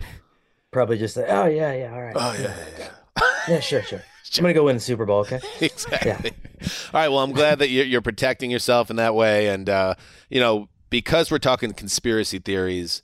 Probably 0.71 0.99
just 0.99 1.17
like, 1.17 1.27
oh 1.29 1.47
yeah, 1.47 1.73
yeah, 1.73 1.93
all 1.93 2.03
right. 2.03 2.17
Oh 2.17 2.37
yeah, 2.39 2.55
yeah, 2.79 3.31
Yeah, 3.49 3.61
sure, 3.61 3.83
sure. 3.83 4.03
I'm 4.37 4.43
gonna 4.43 4.55
go 4.55 4.65
win 4.65 4.77
the 4.77 4.81
Super 4.81 5.07
Bowl, 5.07 5.21
okay? 5.21 5.41
exactly. 5.61 6.33
Yeah. 6.33 6.69
All 6.93 7.01
right. 7.01 7.09
Well, 7.09 7.21
I'm 7.21 7.33
glad 7.33 7.61
that 7.61 7.69
you're, 7.69 7.85
you're 7.85 8.03
protecting 8.03 8.51
yourself 8.51 8.91
in 8.91 8.97
that 8.97 9.15
way, 9.15 9.49
and 9.49 9.69
uh, 9.69 9.95
you 10.29 10.41
know, 10.41 10.69
because 10.91 11.31
we're 11.31 11.39
talking 11.39 11.73
conspiracy 11.73 12.41
theories, 12.41 13.03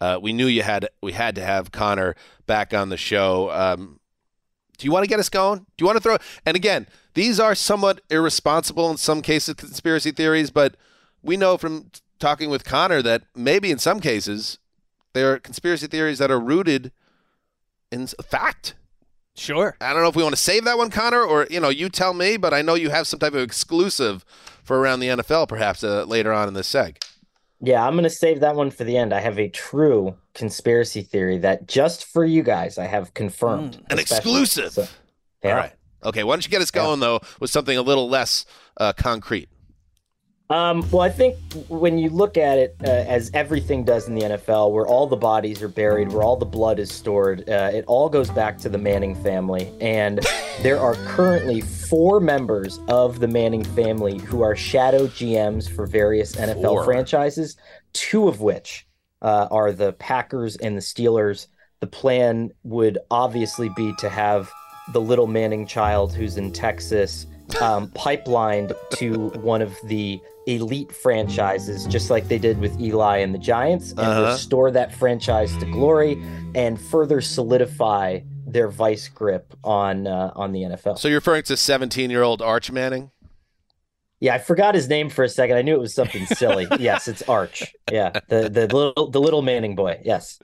uh, 0.00 0.18
we 0.20 0.32
knew 0.32 0.46
you 0.46 0.62
had 0.62 0.88
we 1.02 1.12
had 1.12 1.34
to 1.34 1.42
have 1.42 1.72
Conor 1.72 2.16
back 2.46 2.72
on 2.72 2.88
the 2.88 2.96
show. 2.96 3.50
Um, 3.50 4.00
do 4.78 4.86
you 4.86 4.92
want 4.92 5.04
to 5.04 5.08
get 5.08 5.20
us 5.20 5.28
going? 5.28 5.58
Do 5.58 5.82
you 5.82 5.86
want 5.86 5.96
to 5.96 6.02
throw? 6.02 6.16
And 6.46 6.56
again, 6.56 6.86
these 7.14 7.38
are 7.38 7.54
somewhat 7.54 8.00
irresponsible 8.08 8.90
in 8.90 8.96
some 8.96 9.20
cases, 9.20 9.54
conspiracy 9.54 10.10
theories, 10.10 10.50
but 10.50 10.76
we 11.22 11.36
know 11.36 11.58
from 11.58 11.90
talking 12.18 12.48
with 12.48 12.64
Conor 12.64 13.02
that 13.02 13.24
maybe 13.34 13.70
in 13.70 13.78
some 13.78 14.00
cases 14.00 14.58
there 15.12 15.32
are 15.32 15.38
conspiracy 15.38 15.86
theories 15.86 16.18
that 16.18 16.30
are 16.30 16.40
rooted 16.40 16.92
in 17.90 18.06
fact. 18.06 18.74
Sure. 19.36 19.76
I 19.80 19.92
don't 19.92 20.02
know 20.02 20.08
if 20.08 20.16
we 20.16 20.22
want 20.22 20.34
to 20.34 20.40
save 20.40 20.64
that 20.64 20.78
one, 20.78 20.90
Conor, 20.90 21.22
or 21.22 21.46
you 21.50 21.60
know, 21.60 21.68
you 21.68 21.88
tell 21.88 22.14
me. 22.14 22.36
But 22.36 22.52
I 22.52 22.62
know 22.62 22.74
you 22.74 22.90
have 22.90 23.06
some 23.06 23.20
type 23.20 23.34
of 23.34 23.40
exclusive 23.40 24.24
for 24.62 24.78
around 24.78 25.00
the 25.00 25.08
NFL, 25.08 25.48
perhaps 25.48 25.82
uh, 25.82 26.04
later 26.04 26.32
on 26.32 26.48
in 26.48 26.54
this 26.54 26.72
seg. 26.72 27.02
Yeah, 27.62 27.86
I'm 27.86 27.94
gonna 27.94 28.08
save 28.10 28.40
that 28.40 28.56
one 28.56 28.70
for 28.70 28.84
the 28.84 28.96
end. 28.96 29.12
I 29.12 29.20
have 29.20 29.38
a 29.38 29.48
true 29.48 30.16
conspiracy 30.34 31.02
theory 31.02 31.38
that 31.38 31.66
just 31.68 32.04
for 32.06 32.24
you 32.24 32.42
guys 32.42 32.78
I 32.78 32.86
have 32.86 33.12
confirmed. 33.14 33.84
An 33.90 33.98
exclusive. 33.98 34.72
So- 34.72 34.86
yeah. 35.44 35.50
All 35.50 35.56
right. 35.56 35.72
Okay. 36.04 36.24
Why 36.24 36.34
don't 36.34 36.44
you 36.44 36.50
get 36.50 36.62
us 36.62 36.70
going 36.70 37.00
though 37.00 37.20
with 37.40 37.50
something 37.50 37.76
a 37.76 37.82
little 37.82 38.08
less 38.08 38.46
uh, 38.78 38.92
concrete? 38.94 39.48
Um, 40.50 40.84
well, 40.90 41.02
I 41.02 41.10
think 41.10 41.36
when 41.68 41.96
you 41.96 42.10
look 42.10 42.36
at 42.36 42.58
it, 42.58 42.74
uh, 42.82 42.88
as 42.88 43.30
everything 43.34 43.84
does 43.84 44.08
in 44.08 44.16
the 44.16 44.22
NFL, 44.22 44.72
where 44.72 44.84
all 44.84 45.06
the 45.06 45.16
bodies 45.16 45.62
are 45.62 45.68
buried, 45.68 46.10
where 46.10 46.24
all 46.24 46.36
the 46.36 46.44
blood 46.44 46.80
is 46.80 46.92
stored, 46.92 47.48
uh, 47.48 47.70
it 47.72 47.84
all 47.86 48.08
goes 48.08 48.30
back 48.30 48.58
to 48.58 48.68
the 48.68 48.76
Manning 48.76 49.14
family. 49.14 49.72
And 49.80 50.18
there 50.62 50.80
are 50.80 50.96
currently 51.06 51.60
four 51.60 52.18
members 52.18 52.80
of 52.88 53.20
the 53.20 53.28
Manning 53.28 53.62
family 53.62 54.18
who 54.18 54.42
are 54.42 54.56
shadow 54.56 55.06
GMs 55.06 55.70
for 55.70 55.86
various 55.86 56.34
NFL 56.34 56.62
Four. 56.62 56.84
franchises, 56.84 57.56
two 57.92 58.26
of 58.26 58.40
which 58.40 58.88
uh, 59.22 59.46
are 59.52 59.70
the 59.70 59.92
Packers 59.94 60.56
and 60.56 60.76
the 60.76 60.82
Steelers. 60.82 61.46
The 61.78 61.86
plan 61.86 62.50
would 62.64 62.98
obviously 63.08 63.70
be 63.76 63.94
to 64.00 64.08
have 64.08 64.50
the 64.92 65.00
little 65.00 65.28
Manning 65.28 65.64
child 65.64 66.12
who's 66.12 66.36
in 66.36 66.52
Texas 66.52 67.26
um, 67.60 67.88
pipelined 67.94 68.74
to 68.94 69.28
one 69.40 69.62
of 69.62 69.76
the 69.84 70.20
elite 70.56 70.92
franchises, 70.92 71.86
just 71.86 72.10
like 72.10 72.28
they 72.28 72.38
did 72.38 72.58
with 72.58 72.78
Eli 72.80 73.18
and 73.18 73.34
the 73.34 73.38
Giants, 73.38 73.90
and 73.90 74.00
Uh-huh. 74.00 74.32
restore 74.32 74.70
that 74.70 74.94
franchise 74.94 75.56
to 75.58 75.66
glory 75.66 76.22
and 76.54 76.80
further 76.80 77.20
solidify 77.20 78.20
their 78.46 78.68
vice 78.68 79.08
grip 79.08 79.54
on 79.62 80.06
uh, 80.06 80.32
on 80.34 80.52
the 80.52 80.62
NFL. 80.62 80.98
So 80.98 81.08
you're 81.08 81.18
referring 81.18 81.44
to 81.44 81.56
17 81.56 82.10
year 82.10 82.22
old 82.22 82.42
Arch 82.42 82.70
Manning? 82.72 83.10
Yeah, 84.18 84.34
I 84.34 84.38
forgot 84.38 84.74
his 84.74 84.88
name 84.88 85.08
for 85.08 85.24
a 85.24 85.28
second. 85.28 85.56
I 85.56 85.62
knew 85.62 85.74
it 85.74 85.80
was 85.80 85.94
something 85.94 86.26
silly. 86.26 86.66
yes, 86.78 87.08
it's 87.08 87.22
Arch. 87.28 87.74
Yeah, 87.90 88.10
the 88.28 88.48
the 88.50 88.66
little 88.74 89.10
the 89.10 89.20
little 89.20 89.42
Manning 89.42 89.74
boy. 89.74 90.00
Yes. 90.04 90.38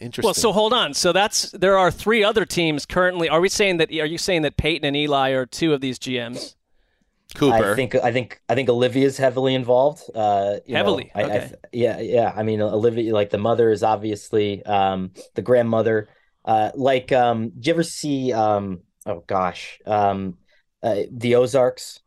Interesting. 0.00 0.26
Well, 0.26 0.34
so 0.34 0.52
hold 0.52 0.72
on. 0.72 0.94
So 0.94 1.12
that's 1.12 1.50
there 1.52 1.78
are 1.78 1.90
three 1.90 2.22
other 2.24 2.44
teams 2.44 2.84
currently. 2.86 3.28
Are 3.28 3.40
we 3.40 3.48
saying 3.48 3.76
that? 3.78 3.90
Are 3.90 4.06
you 4.06 4.18
saying 4.18 4.42
that 4.42 4.56
Peyton 4.56 4.84
and 4.84 4.96
Eli 4.96 5.30
are 5.30 5.46
two 5.46 5.72
of 5.74 5.80
these 5.80 5.98
GMs? 5.98 6.54
I 7.40 7.74
think 7.74 7.94
I 7.94 8.12
think 8.12 8.40
I 8.48 8.54
think 8.54 8.68
Olivia's 8.68 9.16
heavily 9.16 9.54
involved. 9.54 10.02
Uh, 10.14 10.56
you 10.66 10.74
know, 10.74 10.78
Heavily, 10.78 11.10
I, 11.14 11.20
I 11.20 11.24
okay. 11.24 11.38
th- 11.40 11.60
yeah, 11.72 12.00
yeah. 12.00 12.32
I 12.34 12.42
mean, 12.42 12.60
Olivia, 12.60 13.12
like 13.12 13.30
the 13.30 13.38
mother, 13.38 13.70
is 13.70 13.82
obviously 13.82 14.64
um, 14.64 15.12
the 15.34 15.42
grandmother. 15.42 16.08
Uh, 16.44 16.70
like, 16.74 17.12
um, 17.12 17.50
did 17.50 17.66
you 17.66 17.72
ever 17.72 17.82
see? 17.82 18.32
Um, 18.32 18.80
oh 19.06 19.24
gosh, 19.26 19.80
um, 19.86 20.38
uh, 20.82 21.02
the 21.10 21.36
Ozarks. 21.36 22.00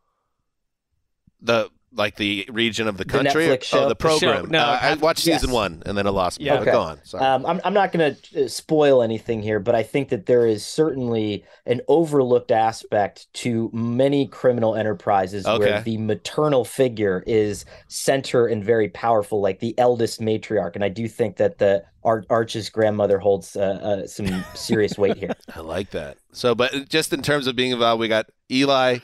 The 1.40 1.70
like 1.96 2.16
the 2.16 2.46
region 2.52 2.86
of 2.88 2.96
the 2.96 3.04
The 3.04 3.10
country, 3.10 3.46
Netflix 3.46 3.64
show? 3.64 3.78
oh, 3.78 3.82
the 3.84 3.88
The 3.90 3.94
program. 3.96 4.50
No, 4.50 4.58
uh, 4.60 4.78
I 4.82 4.94
watched 4.94 5.20
season 5.24 5.48
yes. 5.48 5.54
one, 5.54 5.82
and 5.86 5.96
then 5.96 6.06
I 6.06 6.10
lost. 6.10 6.40
Yeah. 6.40 6.54
Yeah, 6.62 6.64
go 6.64 6.80
on. 6.80 7.00
Sorry. 7.04 7.24
Um, 7.24 7.44
I'm, 7.46 7.60
I'm 7.64 7.74
not 7.74 7.92
going 7.92 8.14
to 8.14 8.48
spoil 8.48 9.02
anything 9.02 9.42
here, 9.42 9.58
but 9.60 9.74
I 9.74 9.82
think 9.82 10.10
that 10.10 10.26
there 10.26 10.46
is 10.46 10.64
certainly 10.64 11.44
an 11.66 11.80
overlooked 11.88 12.50
aspect 12.50 13.32
to 13.34 13.70
many 13.72 14.26
criminal 14.26 14.74
enterprises 14.76 15.46
Okay. 15.46 15.58
where 15.58 15.80
the 15.82 15.96
maternal 15.98 16.64
figure 16.64 17.22
is 17.26 17.64
center 17.88 18.46
and 18.46 18.62
very 18.64 18.88
powerful, 18.88 19.40
like 19.40 19.60
the 19.60 19.74
eldest 19.78 20.20
matriarch. 20.20 20.74
And 20.74 20.84
I 20.84 20.88
do 20.88 21.08
think 21.08 21.36
that 21.36 21.58
the 21.58 21.84
Ar- 22.04 22.24
Arch's 22.30 22.70
grandmother 22.70 23.18
holds 23.18 23.56
uh, 23.56 23.60
uh, 23.60 24.06
some 24.06 24.44
serious 24.54 24.96
weight 24.98 25.16
here. 25.16 25.32
I 25.54 25.60
like 25.60 25.90
that. 25.90 26.18
So, 26.32 26.54
but 26.54 26.88
just 26.88 27.12
in 27.12 27.22
terms 27.22 27.46
of 27.46 27.56
being 27.56 27.72
involved, 27.72 27.98
we 28.00 28.08
got 28.08 28.26
Eli, 28.50 28.98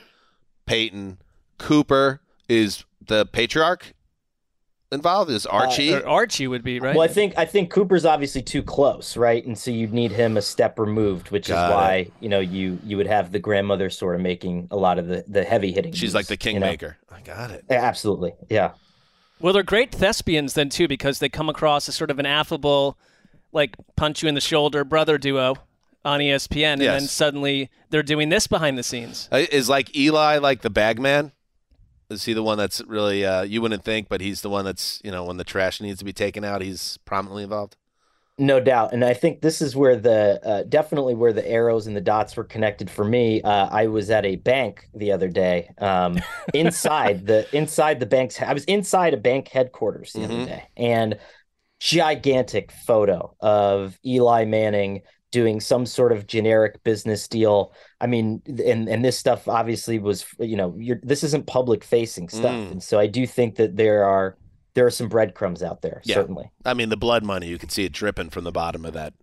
Peyton, 0.65 1.17
Cooper 1.57 2.21
is 2.47 2.83
the 3.05 3.25
patriarch 3.25 3.93
involved. 4.91 5.29
Is 5.31 5.45
Archie? 5.45 5.93
Or 5.93 6.07
Archie 6.07 6.47
would 6.47 6.63
be 6.63 6.79
right. 6.79 6.95
Well, 6.95 7.03
I 7.03 7.11
think 7.11 7.33
I 7.37 7.45
think 7.45 7.71
Cooper's 7.71 8.05
obviously 8.05 8.41
too 8.41 8.63
close, 8.63 9.17
right? 9.17 9.45
And 9.45 9.57
so 9.57 9.71
you'd 9.71 9.93
need 9.93 10.11
him 10.11 10.37
a 10.37 10.41
step 10.41 10.79
removed, 10.79 11.31
which 11.31 11.47
Got 11.47 11.65
is 11.65 11.71
it. 11.71 11.75
why 11.75 12.11
you 12.19 12.29
know 12.29 12.39
you 12.39 12.79
you 12.83 12.97
would 12.97 13.07
have 13.07 13.31
the 13.31 13.39
grandmother 13.39 13.89
sort 13.89 14.15
of 14.15 14.21
making 14.21 14.67
a 14.71 14.77
lot 14.77 14.99
of 14.99 15.07
the 15.07 15.25
the 15.27 15.43
heavy 15.43 15.71
hitting. 15.71 15.93
She's 15.93 16.15
like 16.15 16.27
the 16.27 16.37
kingmaker. 16.37 16.97
I 17.11 17.21
got 17.21 17.51
it. 17.51 17.65
Absolutely, 17.69 18.33
yeah. 18.49 18.71
Well, 19.39 19.51
they're 19.53 19.63
great 19.63 19.91
thespians 19.91 20.53
then 20.53 20.69
too 20.69 20.87
because 20.87 21.19
they 21.19 21.29
come 21.29 21.49
across 21.49 21.89
as 21.89 21.95
sort 21.95 22.11
of 22.11 22.19
an 22.19 22.25
affable, 22.25 22.97
like 23.51 23.75
punch 23.97 24.23
you 24.23 24.29
in 24.29 24.35
the 24.35 24.41
shoulder 24.41 24.85
brother 24.85 25.17
duo 25.17 25.55
on 26.05 26.19
ESPN, 26.19 26.73
and 26.73 26.81
then 26.81 27.01
suddenly 27.01 27.69
they're 27.89 28.03
doing 28.03 28.29
this 28.29 28.47
behind 28.47 28.77
the 28.77 28.83
scenes. 28.83 29.29
Uh, 29.31 29.45
Is 29.51 29.69
like 29.69 29.95
Eli 29.95 30.37
like 30.37 30.61
the 30.61 30.69
bag 30.69 30.99
man? 30.99 31.31
Is 32.13 32.25
he 32.25 32.33
the 32.33 32.43
one 32.43 32.57
that's 32.57 32.81
really 32.87 33.25
uh, 33.25 33.43
you 33.43 33.61
wouldn't 33.61 33.83
think, 33.83 34.09
but 34.09 34.21
he's 34.21 34.41
the 34.41 34.49
one 34.49 34.65
that's 34.65 35.01
you 35.03 35.11
know 35.11 35.25
when 35.25 35.37
the 35.37 35.43
trash 35.43 35.81
needs 35.81 35.99
to 35.99 36.05
be 36.05 36.13
taken 36.13 36.43
out, 36.43 36.61
he's 36.61 36.97
prominently 37.05 37.43
involved. 37.43 37.75
No 38.39 38.59
doubt, 38.59 38.93
and 38.93 39.05
I 39.05 39.13
think 39.13 39.41
this 39.41 39.61
is 39.61 39.75
where 39.75 39.95
the 39.95 40.39
uh, 40.43 40.63
definitely 40.63 41.13
where 41.13 41.33
the 41.33 41.47
arrows 41.47 41.85
and 41.85 41.95
the 41.95 42.01
dots 42.01 42.35
were 42.35 42.43
connected 42.43 42.89
for 42.89 43.05
me. 43.05 43.43
Uh, 43.43 43.67
I 43.71 43.85
was 43.85 44.09
at 44.09 44.25
a 44.25 44.37
bank 44.37 44.87
the 44.95 45.11
other 45.11 45.27
day, 45.27 45.69
um, 45.77 46.17
inside 46.53 47.27
the 47.27 47.47
inside 47.55 47.99
the 47.99 48.07
bank's. 48.07 48.41
I 48.41 48.51
was 48.53 48.63
inside 48.63 49.13
a 49.13 49.17
bank 49.17 49.49
headquarters 49.49 50.13
the 50.13 50.25
other 50.25 50.33
Mhm. 50.33 50.45
day, 50.47 50.63
and 50.75 51.19
gigantic 51.79 52.71
photo 52.71 53.35
of 53.41 53.99
Eli 54.05 54.45
Manning 54.45 55.03
doing 55.33 55.59
some 55.59 55.85
sort 55.85 56.11
of 56.13 56.27
generic 56.27 56.81
business 56.85 57.27
deal. 57.27 57.73
I 57.99 58.07
mean, 58.07 58.41
and 58.47 58.87
and 58.87 59.03
this 59.03 59.17
stuff 59.17 59.47
obviously 59.49 59.99
was, 59.99 60.25
you 60.39 60.55
know, 60.55 60.75
you're 60.79 60.99
this 61.03 61.23
isn't 61.25 61.47
public 61.47 61.83
facing 61.83 62.29
stuff, 62.29 62.53
Mm. 62.53 62.71
and 62.71 62.83
so 62.83 62.99
I 62.99 63.07
do 63.07 63.27
think 63.27 63.55
that 63.55 63.75
there 63.75 64.05
are 64.05 64.37
there 64.75 64.85
are 64.85 64.91
some 64.91 65.09
breadcrumbs 65.09 65.61
out 65.61 65.81
there, 65.81 66.01
Yeah. 66.05 66.15
certainly. 66.15 66.49
I 66.65 66.73
mean, 66.73 66.89
the 66.89 66.97
blood 66.97 67.23
money 67.25 67.47
you 67.47 67.57
could 67.57 67.71
see 67.71 67.83
it 67.83 67.91
dripping 67.91 68.29
from 68.29 68.43
the 68.45 68.51
bottom 68.51 68.85
of 68.85 68.93
that 68.93 69.13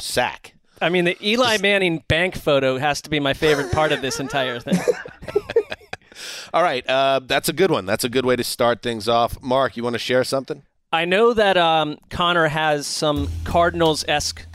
sack. 0.00 0.54
I 0.80 0.88
mean, 0.90 1.04
the 1.04 1.16
Eli 1.20 1.58
Manning 1.58 2.04
bank 2.08 2.36
photo 2.36 2.78
has 2.78 3.02
to 3.02 3.10
be 3.10 3.18
my 3.20 3.34
favorite 3.34 3.72
part 3.72 3.90
of 3.92 4.00
this 4.00 4.20
entire 4.26 4.60
thing. 4.60 4.78
All 6.54 6.62
right, 6.62 6.88
uh, 6.88 7.20
that's 7.24 7.48
a 7.48 7.52
good 7.52 7.70
one. 7.70 7.84
That's 7.84 8.04
a 8.04 8.08
good 8.08 8.24
way 8.24 8.34
to 8.36 8.42
start 8.44 8.82
things 8.82 9.08
off. 9.08 9.40
Marc, 9.42 9.76
you 9.76 9.82
want 9.82 9.94
to 9.94 9.98
share 9.98 10.24
something? 10.24 10.62
I 10.90 11.04
know 11.04 11.34
that 11.34 11.56
um, 11.58 11.98
Conor 12.10 12.48
has 12.48 12.86
some 12.86 13.28
Cardinals 13.44 14.04
esque 14.08 14.46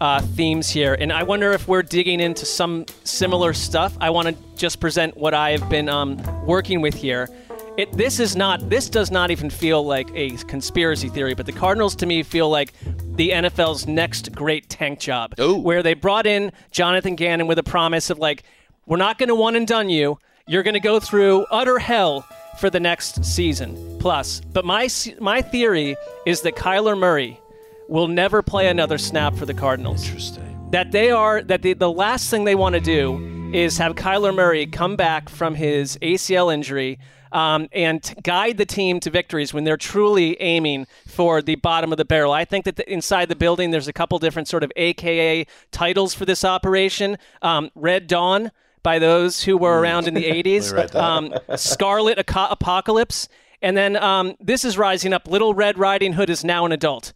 uh, 0.00 0.20
themes 0.20 0.68
here, 0.68 0.94
and 0.94 1.12
I 1.12 1.22
wonder 1.22 1.52
if 1.52 1.66
we're 1.68 1.82
digging 1.82 2.20
into 2.20 2.44
some 2.44 2.86
similar 3.04 3.52
stuff. 3.52 3.96
I 4.00 4.10
want 4.10 4.28
to 4.28 4.36
just 4.56 4.80
present 4.80 5.16
what 5.16 5.34
I 5.34 5.50
have 5.52 5.68
been 5.70 5.88
um, 5.88 6.18
working 6.44 6.80
with 6.80 6.94
here. 6.94 7.28
It, 7.76 7.92
this 7.92 8.20
is 8.20 8.36
not. 8.36 8.70
This 8.70 8.88
does 8.88 9.10
not 9.10 9.30
even 9.30 9.50
feel 9.50 9.84
like 9.84 10.10
a 10.14 10.30
conspiracy 10.48 11.08
theory, 11.08 11.34
but 11.34 11.46
the 11.46 11.52
Cardinals 11.52 11.94
to 11.96 12.06
me 12.06 12.22
feel 12.22 12.48
like 12.48 12.72
the 13.16 13.30
NFL's 13.30 13.86
next 13.86 14.34
great 14.34 14.68
tank 14.68 14.98
job, 14.98 15.34
where 15.38 15.82
they 15.82 15.94
brought 15.94 16.26
in 16.26 16.52
Jonathan 16.70 17.16
Gannon 17.16 17.46
with 17.46 17.58
a 17.58 17.62
promise 17.62 18.10
of 18.10 18.18
like, 18.18 18.44
we're 18.86 18.96
not 18.96 19.18
going 19.18 19.28
to 19.28 19.34
one 19.34 19.56
and 19.56 19.66
done 19.66 19.88
you. 19.90 20.18
You're 20.46 20.62
going 20.62 20.74
to 20.74 20.80
go 20.80 21.00
through 21.00 21.44
utter 21.50 21.78
hell 21.78 22.26
for 22.58 22.70
the 22.70 22.80
next 22.80 23.24
season 23.24 23.98
plus. 23.98 24.40
But 24.40 24.64
my 24.64 24.88
my 25.20 25.42
theory 25.42 25.96
is 26.24 26.42
that 26.42 26.56
Kyler 26.56 26.98
Murray 26.98 27.40
will 27.88 28.08
never 28.08 28.42
play 28.42 28.68
another 28.68 28.98
snap 28.98 29.34
for 29.34 29.46
the 29.46 29.54
Cardinals. 29.54 30.04
Interesting. 30.04 30.68
That 30.70 30.92
they 30.92 31.10
are 31.10 31.42
that 31.42 31.62
the, 31.62 31.74
the 31.74 31.90
last 31.90 32.30
thing 32.30 32.44
they 32.44 32.54
want 32.56 32.74
to 32.74 32.80
do 32.80 33.50
is 33.54 33.78
have 33.78 33.94
Kyler 33.94 34.34
Murray 34.34 34.66
come 34.66 34.96
back 34.96 35.28
from 35.28 35.54
his 35.54 35.96
ACL 36.02 36.52
injury 36.52 36.98
um, 37.30 37.68
and 37.72 38.02
t- 38.02 38.14
guide 38.22 38.56
the 38.56 38.66
team 38.66 38.98
to 39.00 39.10
victories 39.10 39.54
when 39.54 39.62
they're 39.64 39.76
truly 39.76 40.40
aiming 40.40 40.86
for 41.06 41.40
the 41.40 41.54
bottom 41.56 41.92
of 41.92 41.98
the 41.98 42.04
barrel. 42.04 42.32
I 42.32 42.44
think 42.44 42.64
that 42.64 42.76
the, 42.76 42.92
inside 42.92 43.28
the 43.28 43.36
building, 43.36 43.70
there's 43.70 43.88
a 43.88 43.92
couple 43.92 44.18
different 44.18 44.48
sort 44.48 44.64
of 44.64 44.72
AKA 44.74 45.46
titles 45.70 46.14
for 46.14 46.24
this 46.24 46.44
operation. 46.44 47.16
Um, 47.42 47.70
Red 47.76 48.08
Dawn 48.08 48.50
by 48.82 48.98
those 48.98 49.44
who 49.44 49.56
were 49.56 49.78
around 49.80 50.08
in 50.08 50.14
the 50.14 50.24
80s. 50.42 50.72
read. 50.74 50.94
Um, 50.96 51.32
Scarlet 51.56 52.18
Aco- 52.18 52.48
Apocalypse. 52.50 53.28
And 53.62 53.76
then 53.76 53.96
um, 53.96 54.34
this 54.40 54.64
is 54.64 54.76
rising 54.76 55.12
up. 55.12 55.26
Little 55.28 55.54
Red 55.54 55.78
Riding 55.78 56.12
Hood 56.14 56.30
is 56.30 56.44
now 56.44 56.66
an 56.66 56.72
adult. 56.72 57.12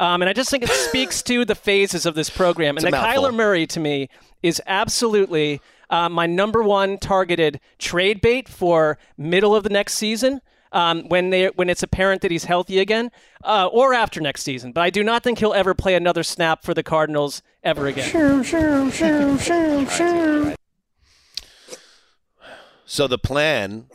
Um, 0.00 0.22
and 0.22 0.30
I 0.30 0.32
just 0.32 0.50
think 0.50 0.64
it 0.64 0.70
speaks 0.70 1.20
to 1.24 1.44
the 1.44 1.54
phases 1.54 2.06
of 2.06 2.14
this 2.14 2.30
program. 2.30 2.74
It's 2.80 2.84
and 2.84 2.94
a 2.94 2.98
that. 2.98 3.16
Kyler 3.16 3.34
Murray, 3.34 3.66
to 3.66 3.78
me, 3.78 4.08
is 4.42 4.62
absolutely 4.66 5.60
uh, 5.90 6.08
my 6.08 6.26
number 6.26 6.62
one 6.62 6.96
targeted 6.96 7.60
trade 7.78 8.22
bait 8.22 8.48
for 8.48 8.96
middle 9.18 9.54
of 9.54 9.62
the 9.62 9.68
next 9.68 9.94
season. 9.94 10.40
Um, 10.72 11.08
when 11.08 11.30
they 11.30 11.48
when 11.48 11.68
it's 11.68 11.82
apparent 11.82 12.22
that 12.22 12.30
he's 12.30 12.44
healthy 12.44 12.78
again, 12.78 13.10
uh, 13.42 13.68
or 13.72 13.92
after 13.92 14.20
next 14.20 14.44
season, 14.44 14.70
but 14.70 14.82
I 14.82 14.90
do 14.90 15.02
not 15.02 15.24
think 15.24 15.40
he'll 15.40 15.52
ever 15.52 15.74
play 15.74 15.96
another 15.96 16.22
snap 16.22 16.62
for 16.62 16.74
the 16.74 16.84
Cardinals 16.84 17.42
ever 17.64 17.88
again. 17.88 18.08
So 22.86 23.08
the 23.08 23.18
plan. 23.18 23.86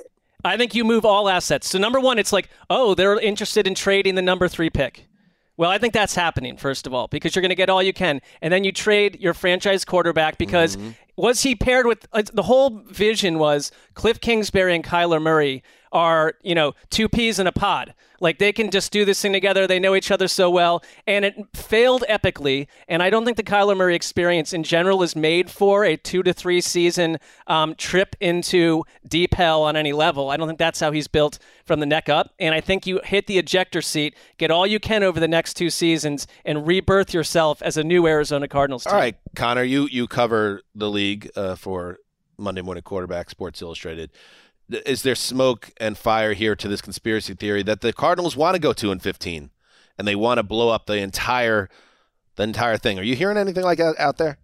I 0.43 0.58
think 0.58 0.76
you 0.76 0.84
move 0.84 1.06
all 1.06 1.30
assets. 1.30 1.70
So 1.70 1.80
number 1.80 1.99
one, 2.01 2.20
it's 2.20 2.34
like, 2.34 2.49
oh, 2.70 2.93
they're 2.93 3.18
interested 3.20 3.66
in 3.66 3.74
trading 3.74 4.16
the 4.16 4.22
number 4.22 4.49
three 4.49 4.70
pick. 4.70 5.08
Well, 5.58 5.72
I 5.72 5.78
think 5.78 5.93
that's 5.93 6.16
happening 6.16 6.58
first 6.58 6.86
of 6.86 6.93
all 6.93 7.08
because 7.08 7.36
you're 7.36 7.41
going 7.41 7.49
to 7.49 7.56
get 7.56 7.70
all 7.70 7.82
you 7.82 7.93
can, 7.93 8.22
and 8.41 8.51
then 8.51 8.64
you 8.64 8.72
trade 8.72 9.20
your 9.22 9.34
franchise 9.34 9.86
quarterback 9.86 10.38
because 10.38 10.78
was 11.16 11.43
he 11.43 11.56
paired 11.56 11.86
with 11.86 12.08
uh, 12.12 12.24
the 12.34 12.43
whole 12.43 12.82
vision 12.89 13.39
was 13.39 13.72
Kliff 13.93 14.20
Kingsbury 14.20 14.76
and 14.76 14.84
Kyler 14.84 15.22
Murray 15.22 15.64
are 15.95 16.33
you 16.43 16.53
know 16.53 16.73
two 16.89 17.07
peas 17.07 17.39
in 17.39 17.47
a 17.47 17.51
pod. 17.51 17.93
Like 18.19 18.37
they 18.37 18.51
can 18.51 18.69
just 18.69 18.91
do 18.91 19.05
this 19.05 19.21
thing 19.21 19.33
together. 19.33 19.65
They 19.65 19.79
know 19.79 19.95
each 19.95 20.11
other 20.11 20.27
so 20.27 20.49
well, 20.49 20.83
and 21.07 21.23
it 21.23 21.35
failed 21.53 22.03
epically. 22.09 22.67
And 22.87 23.01
I 23.01 23.09
don't 23.09 23.23
think 23.25 23.37
the 23.37 23.43
Kyler 23.43 23.75
Murray 23.75 23.95
experience 23.95 24.51
in 24.53 24.63
general 24.63 25.03
is 25.03 25.15
made 25.15 25.49
for 25.49 25.85
a 25.85 25.95
two 25.95 26.21
to 26.23 26.33
three 26.33 26.61
season 26.61 27.17
um, 27.47 27.75
trip 27.75 28.15
into 28.19 28.83
deep 29.07 29.33
hell 29.33 29.63
on 29.63 29.75
any 29.75 29.93
level. 29.93 30.29
I 30.29 30.37
don't 30.37 30.47
think 30.47 30.59
that's 30.59 30.79
how 30.79 30.91
he's 30.91 31.07
built 31.07 31.39
from 31.65 31.79
the 31.79 31.85
neck 31.85 32.09
up. 32.09 32.33
And 32.39 32.53
I 32.53 32.61
think 32.61 32.85
you 32.85 32.99
hit 33.03 33.27
the 33.27 33.37
ejector 33.37 33.81
seat, 33.81 34.15
get 34.37 34.51
all 34.51 34.67
you 34.67 34.79
can 34.79 35.03
over 35.03 35.19
the 35.19 35.27
next 35.27 35.55
two 35.55 35.69
seasons, 35.69 36.27
and 36.43 36.67
rebirth 36.67 37.13
yourself 37.13 37.61
as 37.61 37.77
a 37.77 37.83
new 37.83 38.05
Arizona 38.05 38.47
Cardinals 38.47 38.83
team. 38.83 38.93
All 38.93 38.99
right, 38.99 39.15
Conor, 39.35 39.63
you 39.63 39.87
you 39.91 40.07
cover 40.07 40.61
the 40.73 40.89
league 40.89 41.29
uh, 41.35 41.55
for 41.55 41.99
Monday 42.37 42.61
Morning 42.61 42.83
Quarterback, 42.83 43.29
Sports 43.29 43.61
Illustrated. 43.61 44.11
Is 44.70 45.03
there 45.03 45.16
smoke 45.16 45.72
and 45.78 45.97
fire 45.97 46.34
here 46.34 46.55
to 46.55 46.68
this 46.68 46.82
conspiracy 46.82 47.34
theory 47.34 47.63
that 47.63 47.82
the 47.82 47.93
Cardinals 47.93 48.36
want 48.36 48.55
to 48.55 48.59
go 48.59 48.74
two 48.74 48.91
and 48.91 49.01
fifteen, 49.01 49.51
and 49.97 50.07
they 50.07 50.16
want 50.16 50.39
to 50.39 50.43
blow 50.43 50.70
up 50.70 50.86
the 50.86 50.97
entire 50.97 51.70
the 52.36 52.43
entire 52.43 52.78
thing? 52.78 52.99
Are 52.99 53.03
you 53.03 53.16
hearing 53.16 53.38
anything 53.38 53.63
like 53.63 53.78
that 53.78 53.95
out 53.99 54.18
there? 54.18 54.38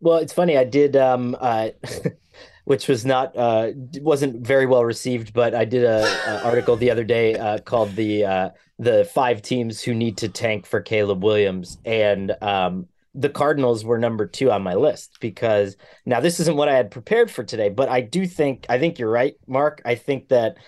Well, 0.00 0.18
it's 0.18 0.32
funny. 0.32 0.58
I 0.58 0.64
did, 0.64 0.96
um, 0.96 1.36
uh, 1.40 1.70
which 2.64 2.88
was 2.88 3.06
not, 3.06 3.36
uh, 3.36 3.70
wasn't 4.00 4.46
very 4.46 4.66
well 4.66 4.84
received, 4.84 5.32
but 5.32 5.54
I 5.54 5.64
did 5.64 5.84
a, 5.84 6.04
a 6.26 6.44
article 6.44 6.76
the 6.76 6.90
other 6.90 7.04
day 7.04 7.34
uh, 7.34 7.58
called 7.58 7.94
the 7.96 8.24
uh, 8.24 8.50
the 8.78 9.04
five 9.06 9.40
teams 9.40 9.82
who 9.82 9.94
need 9.94 10.18
to 10.18 10.28
tank 10.28 10.66
for 10.66 10.80
Caleb 10.80 11.24
Williams, 11.24 11.78
and 11.84 12.36
um, 12.42 12.88
the 13.16 13.30
Cardinals 13.30 13.84
were 13.84 13.98
number 13.98 14.26
two 14.26 14.50
on 14.50 14.62
my 14.62 14.74
list 14.74 15.18
because 15.20 15.76
now 16.04 16.20
this 16.20 16.38
isn't 16.40 16.56
what 16.56 16.68
I 16.68 16.76
had 16.76 16.90
prepared 16.90 17.30
for 17.30 17.42
today, 17.42 17.70
but 17.70 17.88
I 17.88 18.02
do 18.02 18.26
think 18.26 18.66
I 18.68 18.78
think 18.78 18.98
you're 18.98 19.10
right, 19.10 19.34
Marc. 19.46 19.82
I 19.84 19.94
think 19.94 20.28
that 20.28 20.58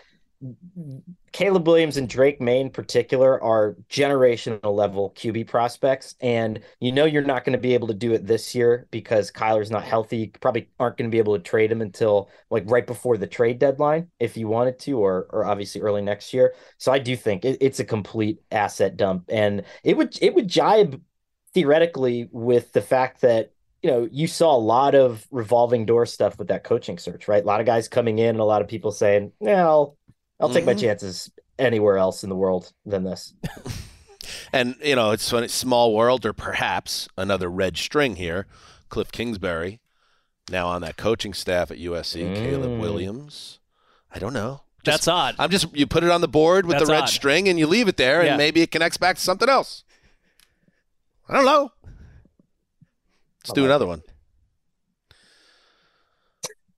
Caleb 1.33 1.67
Williams 1.67 1.97
and 1.97 2.09
Drake 2.09 2.41
Maye 2.41 2.61
in 2.61 2.71
particular 2.71 3.43
are 3.43 3.77
generational 3.91 4.75
level 4.75 5.13
QB 5.17 5.49
prospects. 5.49 6.15
And 6.21 6.61
you 6.81 6.93
know 6.93 7.05
you're 7.05 7.23
not 7.23 7.45
going 7.45 7.55
to 7.55 7.59
be 7.61 7.75
able 7.75 7.89
to 7.89 7.95
do 7.95 8.13
it 8.13 8.27
this 8.27 8.55
year 8.55 8.87
because 8.91 9.31
Kyler's 9.31 9.71
not 9.71 9.85
healthy. 9.85 10.19
You 10.19 10.31
probably 10.41 10.69
aren't 10.79 10.97
going 10.97 11.11
to 11.11 11.15
be 11.15 11.19
able 11.19 11.37
to 11.37 11.43
trade 11.43 11.73
him 11.73 11.83
until 11.83 12.31
like 12.51 12.65
right 12.67 12.87
before 12.87 13.17
the 13.17 13.27
trade 13.27 13.59
deadline 13.59 14.09
if 14.21 14.37
you 14.37 14.47
wanted 14.49 14.79
to, 14.81 14.99
or 14.99 15.27
or 15.31 15.45
obviously 15.45 15.81
early 15.81 16.03
next 16.03 16.33
year. 16.33 16.55
So 16.79 16.93
I 16.93 16.99
do 16.99 17.17
think 17.17 17.45
it, 17.45 17.59
it's 17.61 17.81
a 17.81 17.85
complete 17.85 18.39
asset 18.51 18.97
dump. 18.97 19.25
And 19.29 19.65
it 19.83 19.97
would 19.97 20.17
it 20.23 20.35
would 20.35 20.49
jibe 20.49 21.01
theoretically 21.55 22.29
with 22.33 22.73
the 22.73 22.83
fact 22.83 23.21
that 23.23 23.53
you 23.83 23.91
know, 23.91 24.09
you 24.11 24.27
saw 24.27 24.57
a 24.57 24.59
lot 24.59 24.97
of 24.97 25.25
revolving 25.31 25.87
door 25.87 26.05
stuff 26.05 26.37
with 26.37 26.49
that 26.49 26.65
coaching 26.65 26.99
search, 26.99 27.29
right? 27.29 27.45
A 27.45 27.47
lot 27.47 27.61
of 27.61 27.67
guys 27.67 27.87
coming 27.87 28.19
in 28.19 28.31
and 28.31 28.41
a 28.41 28.45
lot 28.45 28.61
of 28.61 28.67
people 28.67 28.91
saying, 28.91 29.31
"Yeah, 29.41 29.65
I'll 29.65 29.97
I'll 30.41 30.49
take 30.49 30.67
my 30.67 30.75
Mhm. 30.75 30.81
chances 30.81 31.31
anywhere 31.61 31.97
else 31.97 32.25
in 32.25 32.29
the 32.29 32.35
world 32.37 32.73
than 32.85 33.05
this." 33.05 33.35
And 34.53 34.77
you 34.83 34.97
know, 34.97 35.11
it's 35.13 35.29
funny, 35.31 35.49
small 35.49 35.95
world, 35.95 36.25
or 36.27 36.33
perhaps 36.33 37.09
another 37.17 37.51
red 37.51 37.77
string 37.77 38.17
here. 38.17 38.47
Kliff 38.91 39.13
Kingsbury, 39.13 39.81
now 40.51 40.69
on 40.69 40.81
that 40.83 40.97
coaching 40.97 41.35
staff 41.35 41.71
at 41.71 41.79
USC. 41.79 42.35
Caleb 42.35 42.71
Mm. 42.73 42.81
Williams. 42.81 43.59
I 44.15 44.19
don't 44.19 44.33
know. 44.33 44.63
That's 44.85 45.07
odd. 45.09 45.35
I'm 45.39 45.51
just 45.51 45.75
you 45.77 45.87
put 45.87 46.03
it 46.05 46.11
on 46.11 46.21
the 46.23 46.29
board 46.29 46.65
with 46.67 46.79
That's 46.79 46.87
the 46.89 46.93
red 46.93 47.03
odd. 47.05 47.09
string 47.11 47.49
and 47.49 47.59
you 47.59 47.67
leave 47.67 47.89
it 47.89 47.97
there, 47.99 48.23
Yeah. 48.25 48.31
and 48.31 48.39
maybe 48.39 48.63
it 48.63 48.71
connects 48.71 48.97
back 48.97 49.17
to 49.17 49.23
something 49.23 49.49
else. 49.49 49.85
I 51.29 51.35
don't 51.35 51.45
know. 51.45 51.71
Let's 53.45 53.53
do 53.53 53.65
another 53.65 53.87
one. 53.87 54.03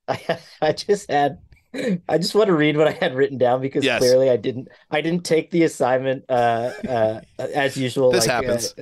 I, 0.07 0.39
I 0.61 0.71
just 0.73 1.09
had 1.09 1.39
I 1.73 2.17
just 2.17 2.35
want 2.35 2.47
to 2.47 2.53
read 2.53 2.75
what 2.75 2.87
I 2.87 2.91
had 2.91 3.15
written 3.15 3.37
down 3.37 3.61
because 3.61 3.85
Yes. 3.85 3.99
clearly 3.99 4.29
I 4.29 4.37
didn't 4.37 4.67
I 4.89 5.01
didn't 5.01 5.23
take 5.23 5.51
the 5.51 5.63
assignment 5.63 6.25
uh, 6.29 6.71
uh, 6.87 7.21
as 7.39 7.77
usual. 7.77 8.11
This 8.11 8.27
like, 8.27 8.45
happens. 8.45 8.75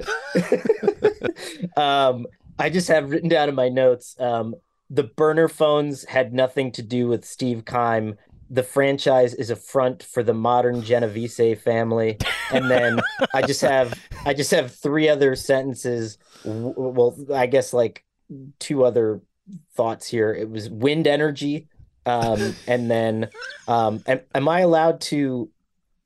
uh, 1.77 1.77
um, 1.79 2.25
I 2.57 2.69
just 2.69 2.87
have 2.87 3.11
written 3.11 3.29
down 3.29 3.47
in 3.47 3.55
my 3.55 3.69
notes. 3.69 4.15
Um, 4.19 4.55
the 4.89 5.03
burner 5.03 5.47
phones 5.47 6.03
had 6.05 6.33
nothing 6.33 6.71
to 6.73 6.81
do 6.81 7.07
with 7.07 7.25
Steve 7.25 7.63
Keim. 7.63 8.17
The 8.49 8.63
franchise 8.63 9.33
is 9.33 9.49
a 9.49 9.55
front 9.55 10.01
for 10.03 10.23
the 10.23 10.33
modern 10.33 10.81
Genovese 10.81 11.59
family, 11.61 12.17
and 12.51 12.69
then 12.69 12.99
I 13.33 13.43
just 13.43 13.61
have 13.61 13.93
I 14.25 14.33
just 14.33 14.51
have 14.51 14.73
three 14.73 15.07
other 15.07 15.35
sentences. 15.35 16.17
Well, 16.43 17.15
I 17.33 17.45
guess 17.45 17.73
like 17.73 18.03
two 18.59 18.83
other 18.85 19.21
thoughts 19.75 20.07
here. 20.07 20.33
It 20.33 20.49
was 20.49 20.69
wind 20.69 21.07
energy, 21.07 21.67
um, 22.05 22.55
and 22.67 22.89
then 22.89 23.29
um, 23.67 24.03
am, 24.07 24.21
am 24.33 24.47
I 24.47 24.61
allowed 24.61 25.01
to? 25.01 25.49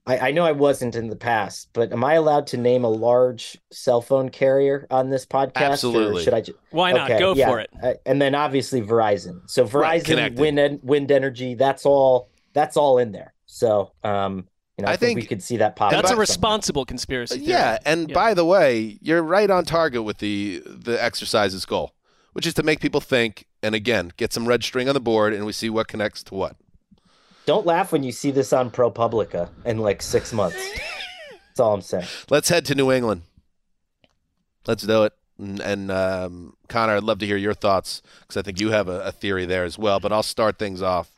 I, 0.06 0.18
I 0.18 0.32
know 0.32 0.44
I 0.44 0.52
wasn't 0.52 0.96
in 0.96 1.08
the 1.08 1.16
past, 1.16 1.70
but 1.72 1.94
am 1.94 2.04
I 2.04 2.16
allowed 2.16 2.48
to 2.48 2.58
name 2.58 2.84
a 2.84 2.90
large 2.90 3.58
cell 3.72 4.02
phone 4.02 4.28
carrier 4.30 4.86
on 4.92 5.10
this 5.10 5.26
podcast? 5.26 5.62
or 5.62 5.72
Absolutely. 5.72 6.24
should 6.24 6.34
I? 6.34 6.42
Ju- 6.42 6.58
Why 6.72 6.92
not? 6.92 7.08
Go 7.08 7.34
for 7.36 7.62
it. 7.62 7.70
Uh, 7.82 7.94
and 8.06 8.22
then 8.22 8.36
obviously 8.36 8.82
Verizon. 8.82 9.50
So 9.50 9.66
Verizon, 9.66 10.06
connected. 10.06 10.40
wind, 10.40 10.80
wind 10.84 11.10
energy. 11.10 11.56
That's 11.56 11.86
all. 11.86 12.30
That's 12.54 12.78
all 12.78 12.98
in 12.98 13.12
there. 13.12 13.34
So 13.46 13.92
um, 14.04 14.48
you 14.78 14.86
know, 14.86 14.90
I, 14.90 14.94
I 14.94 14.98
think, 14.98 15.20
we 15.20 15.26
could 15.26 15.44
see 15.44 15.58
that 15.58 15.76
pop. 15.76 15.92
That's 15.92 16.02
a 16.02 16.06
up 16.06 16.08
somewhere. 16.10 16.22
responsible 16.22 16.86
conspiracy 16.86 17.40
theory. 17.40 17.50
Yeah, 17.50 17.78
and 17.86 18.10
Yeah. 18.10 18.14
by 18.14 18.34
the 18.34 18.46
way, 18.46 18.98
you're 19.02 19.22
right 19.22 19.50
on 19.50 19.66
target 19.66 20.04
with 20.04 20.18
the 20.18 20.64
the 20.66 21.02
exercise's 21.04 21.66
goal, 21.66 21.94
which 22.34 22.48
is 22.48 22.54
to 22.56 22.64
make 22.64 22.80
people 22.80 23.02
think 23.02 23.46
and 23.62 23.76
again 23.76 24.12
get 24.18 24.34
some 24.34 24.48
red 24.48 24.64
string 24.64 24.88
on 24.88 24.94
the 24.94 25.00
board, 25.00 25.34
and 25.34 25.46
we 25.46 25.52
see 25.52 25.70
what 25.70 25.88
connects 25.88 26.24
to 26.24 26.36
what. 26.36 26.56
Don't 27.46 27.66
laugh 27.66 27.92
when 27.92 28.04
you 28.04 28.12
see 28.12 28.32
this 28.32 28.54
on 28.54 28.72
ProPublica 28.72 29.50
in 29.66 29.80
like 29.80 30.02
six 30.02 30.32
months. 30.32 30.58
That's 31.50 31.60
all 31.60 31.74
I'm 31.74 31.82
saying. 31.82 32.06
Let's 32.30 32.50
head 32.50 32.66
to 32.66 32.76
New 32.76 32.92
England. 32.92 33.24
Let's 34.66 34.84
do 34.84 35.04
it. 35.04 35.14
And, 35.38 35.60
and 35.60 35.92
um, 35.92 36.56
Conor, 36.70 36.96
I'd 36.96 37.04
love 37.04 37.20
to 37.20 37.26
hear 37.26 37.38
your 37.38 37.54
thoughts 37.54 38.02
because 38.22 38.38
I 38.38 38.42
think 38.44 38.60
you 38.60 38.72
have 38.72 38.88
a, 38.88 39.02
a 39.02 39.12
theory 39.12 39.46
there 39.46 39.66
as 39.66 39.78
well. 39.78 40.00
But 40.00 40.14
I'll 40.14 40.24
start 40.24 40.58
things 40.58 40.82
off. 40.82 41.13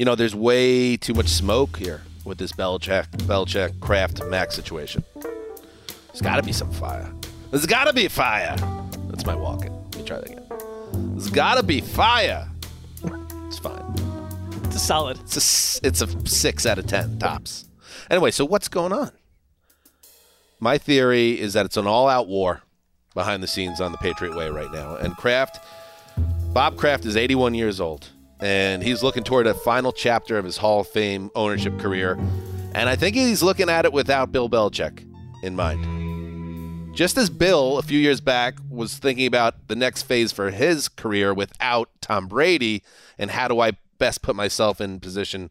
You 0.00 0.06
know, 0.06 0.14
there's 0.14 0.34
way 0.34 0.96
too 0.96 1.12
much 1.12 1.28
smoke 1.28 1.76
here 1.76 2.00
with 2.24 2.38
this 2.38 2.52
Belichick, 2.52 3.06
Belichick 3.26 3.78
Kraft 3.80 4.24
Max 4.24 4.54
situation. 4.54 5.04
There's 5.14 6.22
got 6.22 6.36
to 6.36 6.42
be 6.42 6.52
some 6.52 6.72
fire. 6.72 7.12
There's 7.50 7.66
got 7.66 7.84
to 7.84 7.92
be 7.92 8.08
fire. 8.08 8.56
That's 9.10 9.26
my 9.26 9.34
walk 9.34 9.66
in. 9.66 9.74
Let 9.74 9.96
me 9.96 10.04
try 10.04 10.16
that 10.20 10.30
again. 10.30 10.46
There's 11.10 11.28
got 11.28 11.56
to 11.56 11.62
be 11.62 11.82
fire. 11.82 12.48
It's 13.46 13.58
fine. 13.58 13.94
It's 14.64 14.76
a 14.76 14.78
solid. 14.78 15.20
It's 15.20 15.36
a, 15.36 15.86
it's 15.86 16.00
a 16.00 16.26
six 16.26 16.64
out 16.64 16.78
of 16.78 16.86
ten 16.86 17.18
tops. 17.18 17.68
Anyway, 18.08 18.30
so 18.30 18.46
what's 18.46 18.68
going 18.68 18.94
on? 18.94 19.10
My 20.60 20.78
theory 20.78 21.38
is 21.38 21.52
that 21.52 21.66
it's 21.66 21.76
an 21.76 21.86
all-out 21.86 22.26
war 22.26 22.62
behind 23.12 23.42
the 23.42 23.46
scenes 23.46 23.82
on 23.82 23.92
the 23.92 23.98
Patriot 23.98 24.34
Way 24.34 24.48
right 24.48 24.72
now, 24.72 24.96
and 24.96 25.14
Kraft, 25.18 25.62
Bob 26.54 26.78
Kraft, 26.78 27.04
is 27.04 27.18
81 27.18 27.52
years 27.52 27.82
old, 27.82 28.08
and 28.40 28.82
he's 28.82 29.02
looking 29.02 29.24
toward 29.24 29.46
a 29.46 29.54
final 29.54 29.92
chapter 29.92 30.38
of 30.38 30.44
his 30.44 30.56
Hall 30.56 30.80
of 30.80 30.88
Fame 30.88 31.30
ownership 31.34 31.78
career, 31.78 32.18
and 32.74 32.88
I 32.88 32.96
think 32.96 33.16
he's 33.16 33.42
looking 33.42 33.68
at 33.68 33.84
it 33.84 33.92
without 33.92 34.32
Bill 34.32 34.48
Belichick 34.48 35.04
in 35.42 35.56
mind. 35.56 36.94
Just 36.94 37.16
as 37.16 37.30
Bill, 37.30 37.78
a 37.78 37.82
few 37.82 37.98
years 37.98 38.20
back, 38.20 38.58
was 38.68 38.98
thinking 38.98 39.26
about 39.26 39.68
the 39.68 39.76
next 39.76 40.02
phase 40.02 40.32
for 40.32 40.50
his 40.50 40.88
career 40.88 41.32
without 41.32 41.88
Tom 42.00 42.26
Brady 42.26 42.82
and 43.16 43.30
how 43.30 43.48
do 43.48 43.60
I 43.60 43.72
best 43.98 44.22
put 44.22 44.34
myself 44.34 44.80
in 44.80 44.98
position 44.98 45.50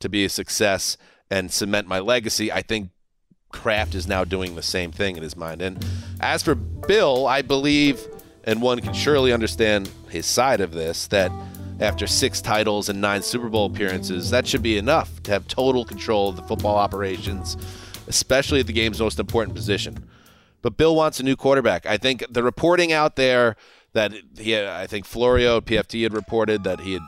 to 0.00 0.08
be 0.08 0.24
a 0.24 0.28
success 0.28 0.98
and 1.30 1.50
cement 1.50 1.88
my 1.88 1.98
legacy, 1.98 2.52
I 2.52 2.60
think 2.60 2.90
Kraft 3.50 3.94
is 3.94 4.06
now 4.06 4.24
doing 4.24 4.56
the 4.56 4.62
same 4.62 4.92
thing 4.92 5.16
in 5.16 5.22
his 5.22 5.36
mind. 5.36 5.62
And 5.62 5.84
as 6.20 6.42
for 6.42 6.54
Bill, 6.54 7.26
I 7.26 7.40
believe, 7.40 8.06
and 8.44 8.60
one 8.60 8.80
can 8.80 8.92
surely 8.92 9.32
understand 9.32 9.88
his 10.10 10.26
side 10.26 10.60
of 10.60 10.72
this, 10.72 11.06
that 11.08 11.32
after 11.80 12.06
six 12.06 12.40
titles 12.40 12.88
and 12.88 13.00
nine 13.00 13.22
Super 13.22 13.48
Bowl 13.48 13.66
appearances, 13.66 14.30
that 14.30 14.46
should 14.46 14.62
be 14.62 14.78
enough 14.78 15.22
to 15.24 15.30
have 15.30 15.48
total 15.48 15.84
control 15.84 16.28
of 16.30 16.36
the 16.36 16.42
football 16.42 16.76
operations, 16.76 17.56
especially 18.06 18.60
at 18.60 18.66
the 18.66 18.72
game's 18.72 19.00
most 19.00 19.18
important 19.18 19.54
position. 19.54 20.08
But 20.62 20.76
Bill 20.76 20.94
wants 20.94 21.20
a 21.20 21.22
new 21.22 21.36
quarterback. 21.36 21.84
I 21.84 21.96
think 21.96 22.24
the 22.30 22.42
reporting 22.42 22.92
out 22.92 23.16
there 23.16 23.56
that 23.92 24.12
he, 24.38 24.58
I 24.58 24.86
think 24.86 25.04
Florio 25.04 25.60
PFT 25.60 26.02
had 26.02 26.12
reported 26.12 26.64
that 26.64 26.80
he 26.80 26.94
had 26.94 27.02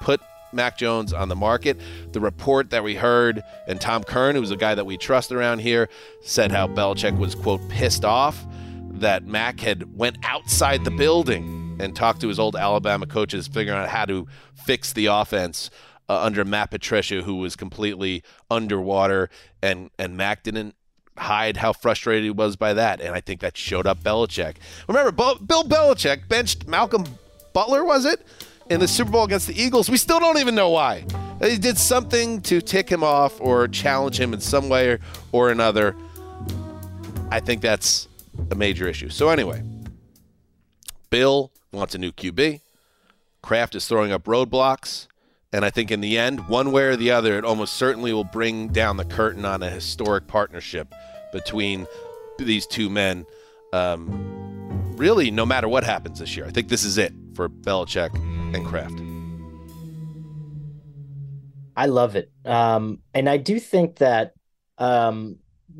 put 0.00 0.20
Mac 0.52 0.76
Jones 0.76 1.12
on 1.12 1.28
the 1.28 1.36
market. 1.36 1.78
The 2.12 2.20
report 2.20 2.70
that 2.70 2.84
we 2.84 2.94
heard, 2.94 3.42
and 3.66 3.80
Tom 3.80 4.04
Curran, 4.04 4.36
who's 4.36 4.50
a 4.50 4.56
guy 4.56 4.74
that 4.74 4.84
we 4.84 4.96
trust 4.96 5.32
around 5.32 5.60
here, 5.60 5.88
said 6.22 6.52
how 6.52 6.68
Belichick 6.68 7.16
was 7.18 7.34
quote 7.34 7.66
pissed 7.68 8.04
off 8.04 8.44
that 8.90 9.24
Mac 9.24 9.60
had 9.60 9.96
went 9.96 10.18
outside 10.22 10.84
the 10.84 10.90
building 10.90 11.51
and 11.78 11.94
talk 11.94 12.18
to 12.20 12.28
his 12.28 12.38
old 12.38 12.56
Alabama 12.56 13.06
coaches, 13.06 13.48
figuring 13.48 13.78
out 13.78 13.88
how 13.88 14.04
to 14.04 14.26
fix 14.54 14.92
the 14.92 15.06
offense 15.06 15.70
uh, 16.08 16.20
under 16.20 16.44
Matt 16.44 16.70
Patricia, 16.70 17.22
who 17.22 17.36
was 17.36 17.56
completely 17.56 18.22
underwater, 18.50 19.30
and 19.62 19.90
and 19.98 20.16
Mac 20.16 20.42
didn't 20.42 20.74
hide 21.16 21.58
how 21.58 21.72
frustrated 21.72 22.24
he 22.24 22.30
was 22.30 22.56
by 22.56 22.74
that, 22.74 23.00
and 23.00 23.14
I 23.14 23.20
think 23.20 23.40
that 23.40 23.56
showed 23.56 23.86
up 23.86 24.02
Belichick. 24.02 24.56
Remember, 24.88 25.12
Bo- 25.12 25.36
Bill 25.36 25.64
Belichick 25.64 26.28
benched 26.28 26.66
Malcolm 26.66 27.04
Butler, 27.52 27.84
was 27.84 28.04
it? 28.04 28.26
In 28.70 28.80
the 28.80 28.88
Super 28.88 29.10
Bowl 29.10 29.24
against 29.24 29.46
the 29.46 29.60
Eagles, 29.60 29.90
we 29.90 29.96
still 29.96 30.20
don't 30.20 30.38
even 30.38 30.54
know 30.54 30.70
why. 30.70 31.04
He 31.42 31.58
did 31.58 31.76
something 31.76 32.40
to 32.42 32.62
tick 32.62 32.88
him 32.88 33.02
off 33.02 33.40
or 33.40 33.68
challenge 33.68 34.18
him 34.18 34.32
in 34.32 34.40
some 34.40 34.68
way 34.68 34.90
or, 34.90 35.00
or 35.32 35.50
another. 35.50 35.96
I 37.30 37.40
think 37.40 37.60
that's 37.60 38.08
a 38.50 38.54
major 38.54 38.88
issue. 38.88 39.08
So 39.08 39.28
anyway, 39.28 39.62
Bill 41.10 41.50
wants 41.72 41.94
a 41.94 41.98
new 41.98 42.12
QB. 42.12 42.60
Kraft 43.42 43.74
is 43.74 43.86
throwing 43.86 44.12
up 44.12 44.24
roadblocks. 44.24 45.08
And 45.54 45.64
I 45.66 45.70
think 45.70 45.90
in 45.90 46.00
the 46.00 46.16
end, 46.16 46.48
one 46.48 46.72
way 46.72 46.84
or 46.84 46.96
the 46.96 47.10
other, 47.10 47.36
it 47.36 47.44
almost 47.44 47.74
certainly 47.74 48.12
will 48.12 48.24
bring 48.24 48.68
down 48.68 48.96
the 48.96 49.04
curtain 49.04 49.44
on 49.44 49.62
a 49.62 49.68
historic 49.68 50.26
partnership 50.26 50.94
between 51.32 51.86
these 52.38 52.66
two 52.66 52.88
men. 52.88 53.26
Um, 53.74 54.94
really, 54.96 55.30
no 55.30 55.44
matter 55.44 55.68
what 55.68 55.84
happens 55.84 56.20
this 56.20 56.36
year, 56.36 56.46
I 56.46 56.50
think 56.50 56.68
this 56.68 56.84
is 56.84 56.96
it 56.96 57.12
for 57.34 57.50
Belichick 57.50 58.14
and 58.54 58.64
Kraft. 58.64 58.98
I 61.76 61.86
love 61.86 62.16
it. 62.16 62.30
Um, 62.44 63.00
and 63.14 63.28
I 63.28 63.36
do 63.36 63.58
think 63.58 63.96
that 63.96 64.34
um, 64.78 65.36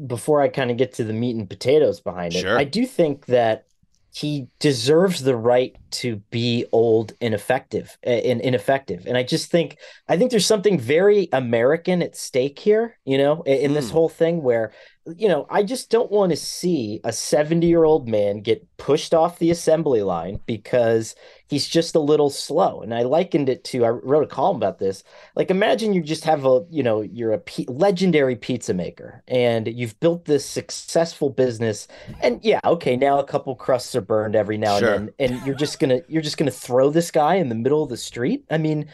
before 0.07 0.41
I 0.41 0.49
kind 0.49 0.71
of 0.71 0.77
get 0.77 0.95
to 0.95 1.05
the 1.05 1.13
meat 1.13 1.37
and 1.37 1.49
potatoes 1.49 2.01
behind 2.01 2.35
it, 2.35 2.41
Sure. 2.41 2.59
I 2.59 2.65
do 2.65 2.87
think 2.87 3.27
that 3.27 3.67
he 4.15 4.49
deserves 4.61 5.23
the 5.23 5.37
right 5.37 5.75
to 5.91 6.17
be 6.31 6.67
old 6.71 7.15
and 7.21 7.33
effective 7.33 7.97
and 8.03 8.41
ineffective. 8.43 9.07
And 9.07 9.17
I 9.17 9.23
just 9.23 9.51
think 9.51 9.79
I 10.07 10.17
think 10.19 10.31
there's 10.31 10.47
something 10.47 10.79
very 10.79 11.29
American 11.33 12.03
at 12.03 12.15
stake 12.17 12.59
here, 12.59 12.99
you 13.05 13.17
know, 13.17 13.43
in, 13.43 13.59
in 13.59 13.73
this 13.73 13.89
Mm. 13.89 13.93
whole 13.93 14.09
thing 14.11 14.43
where 14.43 14.73
you 15.17 15.27
know, 15.27 15.47
I 15.51 15.65
just 15.65 15.91
don't 15.91 16.13
want 16.13 16.31
to 16.31 16.37
see 16.37 17.01
a 17.03 17.13
70 17.13 17.67
year 17.67 17.83
old 17.83 18.09
man 18.09 18.41
get 18.41 18.65
pushed 18.77 19.13
off 19.13 19.39
the 19.41 19.51
assembly 19.51 20.03
line 20.03 20.41
because 20.47 21.17
he's 21.49 21.69
just 21.69 21.97
a 21.97 22.01
little 22.01 22.31
slow. 22.31 22.83
And 22.83 22.95
I 22.95 23.03
likened 23.03 23.49
it 23.49 23.65
to, 23.65 23.85
I 23.85 23.89
wrote 23.89 24.23
a 24.23 24.29
column 24.29 24.57
about 24.59 24.79
this. 24.79 25.03
Like, 25.35 25.51
imagine 25.51 25.93
you 25.93 26.03
just 26.03 26.25
have 26.25 26.45
a, 26.47 26.65
you 26.71 26.85
know, 26.85 27.01
you're 27.01 27.33
a 27.33 27.43
legendary 27.67 28.37
pizza 28.37 28.75
maker 28.75 29.25
and 29.27 29.67
you've 29.67 29.99
built 29.99 30.25
this 30.25 30.47
successful 30.47 31.31
business. 31.31 31.89
And 32.21 32.39
yeah, 32.45 32.61
okay, 32.65 32.97
now 32.97 33.19
a 33.19 33.25
couple 33.25 33.57
crusts 33.57 33.97
are 33.97 34.01
burned 34.01 34.37
every 34.37 34.57
now 34.59 34.79
Sure. 34.79 34.95
and 34.95 35.13
then. 35.19 35.33
And 35.33 35.47
you're 35.47 35.57
just 35.57 35.81
going 35.81 35.91
to, 35.91 36.05
you're 36.09 36.23
just 36.23 36.37
going 36.37 36.51
to 36.51 36.57
throw 36.57 36.91
this 36.91 37.11
guy 37.11 37.37
in 37.37 37.49
the 37.49 37.57
middle 37.57 37.83
of 37.83 37.89
the 37.89 37.97
street. 37.97 38.45
I 38.51 38.59
mean, 38.59 38.87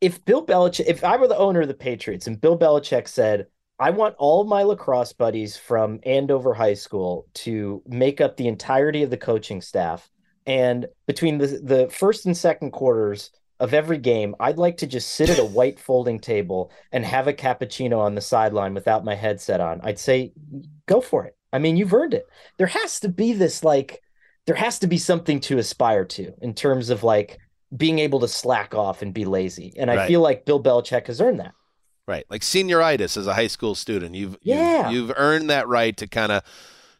if 0.00 0.24
Bill 0.24 0.46
Belichick, 0.46 0.86
if 0.86 1.04
I 1.04 1.16
were 1.18 1.28
the 1.28 1.36
owner 1.36 1.60
of 1.60 1.68
the 1.68 1.74
Patriots 1.74 2.26
and 2.26 2.40
Bill 2.40 2.58
Belichick 2.58 3.08
said, 3.08 3.48
I 3.78 3.90
want 3.90 4.16
all 4.18 4.44
my 4.44 4.62
lacrosse 4.64 5.12
buddies 5.12 5.56
from 5.56 6.00
Andover 6.04 6.54
High 6.54 6.74
School 6.74 7.26
to 7.34 7.82
make 7.86 8.20
up 8.20 8.36
the 8.36 8.48
entirety 8.48 9.02
of 9.02 9.10
the 9.10 9.16
coaching 9.16 9.60
staff. 9.60 10.10
And 10.46 10.86
between 11.06 11.38
the, 11.38 11.46
the 11.62 11.88
first 11.90 12.26
and 12.26 12.36
second 12.36 12.72
quarters 12.72 13.30
of 13.60 13.74
every 13.74 13.98
game, 13.98 14.34
I'd 14.40 14.58
like 14.58 14.78
to 14.78 14.86
just 14.86 15.10
sit 15.12 15.30
at 15.30 15.38
a 15.38 15.44
white 15.44 15.78
folding 15.86 16.18
table 16.18 16.72
and 16.92 17.04
have 17.04 17.28
a 17.28 17.32
cappuccino 17.32 17.98
on 17.98 18.14
the 18.14 18.20
sideline 18.20 18.74
without 18.74 19.04
my 19.04 19.14
headset 19.14 19.60
on. 19.60 19.80
I'd 19.82 19.98
say, 19.98 20.32
go 20.86 21.00
for 21.00 21.24
it. 21.26 21.36
I 21.52 21.58
mean, 21.58 21.76
you've 21.76 21.94
earned 21.94 22.14
it. 22.14 22.26
There 22.56 22.66
has 22.66 23.00
to 23.00 23.08
be 23.08 23.32
this 23.32 23.62
like, 23.62 24.00
there 24.46 24.56
has 24.56 24.78
to 24.80 24.86
be 24.86 24.98
something 24.98 25.40
to 25.40 25.58
aspire 25.58 26.04
to 26.06 26.32
in 26.42 26.54
terms 26.54 26.90
of 26.90 27.04
like 27.04 27.38
being 27.76 27.98
able 27.98 28.20
to 28.20 28.28
slack 28.28 28.74
off 28.74 29.02
and 29.02 29.12
be 29.14 29.24
lazy. 29.24 29.72
And 29.78 29.90
I 29.90 29.96
Right. 29.96 30.08
feel 30.08 30.20
like 30.20 30.46
Bill 30.46 30.62
Belichick 30.62 31.06
has 31.06 31.20
earned 31.20 31.40
that. 31.40 31.52
Right, 32.08 32.24
like 32.30 32.40
senioritis 32.40 33.18
as 33.18 33.26
a 33.26 33.34
high 33.34 33.48
school 33.48 33.74
student, 33.74 34.14
you've 34.14 34.38
Yeah. 34.42 34.88
you've, 34.88 35.08
you've 35.08 35.12
earned 35.18 35.50
that 35.50 35.68
right 35.68 35.94
to 35.98 36.06
kind 36.06 36.32
of 36.32 36.42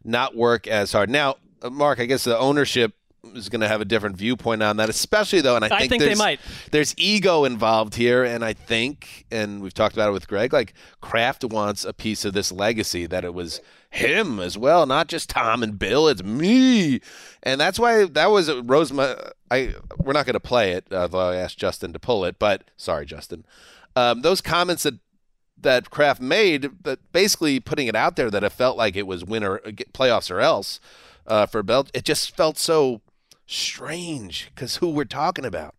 not 0.04 0.36
work 0.36 0.66
as 0.66 0.92
hard. 0.92 1.08
Now, 1.08 1.36
uh, 1.62 1.70
Marc, 1.70 1.98
I 1.98 2.04
guess 2.04 2.24
the 2.24 2.38
ownership 2.38 2.92
is 3.34 3.48
going 3.48 3.62
to 3.62 3.68
have 3.68 3.80
a 3.80 3.84
different 3.86 4.16
viewpoint 4.16 4.62
on 4.62 4.76
that, 4.76 4.90
especially 4.90 5.40
though, 5.40 5.56
and 5.56 5.64
I 5.64 5.68
I 5.68 5.78
think, 5.78 5.90
think 5.90 6.00
they 6.02 6.06
there's, 6.08 6.18
might. 6.18 6.40
There's 6.72 6.94
ego 6.98 7.44
involved 7.44 7.94
here, 7.94 8.22
and 8.22 8.44
I 8.44 8.52
think, 8.52 9.24
and 9.30 9.62
we've 9.62 9.72
talked 9.74 9.94
about 9.94 10.10
it 10.10 10.12
with 10.12 10.28
Greg, 10.28 10.52
like 10.52 10.74
Kraft 11.00 11.42
wants 11.42 11.86
a 11.86 11.94
piece 11.94 12.26
of 12.26 12.34
this 12.34 12.52
legacy 12.52 13.06
that 13.06 13.24
it 13.24 13.32
was 13.32 13.62
him 13.90 14.38
as 14.38 14.58
well, 14.58 14.84
not 14.84 15.08
just 15.08 15.30
Tom 15.30 15.62
and 15.62 15.78
Bill. 15.78 16.06
It's 16.06 16.22
me, 16.22 17.00
and 17.42 17.58
that's 17.58 17.78
why 17.78 18.04
that 18.04 18.30
was 18.30 18.52
rose 18.52 18.92
my. 18.92 19.16
I 19.50 19.74
we're 19.96 20.12
not 20.12 20.26
going 20.26 20.34
to 20.34 20.40
play 20.40 20.72
it, 20.72 20.84
although 20.92 21.30
I 21.30 21.36
asked 21.36 21.58
Justin 21.58 21.94
to 21.94 21.98
pull 21.98 22.26
it, 22.26 22.38
but 22.38 22.64
sorry, 22.76 23.06
Justin. 23.06 23.46
Um, 23.98 24.22
those 24.22 24.40
comments 24.40 24.84
that 24.84 24.94
that 25.60 25.90
Kraft 25.90 26.20
made, 26.20 26.70
that 26.84 27.00
basically 27.10 27.58
putting 27.58 27.88
it 27.88 27.96
out 27.96 28.14
there 28.14 28.30
that 28.30 28.44
it 28.44 28.50
felt 28.50 28.76
like 28.76 28.94
it 28.94 29.08
was 29.08 29.24
winner 29.24 29.58
playoffs 29.92 30.30
or 30.30 30.40
else 30.40 30.78
uh, 31.26 31.46
for 31.46 31.64
Belt. 31.64 31.90
It 31.92 32.04
just 32.04 32.36
felt 32.36 32.58
so 32.58 33.00
strange 33.44 34.52
because 34.54 34.76
who 34.76 34.88
we're 34.90 35.04
talking 35.04 35.44
about. 35.44 35.74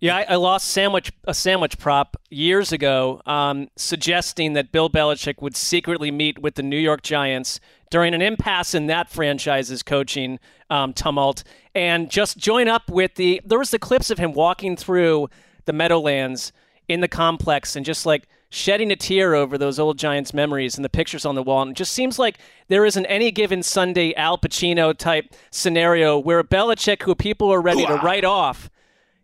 Yeah, 0.00 0.16
I, 0.16 0.26
I 0.30 0.34
lost 0.36 0.68
sandwich 0.68 1.12
a 1.24 1.34
sandwich 1.34 1.78
prop 1.78 2.16
years 2.30 2.72
ago, 2.72 3.20
um, 3.26 3.68
suggesting 3.76 4.54
that 4.54 4.72
Bill 4.72 4.90
Belichick 4.90 5.40
would 5.40 5.54
secretly 5.54 6.10
meet 6.10 6.40
with 6.40 6.56
the 6.56 6.62
New 6.62 6.78
York 6.78 7.02
Giants 7.02 7.60
during 7.90 8.12
an 8.12 8.22
impasse 8.22 8.74
in 8.74 8.86
that 8.86 9.10
franchise's 9.10 9.82
coaching 9.84 10.40
um, 10.68 10.94
tumult, 10.94 11.44
and 11.74 12.10
just 12.10 12.38
join 12.38 12.66
up 12.66 12.90
with 12.90 13.14
the. 13.16 13.40
There 13.44 13.58
was 13.58 13.70
the 13.70 13.78
clips 13.78 14.10
of 14.10 14.18
him 14.18 14.32
walking 14.32 14.74
through 14.74 15.28
the 15.66 15.72
Meadowlands 15.72 16.50
in 16.90 17.00
the 17.00 17.08
complex 17.08 17.76
and 17.76 17.86
just 17.86 18.04
like 18.04 18.26
shedding 18.50 18.90
a 18.90 18.96
tear 18.96 19.34
over 19.34 19.56
those 19.56 19.78
old 19.78 19.96
Giants 19.96 20.34
memories 20.34 20.76
and 20.76 20.84
the 20.84 20.88
pictures 20.88 21.24
on 21.24 21.36
the 21.36 21.42
wall. 21.42 21.62
And 21.62 21.70
it 21.70 21.76
just 21.76 21.92
seems 21.92 22.18
like 22.18 22.38
there 22.68 22.84
isn't 22.84 23.06
any 23.06 23.30
given 23.30 23.62
Sunday 23.62 24.12
Al 24.14 24.36
Pacino 24.36 24.96
type 24.96 25.32
scenario 25.50 26.18
where 26.18 26.40
a 26.40 26.44
Belichick, 26.44 27.02
who 27.02 27.14
people 27.14 27.52
are 27.52 27.62
ready 27.62 27.86
to 27.86 27.94
write 27.94 28.24
off, 28.24 28.68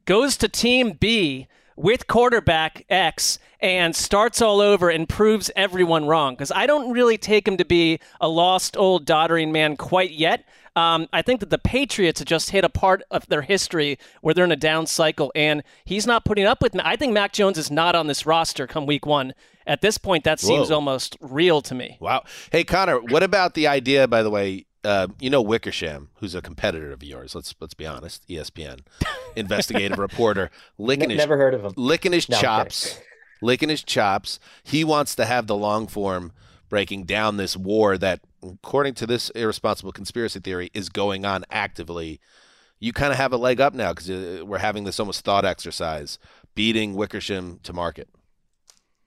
goes 0.05 0.37
to 0.37 0.49
team 0.49 0.93
B 0.93 1.49
with 1.75 2.07
quarterback 2.07 2.87
X 2.89 3.39
and 3.61 3.95
starts 3.95 4.41
all 4.41 4.61
over 4.61 4.89
and 4.89 5.09
proves 5.09 5.51
everyone 5.57 6.07
wrong. 6.07 6.35
Because 6.35 6.53
I 6.53 6.67
don't 6.67 6.93
really 6.93 7.19
take 7.19 7.47
him 7.47 7.57
to 7.57 7.65
be 7.65 7.99
a 8.21 8.29
lost 8.29 8.77
old 8.77 9.05
doddering 9.05 9.51
man 9.51 9.77
quite 9.77 10.13
yet. 10.13 10.45
Um, 10.77 11.09
I 11.13 11.23
think 11.23 11.41
that 11.41 11.49
the 11.51 11.59
Patriots 11.59 12.21
have 12.21 12.29
just 12.29 12.51
hit 12.51 12.63
a 12.63 12.69
part 12.69 13.03
of 13.11 13.27
their 13.29 13.43
history 13.43 13.99
where 14.21 14.35
they're 14.35 14.45
in 14.45 14.53
a 14.53 14.57
down 14.57 14.87
cycle, 14.87 15.33
and 15.35 15.63
he's 15.85 16.07
not 16.07 16.25
putting 16.25 16.45
up 16.47 16.61
with. 16.63 16.75
Me. 16.75 16.83
I 16.85 16.97
think 16.97 17.13
Mac 17.15 17.33
Jones 17.33 17.57
is 17.59 17.71
not 17.71 17.95
on 17.97 18.07
this 18.07 18.27
roster 18.27 18.67
come 18.67 18.85
week 18.87 19.07
one. 19.07 19.35
At 19.67 19.81
this 19.81 19.99
point, 19.99 20.23
that 20.25 20.39
seems 20.39 20.69
Whoa. 20.69 20.77
almost 20.77 21.17
real 21.21 21.61
to 21.63 21.75
me. 21.75 21.97
Wow. 21.99 22.23
Hey, 22.53 22.63
Conor, 22.63 23.01
what 23.01 23.23
about 23.25 23.55
the 23.55 23.67
idea? 23.67 24.07
By 24.07 24.23
the 24.23 24.31
way, 24.31 24.67
uh, 24.85 25.09
you 25.19 25.31
know 25.31 25.43
Wickersham, 25.43 26.11
who's 26.17 26.35
a 26.37 26.43
competitor 26.43 26.93
of 26.93 27.03
yours. 27.03 27.35
Let's 27.35 27.55
let's 27.59 27.75
be 27.75 27.87
honest. 27.87 28.29
ESPN, 28.29 28.81
investigative 29.37 29.99
reporter, 29.99 30.51
licking 30.79 31.11
his 31.11 31.17
never 31.19 31.37
heard 31.37 31.55
of 31.55 31.65
him. 31.65 31.73
licking 31.77 32.13
his 32.13 32.29
No, 32.29 32.39
chops, 32.39 33.01
licking 33.43 33.71
his 33.71 33.83
chops. 33.83 34.39
He 34.63 34.85
wants 34.85 35.15
to 35.17 35.25
have 35.25 35.47
the 35.49 35.57
long 35.57 35.87
form 35.89 36.33
breaking 36.69 37.05
down 37.05 37.37
this 37.37 37.57
war 37.57 37.97
that, 37.99 38.21
according 38.43 38.95
to 38.95 39.07
this 39.07 39.31
irresponsible 39.31 39.93
conspiracy 39.93 40.41
theory, 40.41 40.71
is 40.75 40.89
going 40.89 41.25
on 41.25 41.45
actively. 41.51 42.21
You 42.79 42.93
kind 42.93 43.13
of 43.13 43.19
have 43.19 43.33
a 43.33 43.37
leg 43.39 43.61
up 43.61 43.75
now 43.75 43.93
because 43.93 44.11
uh, 44.11 44.45
we're 44.45 44.59
having 44.59 44.85
this 44.85 45.01
almost 45.01 45.25
thought 45.25 45.45
exercise, 45.45 46.19
beating 46.55 46.95
Wickersham 46.95 47.61
to 47.63 47.73
market. 47.73 48.09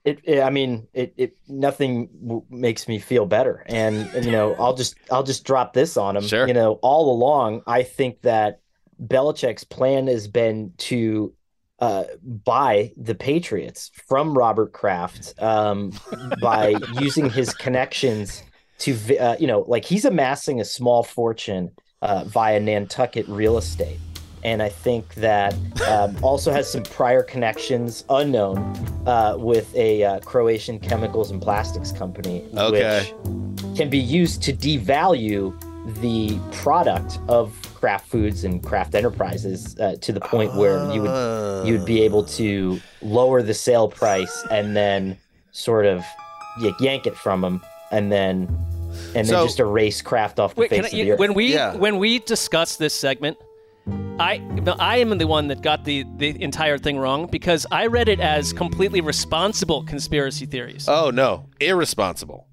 It, 0.04 0.20
it- 0.24 0.40
I 0.40 0.50
mean, 0.50 0.88
it, 0.94 1.12
it 1.16 1.36
nothing 1.46 2.08
w- 2.22 2.44
makes 2.48 2.88
me 2.88 2.98
feel 2.98 3.26
better, 3.26 3.62
and, 3.66 3.96
and 4.14 4.24
you 4.24 4.32
know, 4.32 4.54
I'll 4.54 4.74
just 4.74 4.94
I'll 5.12 5.22
just 5.22 5.44
drop 5.44 5.74
this 5.74 5.96
on 5.96 6.16
him. 6.16 6.22
Sure. 6.22 6.48
You 6.48 6.54
know, 6.54 6.74
all 6.82 7.12
along, 7.12 7.62
I 7.66 7.82
think 7.82 8.22
that 8.22 8.60
Belichick's 9.02 9.64
plan 9.64 10.06
has 10.06 10.26
been 10.26 10.72
to 10.78 11.34
uh, 11.80 12.04
buy 12.44 12.92
the 12.96 13.14
Patriots 13.14 13.90
from 14.06 14.36
Robert 14.36 14.72
Kraft 14.72 15.34
um, 15.40 15.92
by 16.40 16.76
using 17.00 17.30
his 17.30 17.54
connections 17.54 18.42
to, 18.78 19.18
uh, 19.18 19.36
you 19.38 19.46
know, 19.46 19.64
like 19.66 19.84
he's 19.84 20.04
amassing 20.04 20.60
a 20.60 20.64
small 20.64 21.02
fortune 21.02 21.70
uh, 22.02 22.24
via 22.24 22.60
Nantucket 22.60 23.26
real 23.28 23.58
estate. 23.58 23.98
And 24.42 24.62
I 24.62 24.70
think 24.70 25.14
that 25.16 25.54
um, 25.86 26.16
also 26.22 26.50
has 26.50 26.70
some 26.70 26.82
prior 26.82 27.22
connections 27.22 28.04
unknown 28.08 28.58
uh, 29.06 29.36
with 29.38 29.74
a 29.74 30.02
uh, 30.02 30.20
Croatian 30.20 30.78
chemicals 30.78 31.30
and 31.30 31.42
plastics 31.42 31.92
company, 31.92 32.46
Okay. 32.56 33.12
which 33.14 33.76
can 33.76 33.90
be 33.90 33.98
used 33.98 34.42
to 34.44 34.54
devalue 34.54 35.52
the 36.00 36.38
product 36.52 37.18
of 37.28 37.54
Kraft 37.74 38.08
Foods 38.08 38.44
and 38.44 38.62
Kraft 38.62 38.94
Enterprises 38.94 39.78
uh, 39.80 39.96
to 40.00 40.12
the 40.12 40.20
point 40.20 40.54
where 40.54 40.90
you 40.92 41.02
would 41.02 41.66
you 41.66 41.76
would 41.76 41.86
be 41.86 42.02
able 42.02 42.24
to 42.24 42.80
lower 43.02 43.42
the 43.42 43.54
sale 43.54 43.88
price 43.88 44.44
and 44.50 44.76
then 44.76 45.16
sort 45.52 45.86
of 45.86 46.04
yank 46.80 47.06
it 47.06 47.16
from 47.16 47.40
them 47.40 47.60
and 47.90 48.10
then 48.12 48.48
and 49.14 49.14
then 49.14 49.24
So- 49.26 49.44
just 49.46 49.60
erase 49.60 50.02
Kraft 50.02 50.38
off 50.40 50.54
the 50.54 50.62
Wait, 50.62 50.70
face 50.70 50.84
I, 50.84 50.86
of 50.86 50.92
the 50.92 51.12
earth. 51.12 51.18
when 51.18 51.34
we 51.34 51.56
when 51.56 51.98
we 51.98 52.18
discuss 52.20 52.76
this 52.76 52.92
segment, 52.94 53.36
I 54.18 54.42
I 54.78 54.96
am 54.98 55.16
the 55.16 55.26
one 55.26 55.48
that 55.48 55.62
got 55.62 55.84
the 55.84 56.04
the 56.16 56.40
entire 56.42 56.76
thing 56.78 56.98
wrong 56.98 57.26
because 57.26 57.66
I 57.70 57.86
read 57.86 58.08
it 58.08 58.20
as 58.20 58.52
completely 58.52 59.00
responsible 59.00 59.84
conspiracy 59.84 60.44
theories. 60.46 60.86
Oh 60.88 61.10
no, 61.10 61.46
irresponsible. 61.60 62.46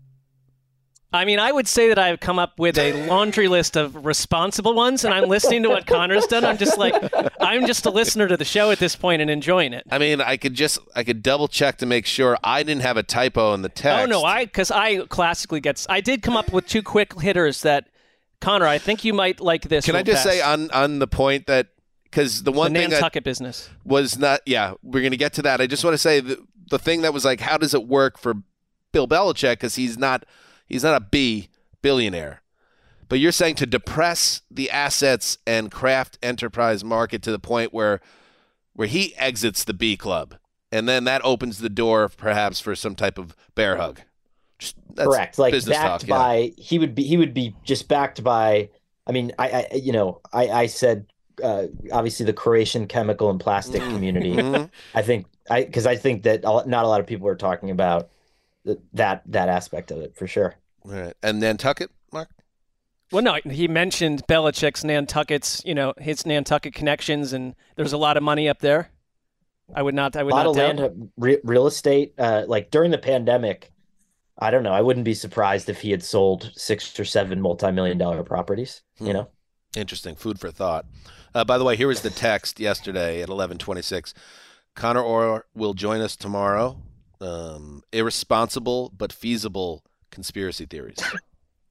I 1.13 1.23
mean, 1.23 1.39
I 1.39 1.53
would 1.53 1.69
say 1.69 1.87
that 1.87 1.97
I've 1.97 2.19
come 2.19 2.37
up 2.37 2.59
with 2.59 2.77
a 2.77 3.07
laundry 3.07 3.47
list 3.47 3.77
of 3.77 4.05
responsible 4.05 4.73
ones, 4.73 5.05
and 5.05 5.13
I'm 5.13 5.29
listening 5.29 5.63
to 5.63 5.69
what 5.69 5.87
Conor's 5.87 6.27
done. 6.27 6.43
I'm 6.43 6.57
just 6.57 6.77
like, 6.77 6.95
I'm 7.39 7.65
just 7.65 7.85
a 7.85 7.89
listener 7.89 8.27
to 8.27 8.35
the 8.35 8.43
show 8.43 8.71
at 8.71 8.79
this 8.79 8.95
point 8.97 9.21
and 9.21 9.31
enjoying 9.31 9.71
it. 9.71 9.83
I 9.89 9.99
mean, 9.99 10.19
I 10.19 10.35
could 10.35 10.53
just 10.53 10.79
I 10.95 11.05
could 11.05 11.23
double 11.23 11.47
check 11.47 11.77
to 11.77 11.85
make 11.85 12.05
sure 12.05 12.37
I 12.43 12.61
didn't 12.63 12.81
have 12.81 12.97
a 12.97 13.03
typo 13.03 13.53
in 13.53 13.61
the 13.61 13.69
text. 13.69 14.03
Oh 14.03 14.05
no, 14.05 14.23
I 14.23 14.45
because 14.45 14.69
I 14.69 15.05
classically 15.05 15.61
gets. 15.61 15.87
I 15.89 16.01
did 16.01 16.21
come 16.21 16.35
up 16.35 16.51
with 16.51 16.67
two 16.67 16.83
quick 16.83 17.19
hitters 17.21 17.61
that, 17.61 17.87
Conor, 18.41 18.67
I 18.67 18.77
think 18.77 19.05
you 19.05 19.13
might 19.13 19.39
like 19.39 19.69
this. 19.69 19.85
Can 19.85 19.95
I 19.95 20.03
just 20.03 20.23
fast. 20.23 20.35
say 20.35 20.41
on 20.41 20.69
on 20.71 20.99
the 20.99 21.07
point 21.07 21.47
that 21.47 21.67
because 22.03 22.43
the 22.43 22.51
one 22.51 22.73
the 22.73 22.81
thing 22.81 22.89
that 22.89 22.95
Nantucket 22.97 23.23
business? 23.23 23.69
was 23.85 24.19
not 24.19 24.41
yeah 24.45 24.73
we're 24.83 25.03
gonna 25.03 25.15
get 25.15 25.31
to 25.33 25.41
that. 25.43 25.61
I 25.61 25.67
just 25.67 25.85
want 25.85 25.93
to 25.93 25.99
say 25.99 26.19
the 26.19 26.45
the 26.69 26.79
thing 26.79 27.01
that 27.03 27.13
was 27.13 27.23
like 27.23 27.39
how 27.39 27.57
does 27.57 27.73
it 27.73 27.87
work 27.87 28.17
for 28.17 28.33
Bill 28.91 29.07
Belichick 29.07 29.53
because 29.53 29.75
he's 29.75 29.97
not 29.97 30.25
he's 30.67 30.83
not 30.83 31.01
a 31.01 31.05
B 31.05 31.49
billionaire. 31.81 32.41
But 33.09 33.19
you're 33.19 33.31
saying 33.31 33.55
to 33.55 33.65
depress 33.65 34.41
the 34.51 34.69
assets 34.69 35.37
and 35.47 35.71
Kraft 35.71 36.17
enterprise 36.21 36.83
market 36.83 37.21
to 37.23 37.31
the 37.31 37.39
point 37.39 37.73
where 37.73 38.01
where 38.73 38.87
he 38.87 39.15
exits 39.15 39.63
the 39.63 39.73
B 39.73 39.95
club, 39.97 40.35
and 40.71 40.87
then 40.87 41.05
that 41.05 41.23
opens 41.23 41.59
the 41.59 41.69
door 41.69 42.09
perhaps 42.09 42.59
for 42.59 42.75
some 42.75 42.95
type 42.95 43.17
of 43.17 43.35
bear 43.55 43.77
hug. 43.77 44.01
Just, 44.59 44.75
that's 44.93 45.07
Correct. 45.07 45.39
Like 45.39 45.53
business 45.53 45.77
backed 45.77 46.01
talk, 46.01 46.09
yeah. 46.09 46.15
by 46.17 46.51
he 46.57 46.77
would 46.79 46.93
be 46.95 47.03
he 47.03 47.15
would 47.17 47.33
be 47.33 47.55
just 47.63 47.87
backed 47.87 48.23
by. 48.23 48.69
I 49.07 49.13
mean, 49.13 49.31
I, 49.39 49.49
I 49.71 49.75
you 49.75 49.93
know 49.93 50.19
I 50.33 50.49
I 50.49 50.65
said 50.65 51.05
uh, 51.41 51.67
obviously 51.93 52.25
the 52.25 52.33
Croatian 52.33 52.87
chemical 52.87 53.29
and 53.29 53.39
plastic 53.39 53.81
Mm-hmm. 53.81 53.93
community. 53.93 54.35
Mhm. 54.35 54.69
I 54.93 55.01
think 55.01 55.27
I 55.49 55.63
because 55.63 55.85
I 55.87 55.95
think 55.95 56.23
that 56.23 56.43
not 56.43 56.83
a 56.83 56.87
lot 56.87 56.99
of 56.99 57.07
people 57.07 57.27
are 57.29 57.35
talking 57.35 57.71
about 57.71 58.09
that 58.93 59.23
that 59.25 59.49
aspect 59.49 59.91
of 59.91 59.99
it 59.99 60.15
for 60.15 60.27
sure. 60.27 60.55
Right. 60.83 61.13
And 61.23 61.39
Nantucket, 61.39 61.89
Marc. 62.11 62.29
Well, 63.11 63.21
no, 63.23 63.39
he 63.49 63.67
mentioned 63.67 64.23
Belichick's 64.27 64.83
Nantucket's, 64.83 65.61
you 65.65 65.73
know, 65.75 65.93
his 65.97 66.25
Nantucket 66.25 66.73
connections, 66.73 67.31
and 67.33 67.55
there's 67.75 67.93
a 67.93 67.97
lot 67.97 68.17
of 68.17 68.23
money 68.23 68.49
up 68.49 68.59
there. 68.59 68.89
I 69.73 69.81
would 69.81 69.95
not. 69.95 70.15
I 70.15 70.23
would 70.23 70.31
lot 70.33 70.43
not 70.43 70.49
of 70.51 70.55
doubt. 70.55 70.75
land, 70.77 71.11
re- 71.17 71.39
real 71.43 71.67
estate. 71.67 72.13
Uh, 72.17 72.43
like 72.47 72.71
during 72.71 72.91
the 72.91 72.97
pandemic, 72.97 73.71
I 74.37 74.51
don't 74.51 74.63
know. 74.63 74.71
I 74.73 74.81
wouldn't 74.81 75.03
be 75.05 75.13
surprised 75.13 75.67
if 75.69 75.81
he 75.81 75.91
had 75.91 76.03
sold 76.03 76.51
six 76.55 76.97
or 76.99 77.05
seven 77.05 77.41
multi-million 77.41 77.97
dollar 77.97 78.23
properties. 78.23 78.81
You 78.99 79.07
Hmm. 79.07 79.13
know. 79.13 79.27
Interesting. 79.75 80.15
Food 80.15 80.39
for 80.39 80.51
thought. 80.51 80.85
Uh, 81.35 81.43
by 81.43 81.57
the 81.57 81.63
way, 81.65 81.75
here 81.75 81.87
was 81.89 82.01
the 82.01 82.09
text 82.09 82.59
yesterday 82.59 83.21
at 83.21 83.29
11:26. 83.29 84.13
Conor 84.75 85.01
Orr 85.01 85.45
will 85.53 85.73
join 85.73 86.01
us 86.01 86.15
tomorrow. 86.15 86.81
Um, 87.21 87.83
irresponsible 87.91 88.91
but 88.97 89.11
feasible 89.11 89.83
conspiracy 90.11 90.65
theories. 90.65 90.97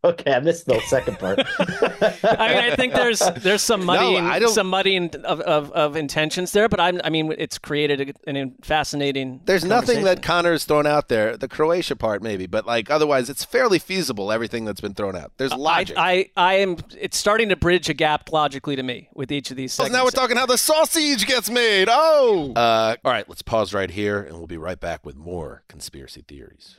Okay, 0.06 0.32
I 0.32 0.38
missed 0.40 0.66
the 0.66 0.80
second 0.86 1.18
part. 1.18 1.40
I 1.58 2.48
mean, 2.48 2.72
I 2.72 2.76
think 2.76 2.92
there's 2.94 3.18
there's 3.38 3.62
some 3.62 3.84
muddying, 3.84 4.24
I 4.24 4.38
don't- 4.38 4.52
some 4.52 4.68
muddying 4.68 5.14
of, 5.24 5.40
of, 5.40 5.72
of 5.72 5.96
intentions 5.96 6.52
there, 6.52 6.68
but 6.68 6.78
I'm, 6.78 7.00
I 7.02 7.10
mean, 7.10 7.34
it's 7.36 7.58
created 7.58 8.14
a, 8.26 8.30
an 8.30 8.54
fascinating. 8.62 9.40
There's 9.44 9.64
nothing 9.64 10.04
that 10.04 10.22
conversation. 10.22 10.36
Conor's 10.36 10.64
thrown 10.64 10.86
out 10.86 11.08
there. 11.08 11.36
The 11.36 11.48
Croatia 11.48 11.96
part, 11.96 12.22
maybe, 12.22 12.46
but 12.46 12.66
like 12.66 12.88
otherwise, 12.90 13.28
it's 13.28 13.44
fairly 13.44 13.78
feasible. 13.80 14.30
Everything 14.30 14.64
that's 14.64 14.80
been 14.80 14.94
thrown 14.94 15.16
out. 15.16 15.32
There's 15.38 15.52
logic. 15.52 15.96
I, 15.98 16.12
I, 16.12 16.30
I 16.36 16.54
am. 16.58 16.76
It's 16.98 17.16
starting 17.16 17.48
to 17.48 17.56
bridge 17.56 17.88
a 17.88 17.94
gap 17.94 18.30
logically 18.30 18.76
to 18.76 18.82
me 18.84 19.08
with 19.14 19.32
each 19.32 19.50
of 19.50 19.56
these. 19.56 19.72
So 19.72 19.82
Segments. 19.82 19.98
now 19.98 20.04
we're 20.04 20.10
talking 20.10 20.36
how 20.36 20.46
the 20.46 20.58
sausage 20.58 21.26
gets 21.26 21.50
made. 21.50 21.88
Oh. 21.90 22.52
Uh, 22.54 22.96
all 23.04 23.10
right, 23.12 23.28
let's 23.28 23.42
pause 23.42 23.74
right 23.74 23.90
here, 23.90 24.20
and 24.22 24.36
we'll 24.36 24.46
be 24.46 24.56
right 24.58 24.78
back 24.78 25.04
with 25.04 25.16
more 25.16 25.64
conspiracy 25.68 26.22
theories. 26.26 26.78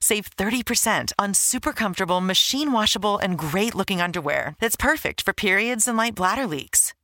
Save 0.00 0.36
30% 0.36 1.12
on 1.18 1.34
super 1.34 1.72
comfortable, 1.72 2.20
machine 2.20 2.72
washable, 2.72 3.18
and 3.18 3.38
great 3.38 3.74
looking 3.74 4.00
underwear 4.00 4.56
that's 4.60 4.76
perfect 4.76 5.22
for 5.22 5.32
periods 5.32 5.88
and 5.88 5.96
light 5.96 6.14
bladder 6.14 6.46
leaks. 6.46 6.94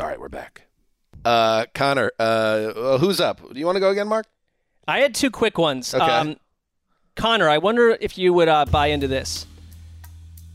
All 0.00 0.06
right, 0.06 0.18
we're 0.18 0.30
back. 0.30 0.62
Uh, 1.26 1.66
Conor, 1.74 2.10
uh, 2.18 2.96
who's 2.96 3.20
up? 3.20 3.40
Do 3.52 3.58
you 3.58 3.66
want 3.66 3.76
to 3.76 3.80
go 3.80 3.90
again, 3.90 4.08
Marc? 4.08 4.26
I 4.88 5.00
had 5.00 5.14
two 5.14 5.30
quick 5.30 5.58
ones. 5.58 5.94
Okay. 5.94 6.02
Um, 6.02 6.36
Conor, 7.16 7.50
I 7.50 7.58
wonder 7.58 7.98
if 8.00 8.16
you 8.16 8.32
would 8.32 8.48
uh, 8.48 8.64
buy 8.64 8.86
into 8.86 9.06
this. 9.06 9.46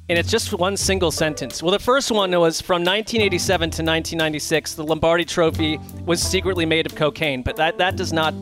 And 0.09 0.17
it's 0.17 0.31
just 0.31 0.51
one 0.51 0.77
single 0.77 1.11
sentence. 1.11 1.61
Well, 1.61 1.71
the 1.71 1.79
first 1.79 2.09
one 2.11 2.31
was 2.31 2.59
from 2.59 2.81
1987 2.81 3.59
to 3.59 3.83
1996, 3.83 4.73
the 4.73 4.83
Lombardi 4.83 5.25
Trophy 5.25 5.79
was 6.05 6.21
secretly 6.21 6.65
made 6.65 6.87
of 6.87 6.95
cocaine, 6.95 7.43
but 7.43 7.55
that, 7.57 7.77
that 7.77 7.95
does 7.95 8.13
not 8.13 8.33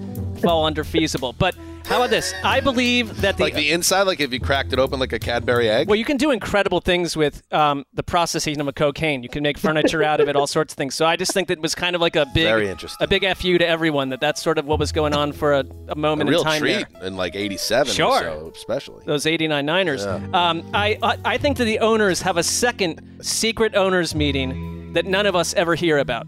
fall 0.42 0.66
under 0.66 0.86
feasible. 0.86 1.34
But 1.34 1.56
how 1.86 1.98
about 1.98 2.10
this? 2.10 2.34
I 2.44 2.60
believe 2.60 3.22
that 3.22 3.38
the 3.38 3.44
Like 3.44 3.54
the 3.56 3.72
inside, 3.72 4.04
like 4.04 4.20
if 4.20 4.32
you 4.34 4.40
cracked 4.40 4.74
it 4.74 4.80
open 4.80 5.00
like 5.00 5.14
a 5.14 5.20
Cadbury 5.20 5.70
egg. 5.70 5.88
well, 5.88 5.96
you 5.96 6.06
can 6.06 6.18
do 6.18 6.32
incredible 6.32 6.80
things 6.82 7.16
with 7.16 7.44
um, 7.54 7.86
the 7.94 8.04
processing 8.04 8.60
of 8.60 8.68
a 8.68 8.74
cocaine. 8.74 9.22
You 9.24 9.30
can 9.30 9.44
make 9.44 9.58
furniture 9.58 10.04
out 10.04 10.20
of 10.20 10.28
it, 10.30 10.36
all 10.36 10.48
sorts 10.48 10.74
of 10.74 10.78
things. 10.78 10.96
So 10.96 11.06
I 11.06 11.16
just 11.16 11.34
think 11.34 11.48
that 11.50 11.60
it 11.60 11.62
was 11.62 11.76
kind 11.76 11.96
of 11.96 12.02
like 12.02 12.16
a 12.16 12.26
big, 12.34 12.46
Very 12.46 12.70
interesting. 12.70 13.04
a 13.04 13.08
big 13.08 13.24
fu 13.36 13.58
to 13.58 13.68
everyone. 13.68 14.10
That 14.10 14.22
that's 14.22 14.42
sort 14.42 14.58
of 14.58 14.66
what 14.66 14.80
was 14.80 14.92
going 14.92 15.14
on 15.14 15.32
for 15.34 15.54
a, 15.54 15.60
a 15.88 15.94
a 15.94 15.96
moment 15.96 16.30
real 16.30 16.40
in 16.40 16.46
time. 16.46 16.60
treat 16.60 16.86
there. 16.94 17.04
in 17.08 17.16
like 17.16 17.36
'87 17.36 17.92
or 17.92 17.94
Sure. 17.94 18.20
so, 18.20 18.52
especially. 18.56 19.04
Those 19.06 19.26
89 19.26 19.66
Niners. 19.66 20.04
Yeah. 20.06 20.16
Um, 20.34 20.64
I 20.74 20.98
I 21.24 21.38
think 21.38 21.58
that 21.58 21.66
the 21.66 21.80
owners 21.80 22.22
have 22.22 22.38
a 22.38 22.44
second 22.44 23.02
secret 23.22 23.76
owners 23.76 24.16
meeting 24.16 24.94
that 24.94 25.06
none 25.06 25.26
of 25.26 25.36
us 25.36 25.54
ever 25.54 25.76
hear 25.76 25.98
about. 26.00 26.28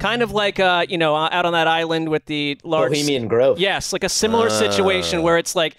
Kind 0.00 0.22
of 0.22 0.32
like 0.32 0.58
uh, 0.58 0.84
you 0.88 0.98
know, 0.98 1.14
out 1.14 1.44
on 1.46 1.52
that 1.52 1.68
island 1.68 2.08
with 2.08 2.24
the 2.26 2.58
large 2.64 2.90
Bohemian 2.92 3.28
Grove. 3.28 3.58
Yes, 3.60 3.92
like 3.92 4.02
a 4.02 4.08
similar 4.08 4.46
Ah. 4.46 4.58
situation 4.58 5.22
where 5.22 5.38
it's 5.38 5.54
like 5.54 5.76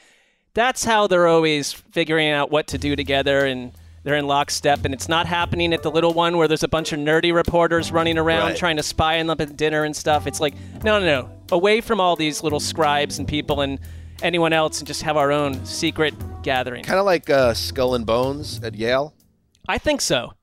that's 0.53 0.85
how 0.85 1.07
they're 1.07 1.27
always 1.27 1.73
figuring 1.73 2.29
out 2.29 2.51
what 2.51 2.67
to 2.67 2.77
do 2.77 2.95
together 2.95 3.45
and 3.45 3.71
they're 4.03 4.15
in 4.15 4.25
lockstep 4.27 4.83
and 4.83 4.93
it's 4.93 5.07
not 5.07 5.25
happening 5.27 5.73
at 5.73 5.83
the 5.83 5.91
little 5.91 6.13
one 6.13 6.35
where 6.37 6.47
there's 6.47 6.63
a 6.63 6.67
bunch 6.67 6.91
of 6.91 6.99
nerdy 6.99 7.33
reporters 7.33 7.91
running 7.91 8.17
around 8.17 8.47
Right. 8.49 8.57
trying 8.57 8.77
to 8.77 8.83
spy 8.83 9.19
on 9.19 9.27
them 9.27 9.37
at 9.39 9.55
dinner 9.57 9.83
and 9.83 9.95
stuff. 9.95 10.25
It's 10.27 10.39
like 10.39 10.53
no, 10.83 10.99
no, 10.99 11.05
no. 11.05 11.29
Away 11.51 11.81
from 11.81 11.99
all 11.99 12.15
these 12.15 12.43
little 12.43 12.59
scribes 12.59 13.19
and 13.19 13.27
people 13.27 13.61
and 13.61 13.79
anyone 14.21 14.53
else 14.53 14.79
and 14.79 14.87
just 14.87 15.01
have 15.03 15.17
our 15.17 15.31
own 15.31 15.65
secret 15.65 16.13
gathering. 16.43 16.83
Kind 16.83 16.99
of 16.99 17.05
like 17.05 17.29
uh, 17.29 17.53
Skull 17.53 17.95
and 17.95 18.05
Bones 18.05 18.59
at 18.63 18.75
Yale. 18.75 19.13
I 19.67 19.77
think 19.77 20.01
so. 20.01 20.33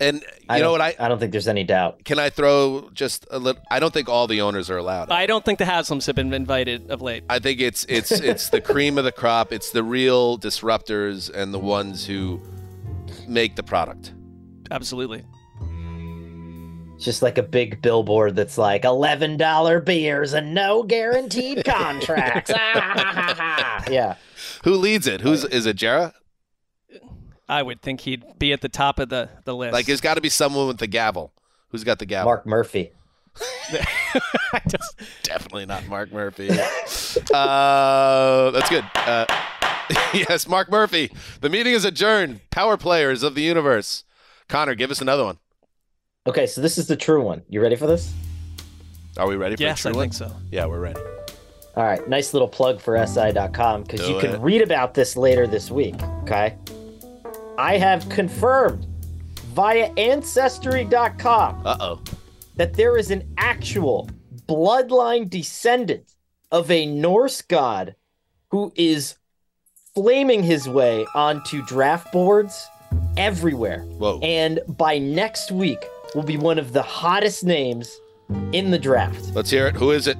And 0.00 0.20
you 0.22 0.26
I 0.48 0.58
know 0.58 0.64
don't- 0.64 0.72
what? 0.72 0.80
I 0.80 0.94
I 0.98 1.08
don't 1.08 1.18
think 1.20 1.30
there's 1.32 1.46
any 1.48 1.62
doubt. 1.64 2.04
can 2.04 2.18
I 2.18 2.28
throw 2.28 2.90
just 2.92 3.26
a 3.30 3.38
little. 3.38 3.62
I 3.70 3.78
don't 3.78 3.94
think 3.94 4.08
all 4.08 4.26
the 4.26 4.40
owners 4.40 4.68
are 4.68 4.76
allowed. 4.76 5.10
I 5.12 5.26
don't 5.26 5.44
think 5.44 5.58
the 5.60 5.64
Haslams 5.64 6.06
have 6.06 6.16
been 6.16 6.32
invited 6.34 6.90
of 6.90 7.00
late. 7.00 7.22
I 7.30 7.38
think 7.38 7.60
it's 7.60 7.84
it's 7.88 8.10
it's 8.10 8.48
the 8.50 8.60
cream 8.60 8.98
of 8.98 9.04
the 9.04 9.12
crop. 9.12 9.52
It's 9.52 9.70
the 9.70 9.84
real 9.84 10.36
disruptors 10.38 11.30
and 11.32 11.54
the 11.54 11.60
ones 11.60 12.04
who 12.06 12.42
make 13.28 13.54
the 13.56 13.62
product. 13.62 14.12
Absolutely. 14.70 15.24
It's 16.96 17.04
just 17.04 17.22
like 17.22 17.38
a 17.38 17.42
big 17.42 17.82
billboard 17.82 18.36
that's 18.36 18.56
like 18.58 18.84
eleven 18.84 19.36
dollar 19.36 19.80
beers 19.80 20.32
and 20.32 20.54
no 20.54 20.82
guaranteed 20.82 21.64
contracts. 21.64 22.50
Ah, 22.54 23.84
yeah. 23.90 24.16
Who 24.64 24.74
leads 24.74 25.06
it? 25.06 25.20
Who's 25.20 25.44
is 25.44 25.66
it? 25.66 25.76
Jera? 25.76 26.12
I 27.48 27.62
would 27.62 27.82
think 27.82 28.00
he'd 28.00 28.24
be 28.38 28.52
at 28.52 28.60
the 28.60 28.68
top 28.68 28.98
of 28.98 29.08
the, 29.08 29.28
the 29.44 29.54
list. 29.54 29.72
Like, 29.72 29.86
there's 29.86 30.00
got 30.00 30.14
to 30.14 30.20
be 30.20 30.28
someone 30.28 30.66
with 30.66 30.78
the 30.78 30.86
gavel. 30.86 31.32
Who's 31.68 31.84
got 31.84 31.98
the 31.98 32.06
gavel? 32.06 32.30
Mark 32.30 32.46
Murphy. 32.46 32.92
Just- 34.68 34.96
Definitely 35.22 35.66
not 35.66 35.86
Mark 35.88 36.12
Murphy. 36.12 36.50
uh, 37.34 38.50
that's 38.50 38.70
good. 38.70 38.84
Uh, 38.94 39.26
yes, 40.14 40.48
Mark 40.48 40.70
Murphy. 40.70 41.10
The 41.40 41.50
meeting 41.50 41.74
is 41.74 41.84
adjourned. 41.84 42.40
Power 42.50 42.76
players 42.76 43.22
of 43.22 43.34
the 43.34 43.42
universe. 43.42 44.04
Conor, 44.48 44.74
give 44.74 44.90
us 44.90 45.00
another 45.00 45.24
one. 45.24 45.38
Okay, 46.26 46.46
so 46.46 46.60
this 46.60 46.78
is 46.78 46.86
the 46.86 46.96
true 46.96 47.22
one. 47.22 47.42
You 47.48 47.60
ready 47.60 47.76
for 47.76 47.86
this? 47.86 48.12
Are 49.18 49.26
we 49.26 49.36
ready 49.36 49.56
for 49.56 49.62
yes, 49.62 49.84
a 49.84 49.88
I 49.88 49.92
true 49.92 49.98
one? 49.98 50.04
think 50.04 50.14
so. 50.14 50.34
Yeah, 50.50 50.66
we're 50.66 50.80
ready. 50.80 51.00
All 51.76 51.84
right, 51.84 52.08
nice 52.08 52.32
little 52.32 52.48
plug 52.48 52.80
for 52.80 53.04
SI.com 53.04 53.82
because 53.82 54.08
you 54.08 54.18
can 54.20 54.36
it. 54.36 54.40
read 54.40 54.62
about 54.62 54.94
this 54.94 55.16
later 55.16 55.46
this 55.46 55.70
week. 55.70 56.00
Okay. 56.22 56.56
I 57.58 57.78
have 57.78 58.08
confirmed 58.08 58.86
via 59.54 59.92
Ancestry.com 59.96 61.62
Uh 61.64 61.76
oh. 61.80 62.00
that 62.56 62.74
there 62.74 62.96
is 62.98 63.10
an 63.10 63.22
actual 63.38 64.08
bloodline 64.48 65.30
descendant 65.30 66.14
of 66.50 66.70
a 66.70 66.86
Norse 66.86 67.42
god 67.42 67.94
who 68.48 68.72
is 68.76 69.16
flaming 69.94 70.42
his 70.42 70.68
way 70.68 71.06
onto 71.14 71.64
draft 71.66 72.12
boards 72.12 72.66
everywhere. 73.16 73.80
Whoa. 73.82 74.18
And 74.20 74.60
by 74.68 74.98
next 74.98 75.50
week, 75.52 75.78
will 76.14 76.22
be 76.22 76.36
one 76.36 76.58
of 76.58 76.72
the 76.72 76.82
hottest 76.82 77.44
names 77.44 78.00
in 78.52 78.70
the 78.70 78.78
draft. 78.78 79.34
Let's 79.34 79.50
hear 79.50 79.66
it. 79.66 79.74
Who 79.76 79.90
is 79.90 80.06
it? 80.06 80.16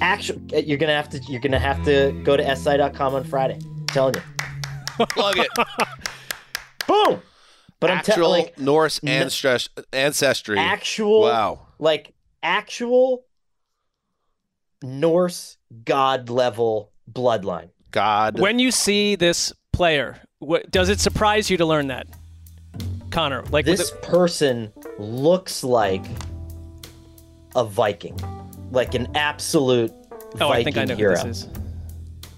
Actually, 0.00 0.64
you're 0.64 0.78
gonna 0.78 0.94
have 0.94 1.08
to 1.10 1.18
you're 1.28 1.40
gonna 1.40 1.58
have 1.58 1.82
to 1.84 2.12
go 2.24 2.36
to 2.36 2.56
si.com 2.56 3.14
on 3.14 3.24
Friday. 3.24 3.58
I'm 3.64 3.86
telling 3.86 4.14
you. 4.14 5.06
Plug 5.06 5.38
it. 5.38 5.48
Boom. 6.86 7.22
But 7.80 7.90
I'm 7.90 7.98
Actual 7.98 8.14
telling 8.14 8.42
like 8.44 8.58
Norse 8.58 9.00
ancestry. 9.04 9.82
ancestry. 9.92 10.58
actual 10.58 11.22
Wow. 11.22 11.66
like 11.78 12.14
actual 12.42 13.24
Norse 14.82 15.56
god 15.84 16.28
level 16.30 16.92
bloodline. 17.10 17.70
God. 17.90 18.38
When 18.40 18.58
you 18.58 18.70
see 18.70 19.16
this 19.16 19.52
player, 19.72 20.20
what, 20.38 20.70
does 20.70 20.88
it 20.88 20.98
surprise 21.00 21.50
you 21.50 21.56
to 21.58 21.66
learn 21.66 21.88
that, 21.88 22.06
Conor? 23.10 23.42
Like 23.50 23.64
This 23.64 23.90
the- 23.90 23.96
person 23.98 24.72
looks 24.98 25.62
like 25.62 26.04
a 27.54 27.64
Viking, 27.64 28.18
like 28.70 28.94
an 28.94 29.08
absolute 29.14 29.92
oh, 30.40 30.48
Viking 30.48 30.52
I 30.52 30.64
think 30.64 30.76
I 30.78 30.84
know 30.84 30.96
hero. 30.96 31.16
who 31.18 31.28
this 31.28 31.38
is. 31.38 31.48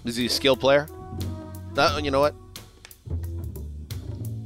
Is 0.05 0.15
he 0.17 0.25
a 0.25 0.29
skill 0.29 0.55
player? 0.57 0.87
No, 1.75 1.97
you 1.97 2.11
know 2.11 2.19
what? 2.19 2.35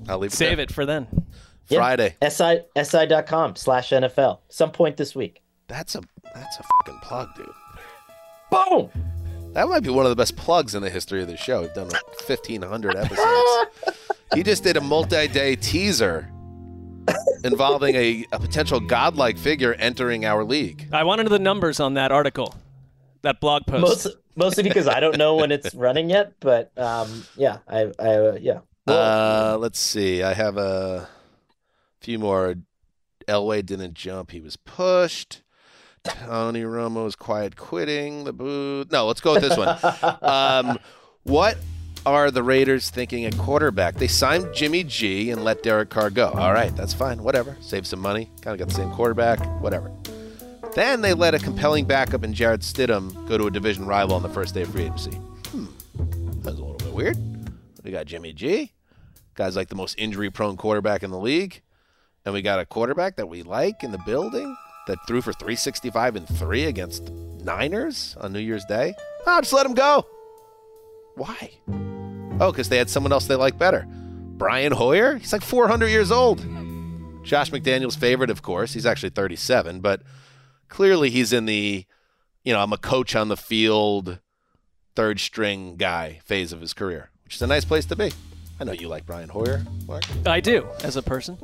I'll 0.10 0.20
leave 0.20 0.34
it 0.34 0.36
Save 0.36 0.58
there. 0.58 0.64
it 0.64 0.72
for 0.72 0.86
then. 0.86 1.08
Yeah. 1.70 1.80
Friday. 1.80 2.16
Si 2.28 2.62
si.com 2.84 3.56
slash 3.56 3.92
NFL. 3.92 4.40
Some 4.50 4.72
point 4.72 4.98
this 4.98 5.16
week. 5.16 5.42
That's 5.68 5.96
a 5.96 6.02
that's 6.34 6.58
a 6.60 6.64
fucking 6.64 7.00
plug, 7.02 7.30
dude. 7.36 7.48
Boom. 8.50 8.90
That 9.54 9.68
might 9.68 9.84
be 9.84 9.90
one 9.90 10.06
of 10.06 10.10
the 10.10 10.16
best 10.16 10.36
plugs 10.36 10.76
in 10.76 10.82
the 10.82 10.90
history 10.90 11.22
of 11.22 11.28
the 11.28 11.38
show. 11.38 11.62
We've 11.62 11.74
done 11.74 11.90
like 11.90 12.06
1,500 12.28 12.96
episodes. 12.96 14.08
he 14.36 14.44
just 14.44 14.64
did 14.64 14.78
a 14.78 14.82
multi-day 14.82 15.56
teaser 15.56 16.32
involving 17.44 17.96
a, 17.96 18.26
a 18.32 18.40
potential 18.40 18.80
godlike 18.80 19.38
figure 19.38 19.74
entering 19.76 20.26
our 20.26 20.44
league. 20.44 20.88
I 20.92 21.04
want 21.04 21.20
to 21.20 21.24
know 21.24 21.30
the 21.30 21.40
numbers 21.40 21.80
on 21.80 21.96
that 21.96 22.12
article, 22.12 22.56
that 23.24 23.40
blog 23.40 23.66
post. 23.66 23.82
Most, 23.82 24.08
mostly 24.36 24.64
because 24.64 24.88
I 24.88 25.00
don't 25.00 25.18
know 25.18 25.36
when 25.36 25.52
it's 25.52 25.74
running 25.76 26.10
yet, 26.10 26.34
but 26.40 26.72
um, 26.78 27.24
yeah, 27.36 27.58
I, 27.68 27.92
I 28.00 28.16
uh, 28.16 28.38
yeah. 28.40 28.60
Uh, 28.88 29.58
let's 29.60 29.80
see. 29.80 30.24
I 30.24 30.34
have 30.34 30.58
a 30.58 31.08
few 32.02 32.20
more. 32.20 32.56
Elway 33.28 33.64
didn't 33.64 33.94
jump. 33.94 34.32
He 34.32 34.42
was 34.42 34.56
pushed. 34.56 35.44
Tony 36.04 36.64
Romo's 36.64 37.16
quiet 37.16 37.56
quitting 37.56 38.24
the 38.24 38.34
booth. 38.34 38.92
No, 38.92 39.06
let's 39.06 39.22
go 39.22 39.34
with 39.34 39.42
this 39.42 39.58
one. 39.58 39.78
um, 40.22 40.80
what 41.24 41.58
are 42.06 42.32
the 42.32 42.42
Raiders 42.42 42.90
thinking 42.90 43.26
at 43.26 43.38
quarterback? 43.38 43.96
They 43.96 44.08
signed 44.08 44.54
Jimmy 44.54 44.84
G 44.84 45.30
and 45.32 45.44
let 45.44 45.62
Derek 45.62 45.90
Carr 45.90 46.10
go. 46.10 46.30
All 46.30 46.54
right, 46.54 46.76
that's 46.76 46.94
fine. 46.94 47.22
Whatever. 47.22 47.58
Save 47.60 47.86
some 47.86 48.00
money. 48.00 48.32
Kind 48.42 48.60
of 48.60 48.60
got 48.60 48.70
the 48.70 48.82
same 48.82 48.92
quarterback. 48.92 49.40
Whatever. 49.62 49.92
Then 50.74 51.02
they 51.02 51.14
let 51.14 51.34
a 51.34 51.40
compelling 51.40 51.86
backup 51.86 52.24
in 52.24 52.34
Jarrett 52.34 52.62
Stidham 52.62 53.28
go 53.28 53.38
to 53.38 53.48
a 53.48 53.52
division 53.52 53.86
rival 53.86 54.16
on 54.16 54.22
the 54.22 54.30
first 54.30 54.54
day 54.54 54.62
of 54.62 54.70
free 54.70 54.84
agency. 54.84 55.12
Hmm. 55.12 55.66
That's 56.42 56.58
a 56.58 56.62
little 56.62 56.76
bit 56.76 56.94
weird. 56.94 57.39
We 57.90 57.94
got 57.94 58.06
Jimmy 58.06 58.34
G. 58.34 58.72
Guy's 59.34 59.56
like 59.56 59.70
the 59.70 59.76
most 59.76 59.96
injury 59.98 60.30
prone 60.30 60.58
quarterback 60.58 61.02
in 61.02 61.10
the 61.10 61.18
league. 61.18 61.64
And 62.24 62.36
we 62.36 62.44
got 62.44 62.60
a 62.60 62.66
quarterback 62.68 63.16
that 63.16 63.28
we 63.28 63.42
like 63.42 63.84
in 63.84 63.92
the 63.92 63.98
building 64.06 64.56
that 64.86 65.00
threw 65.08 65.24
for 65.24 65.34
365 65.34 66.16
and 66.16 66.28
3 66.28 66.66
against 66.66 67.08
the 67.08 67.12
Niners 67.44 68.16
on 68.22 68.32
New 68.32 68.42
Year's 68.42 68.64
Day. 68.66 68.94
Oh, 69.26 69.42
just 69.42 69.54
let 69.54 69.66
him 69.66 69.74
go. 69.74 70.06
Why? 71.16 71.50
Oh, 72.40 72.52
because 72.52 72.70
they 72.70 72.78
had 72.78 72.92
someone 72.92 73.12
else 73.12 73.26
they 73.26 73.34
like 73.34 73.58
better. 73.58 73.88
Brian 73.90 74.72
Hoyer? 74.72 75.16
He's 75.16 75.34
like 75.34 75.42
400 75.42 75.88
years 75.88 76.12
old. 76.12 76.46
Josh 77.24 77.50
McDaniels' 77.50 77.98
favorite, 77.98 78.30
of 78.30 78.44
course. 78.44 78.74
He's 78.74 78.86
actually 78.86 79.10
37, 79.10 79.80
but 79.80 80.04
clearly 80.68 81.10
he's 81.10 81.34
in 81.34 81.48
the, 81.48 81.88
you 82.44 82.54
know, 82.54 82.60
I'm 82.60 82.72
a 82.72 82.78
coach 82.78 83.16
on 83.16 83.30
the 83.30 83.36
field, 83.36 84.20
third 84.96 85.20
string 85.20 85.76
guy 85.76 86.20
phase 86.24 86.54
of 86.54 86.62
his 86.62 86.76
career, 86.76 87.09
which 87.30 87.36
is 87.36 87.44
a 87.44 87.48
nice 87.48 87.64
place 87.64 87.86
to 87.86 87.96
be. 87.96 88.12
I 88.60 88.64
know 88.64 88.72
you 88.72 88.88
like 88.88 89.06
Brian 89.06 89.30
Hoyer, 89.30 89.64
Marc. 89.86 90.04
I 90.26 90.40
do, 90.40 90.68
as 90.84 90.96
a 90.96 91.04
person. 91.04 91.38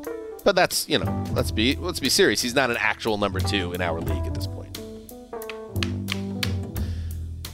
But 0.43 0.55
that's 0.55 0.89
you 0.89 0.97
know, 0.97 1.23
let's 1.33 1.51
be 1.51 1.75
let's 1.75 1.99
be 1.99 2.09
serious. 2.09 2.41
He's 2.41 2.55
not 2.55 2.71
an 2.71 2.77
actual 2.79 3.19
number 3.19 3.39
two 3.39 3.71
in 3.71 3.81
our 3.81 4.01
league 4.01 4.25
at 4.25 4.33
this 4.33 4.47
point. 4.47 4.79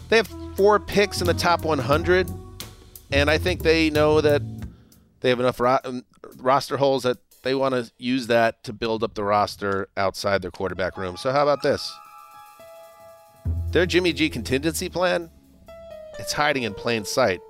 They 0.08 0.16
have 0.16 0.30
four 0.56 0.80
picks 0.80 1.20
in 1.20 1.28
the 1.28 1.34
top 1.34 1.66
100, 1.66 2.30
and 3.12 3.30
I 3.30 3.38
think 3.38 3.64
they 3.64 3.90
know 3.90 4.22
that 4.22 4.42
they 5.20 5.28
have 5.28 5.42
enough 5.42 5.60
ro- 5.60 5.80
um, 5.84 6.06
roster 6.38 6.78
holes 6.78 7.04
that 7.04 7.18
they 7.44 7.54
want 7.54 7.76
to 7.76 7.92
use 7.98 8.28
that 8.28 8.64
to 8.64 8.72
build 8.72 9.04
up 9.04 9.14
the 9.14 9.26
roster 9.26 9.90
outside 9.98 10.42
their 10.42 10.52
quarterback 10.52 10.98
room. 10.98 11.18
So 11.18 11.34
how 11.34 11.44
about 11.44 11.64
this? 11.64 11.94
Their 13.72 13.86
Jimmy 13.86 14.14
G 14.14 14.30
contingency 14.30 14.88
plan, 14.88 15.30
it's 16.18 16.32
hiding 16.32 16.64
in 16.64 16.74
plain 16.74 17.04
sight. 17.04 17.42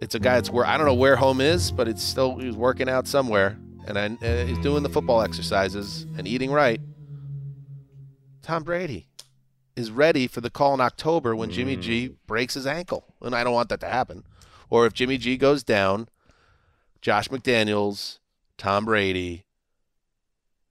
It's 0.00 0.14
a 0.14 0.20
guy 0.20 0.34
that's 0.36 0.50
where 0.50 0.64
I 0.64 0.76
don't 0.76 0.86
know 0.86 0.94
where 0.94 1.16
home 1.16 1.40
is, 1.40 1.72
but 1.72 1.88
it's 1.88 2.02
still 2.02 2.36
he's 2.36 2.56
working 2.56 2.88
out 2.88 3.08
somewhere, 3.08 3.58
and 3.86 3.98
I, 3.98 4.06
uh, 4.24 4.46
he's 4.46 4.58
doing 4.58 4.82
the 4.82 4.88
football 4.88 5.22
exercises 5.22 6.06
and 6.16 6.26
eating 6.26 6.52
right. 6.52 6.80
Tom 8.42 8.62
Brady 8.62 9.08
is 9.74 9.90
ready 9.90 10.26
for 10.26 10.40
the 10.40 10.50
call 10.50 10.74
in 10.74 10.80
October 10.80 11.34
when 11.34 11.50
Jimmy 11.50 11.76
G 11.76 12.16
breaks 12.26 12.54
his 12.54 12.66
ankle, 12.66 13.04
and 13.20 13.34
I 13.34 13.42
don't 13.44 13.54
want 13.54 13.68
that 13.70 13.80
to 13.80 13.88
happen. 13.88 14.24
Or 14.70 14.86
if 14.86 14.92
Jimmy 14.92 15.18
G 15.18 15.36
goes 15.36 15.62
down, 15.64 16.08
Josh 17.00 17.28
McDaniels, 17.28 18.18
Tom 18.56 18.84
Brady, 18.84 19.46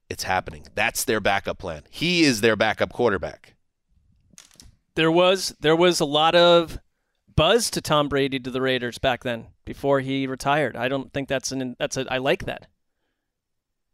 it's 0.08 0.24
happening. 0.24 0.66
That's 0.74 1.04
their 1.04 1.20
backup 1.20 1.58
plan. 1.58 1.82
He 1.90 2.24
is 2.24 2.40
their 2.40 2.56
backup 2.56 2.92
quarterback. 2.92 3.54
There 4.94 5.12
was 5.12 5.54
there 5.60 5.76
was 5.76 6.00
a 6.00 6.04
lot 6.04 6.34
of 6.34 6.78
buzz 7.38 7.70
to 7.70 7.80
Tom 7.80 8.08
Brady 8.08 8.40
to 8.40 8.50
the 8.50 8.60
Raiders 8.60 8.98
back 8.98 9.22
then 9.22 9.46
before 9.64 10.00
he 10.00 10.26
retired. 10.26 10.76
I 10.76 10.88
don't 10.88 11.12
think 11.12 11.28
that's 11.28 11.52
an 11.52 11.76
that's 11.78 11.96
a 11.96 12.04
I 12.12 12.18
like 12.18 12.44
that. 12.46 12.66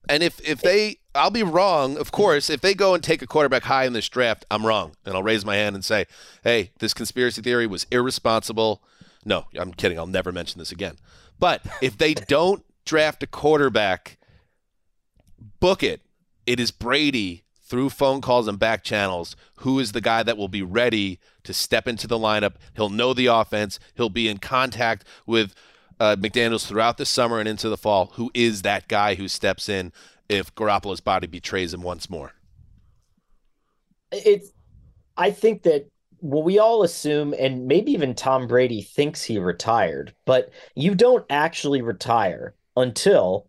And 0.09 0.23
if 0.23 0.41
if 0.47 0.61
they, 0.61 0.97
I'll 1.15 1.31
be 1.31 1.43
wrong, 1.43 1.97
of 1.97 2.11
course. 2.11 2.51
If 2.51 2.61
they 2.61 2.75
go 2.75 2.95
and 2.95 3.03
take 3.03 3.23
a 3.23 3.27
quarterback 3.27 3.63
high 3.65 3.85
in 3.85 3.93
this 3.93 4.09
draft, 4.09 4.45
I'm 4.51 4.67
wrong, 4.67 4.95
and 5.05 5.15
I'll 5.15 5.23
raise 5.23 5.45
my 5.45 5.57
hand 5.57 5.75
and 5.75 5.85
say, 5.85 6.07
"Hey, 6.43 6.73
this 6.79 6.93
conspiracy 6.95 7.43
theory 7.43 7.67
was 7.67 7.87
irresponsible." 7.91 8.83
No, 9.25 9.47
I'm 9.57 9.73
kidding. 9.73 9.99
I'll 9.99 10.07
never 10.07 10.33
mention 10.33 10.59
this 10.59 10.73
again. 10.73 10.97
But 11.39 11.63
if 11.81 11.97
they 11.97 12.15
don't 12.15 12.65
draft 12.85 13.23
a 13.23 13.27
quarterback, 13.27 14.19
book 15.61 15.83
it. 15.83 16.03
It 16.47 16.61
is 16.61 16.71
Brady 16.71 17.45
through 17.63 17.89
phone 17.89 18.21
calls 18.21 18.47
and 18.47 18.59
back 18.59 18.85
channels 18.85 19.35
who 19.61 19.79
is 19.81 19.93
the 19.93 20.03
guy 20.03 20.23
that 20.23 20.37
will 20.37 20.49
be 20.49 20.63
ready 20.63 21.19
to 21.45 21.55
step 21.55 21.87
into 21.87 22.07
the 22.07 22.19
lineup. 22.19 22.55
He'll 22.75 22.91
know 22.91 23.15
the 23.15 23.27
offense. 23.27 23.79
He'll 23.95 24.11
be 24.11 24.29
in 24.29 24.39
contact 24.39 25.05
with 25.27 25.55
uh, 26.01 26.17
McDaniels 26.17 26.67
throughout 26.67 26.99
the 26.99 27.07
summer 27.07 27.39
and 27.39 27.49
into 27.49 27.69
the 27.69 27.77
fall. 27.77 28.13
Who 28.15 28.31
is 28.35 28.63
that 28.63 28.89
guy 28.89 29.15
who 29.15 29.29
steps 29.29 29.69
in 29.69 29.93
if 30.29 30.55
Garoppolo's 30.55 31.01
body 31.01 31.27
betrays 31.27 31.73
him 31.73 31.83
once 31.83 32.11
more? 32.11 32.33
It's. 34.13 34.51
I 35.17 35.31
think 35.31 35.63
that 35.63 35.87
well, 36.21 36.43
we 36.43 36.59
all 36.59 36.83
assume, 36.83 37.35
and 37.39 37.67
maybe 37.67 37.93
even 37.93 38.15
Tom 38.15 38.49
Brady 38.49 38.81
thinks 38.81 39.23
he 39.23 39.39
retired, 39.39 40.15
but 40.25 40.51
you 40.75 40.95
don't 40.95 41.27
actually 41.29 41.83
retire 41.83 42.55
until 42.77 43.47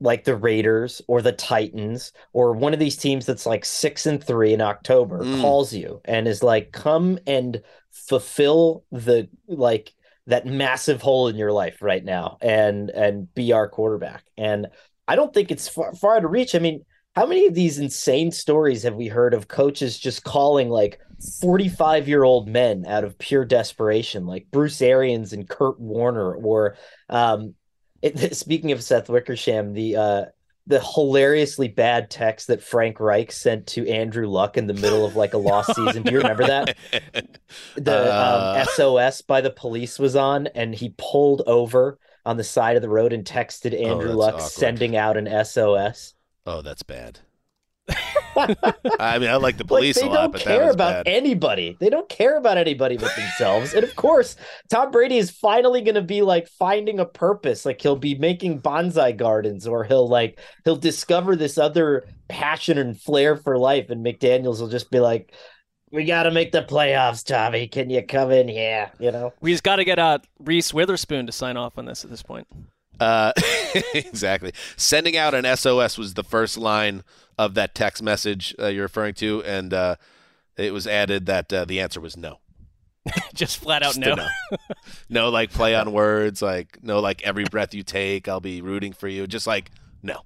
like 0.00 0.24
the 0.24 0.36
Raiders 0.36 1.00
or 1.08 1.22
the 1.22 1.32
Titans 1.32 2.12
or 2.32 2.52
one 2.52 2.74
of 2.74 2.78
these 2.78 2.96
teams 2.96 3.24
that's 3.26 3.46
like 3.46 3.64
six 3.64 4.06
and 4.06 4.22
three 4.22 4.52
in 4.52 4.60
October 4.60 5.24
Mm. 5.24 5.40
calls 5.40 5.72
you 5.72 6.00
and 6.04 6.28
is 6.28 6.42
like, 6.42 6.72
come 6.72 7.18
and 7.26 7.62
fulfill 7.92 8.84
the 8.92 9.28
like 9.48 9.92
that 10.26 10.46
massive 10.46 11.00
hole 11.00 11.28
in 11.28 11.36
your 11.36 11.52
life 11.52 11.80
right 11.80 12.04
now 12.04 12.36
and 12.42 12.90
and 12.90 13.32
be 13.34 13.52
our 13.52 13.68
quarterback. 13.68 14.24
And 14.36 14.66
I 15.08 15.16
don't 15.16 15.32
think 15.32 15.50
it's 15.50 15.68
far, 15.68 15.94
far 15.94 16.20
to 16.20 16.28
reach. 16.28 16.54
I 16.54 16.58
mean, 16.58 16.84
how 17.14 17.26
many 17.26 17.46
of 17.46 17.54
these 17.54 17.78
insane 17.78 18.30
stories 18.32 18.82
have 18.82 18.94
we 18.96 19.08
heard 19.08 19.34
of 19.34 19.48
coaches 19.48 19.98
just 19.98 20.24
calling 20.24 20.68
like 20.68 21.00
45 21.40 22.08
year 22.08 22.24
old 22.24 22.48
men 22.48 22.84
out 22.86 23.04
of 23.04 23.18
pure 23.18 23.44
desperation, 23.44 24.26
like 24.26 24.46
Bruce 24.50 24.82
Arians 24.82 25.32
and 25.32 25.48
Kurt 25.48 25.80
Warner, 25.80 26.34
or 26.34 26.76
um, 27.08 27.54
it, 28.02 28.36
speaking 28.36 28.72
of 28.72 28.82
Seth 28.82 29.08
Wickersham, 29.08 29.72
the 29.72 29.96
uh, 29.96 30.24
the 30.68 30.80
hilariously 30.80 31.68
bad 31.68 32.10
text 32.10 32.48
that 32.48 32.62
Frank 32.62 32.98
Reich 32.98 33.30
sent 33.30 33.68
to 33.68 33.88
Andrew 33.88 34.26
Luck 34.26 34.56
in 34.56 34.66
the 34.66 34.74
middle 34.74 35.04
of 35.06 35.14
like 35.14 35.32
a 35.34 35.38
lost 35.38 35.74
season. 35.76 36.02
Do 36.02 36.10
you 36.12 36.18
remember 36.18 36.46
that? 36.46 36.76
The 37.76 38.12
Uh. 38.12 38.56
um, 38.60 38.66
SOS 38.74 39.22
by 39.22 39.40
the 39.40 39.50
police 39.50 39.98
was 39.98 40.16
on, 40.16 40.48
and 40.48 40.74
he 40.74 40.92
pulled 40.98 41.42
over 41.46 41.98
on 42.24 42.36
the 42.36 42.44
side 42.44 42.74
of 42.74 42.82
the 42.82 42.88
road 42.88 43.12
and 43.12 43.24
texted 43.24 43.72
Andrew 43.80 44.08
that's 44.08 44.16
Luck 44.16 44.34
awkward. 44.34 44.50
sending 44.50 44.96
out 44.96 45.16
an 45.16 45.26
SOS. 45.44 46.14
Oh, 46.44 46.62
that's 46.62 46.82
bad. 46.82 47.20
I 48.36 49.18
mean, 49.18 49.30
I 49.30 49.36
like 49.36 49.56
the 49.56 49.64
Like 49.70 49.80
police 49.80 50.00
they 50.00 50.06
a 50.06 50.10
lot, 50.10 50.32
but 50.32 50.44
they 50.44 50.50
don't 50.52 50.60
care 50.60 50.70
about 50.70 51.04
bad. 51.04 51.12
anybody. 51.12 51.76
They 51.80 51.90
don't 51.90 52.08
care 52.08 52.36
about 52.36 52.58
anybody 52.58 52.96
but 52.96 53.14
themselves. 53.16 53.74
and 53.74 53.84
of 53.84 53.96
course, 53.96 54.36
Tom 54.70 54.90
Brady 54.90 55.18
is 55.18 55.30
finally 55.30 55.80
going 55.80 55.94
to 55.94 56.02
be 56.02 56.22
like 56.22 56.48
finding 56.48 57.00
a 57.00 57.04
purpose. 57.04 57.64
Like 57.64 57.80
he'll 57.80 57.96
be 57.96 58.14
making 58.14 58.60
bonsai 58.62 59.16
gardens, 59.16 59.66
or 59.66 59.84
he'll 59.84 60.08
like 60.08 60.38
he'll 60.64 60.76
discover 60.76 61.36
this 61.36 61.58
other 61.58 62.06
passion 62.28 62.78
and 62.78 63.00
flair 63.00 63.36
for 63.36 63.58
life. 63.58 63.90
And 63.90 64.04
McDaniels 64.04 64.60
will 64.60 64.68
just 64.68 64.90
be 64.90 65.00
like, 65.00 65.32
"We 65.90 66.04
got 66.04 66.24
to 66.24 66.30
make 66.30 66.52
the 66.52 66.62
playoffs, 66.62 67.24
Tommy. 67.24 67.68
Can 67.68 67.90
you 67.90 68.02
come 68.02 68.30
in 68.30 68.48
here?" 68.48 68.90
You 68.98 69.12
know. 69.12 69.32
We 69.40 69.52
just 69.52 69.64
got 69.64 69.76
to 69.76 69.84
get 69.84 69.98
uh, 69.98 70.18
Reese 70.38 70.72
Witherspoon 70.72 71.26
to 71.26 71.32
sign 71.32 71.56
off 71.56 71.78
on 71.78 71.86
this 71.86 72.04
at 72.04 72.10
this 72.10 72.22
point. 72.22 72.46
Uh, 72.98 73.32
exactly. 73.94 74.52
Sending 74.76 75.16
out 75.16 75.34
an 75.34 75.56
SOS 75.56 75.98
was 75.98 76.14
the 76.14 76.24
first 76.24 76.56
line 76.56 77.02
of 77.38 77.54
that 77.54 77.74
text 77.74 78.02
message 78.02 78.54
uh, 78.58 78.66
you're 78.66 78.84
referring 78.84 79.14
to, 79.14 79.42
and 79.44 79.72
uh, 79.74 79.96
it 80.56 80.72
was 80.72 80.86
added 80.86 81.26
that 81.26 81.52
uh, 81.52 81.64
the 81.64 81.80
answer 81.80 82.00
was 82.00 82.16
no. 82.16 82.38
just 83.34 83.58
flat 83.58 83.82
out 83.82 83.94
Just 83.94 84.00
no. 84.00 84.14
no. 84.14 84.26
no, 85.08 85.28
like 85.28 85.52
play 85.52 85.74
on 85.76 85.92
words, 85.92 86.42
like 86.42 86.78
no, 86.82 87.00
like 87.00 87.22
every 87.22 87.44
breath 87.44 87.74
you 87.74 87.82
take, 87.82 88.28
I'll 88.28 88.40
be 88.40 88.62
rooting 88.62 88.92
for 88.92 89.08
you. 89.08 89.26
Just 89.26 89.46
like 89.46 89.70
no. 90.02 90.22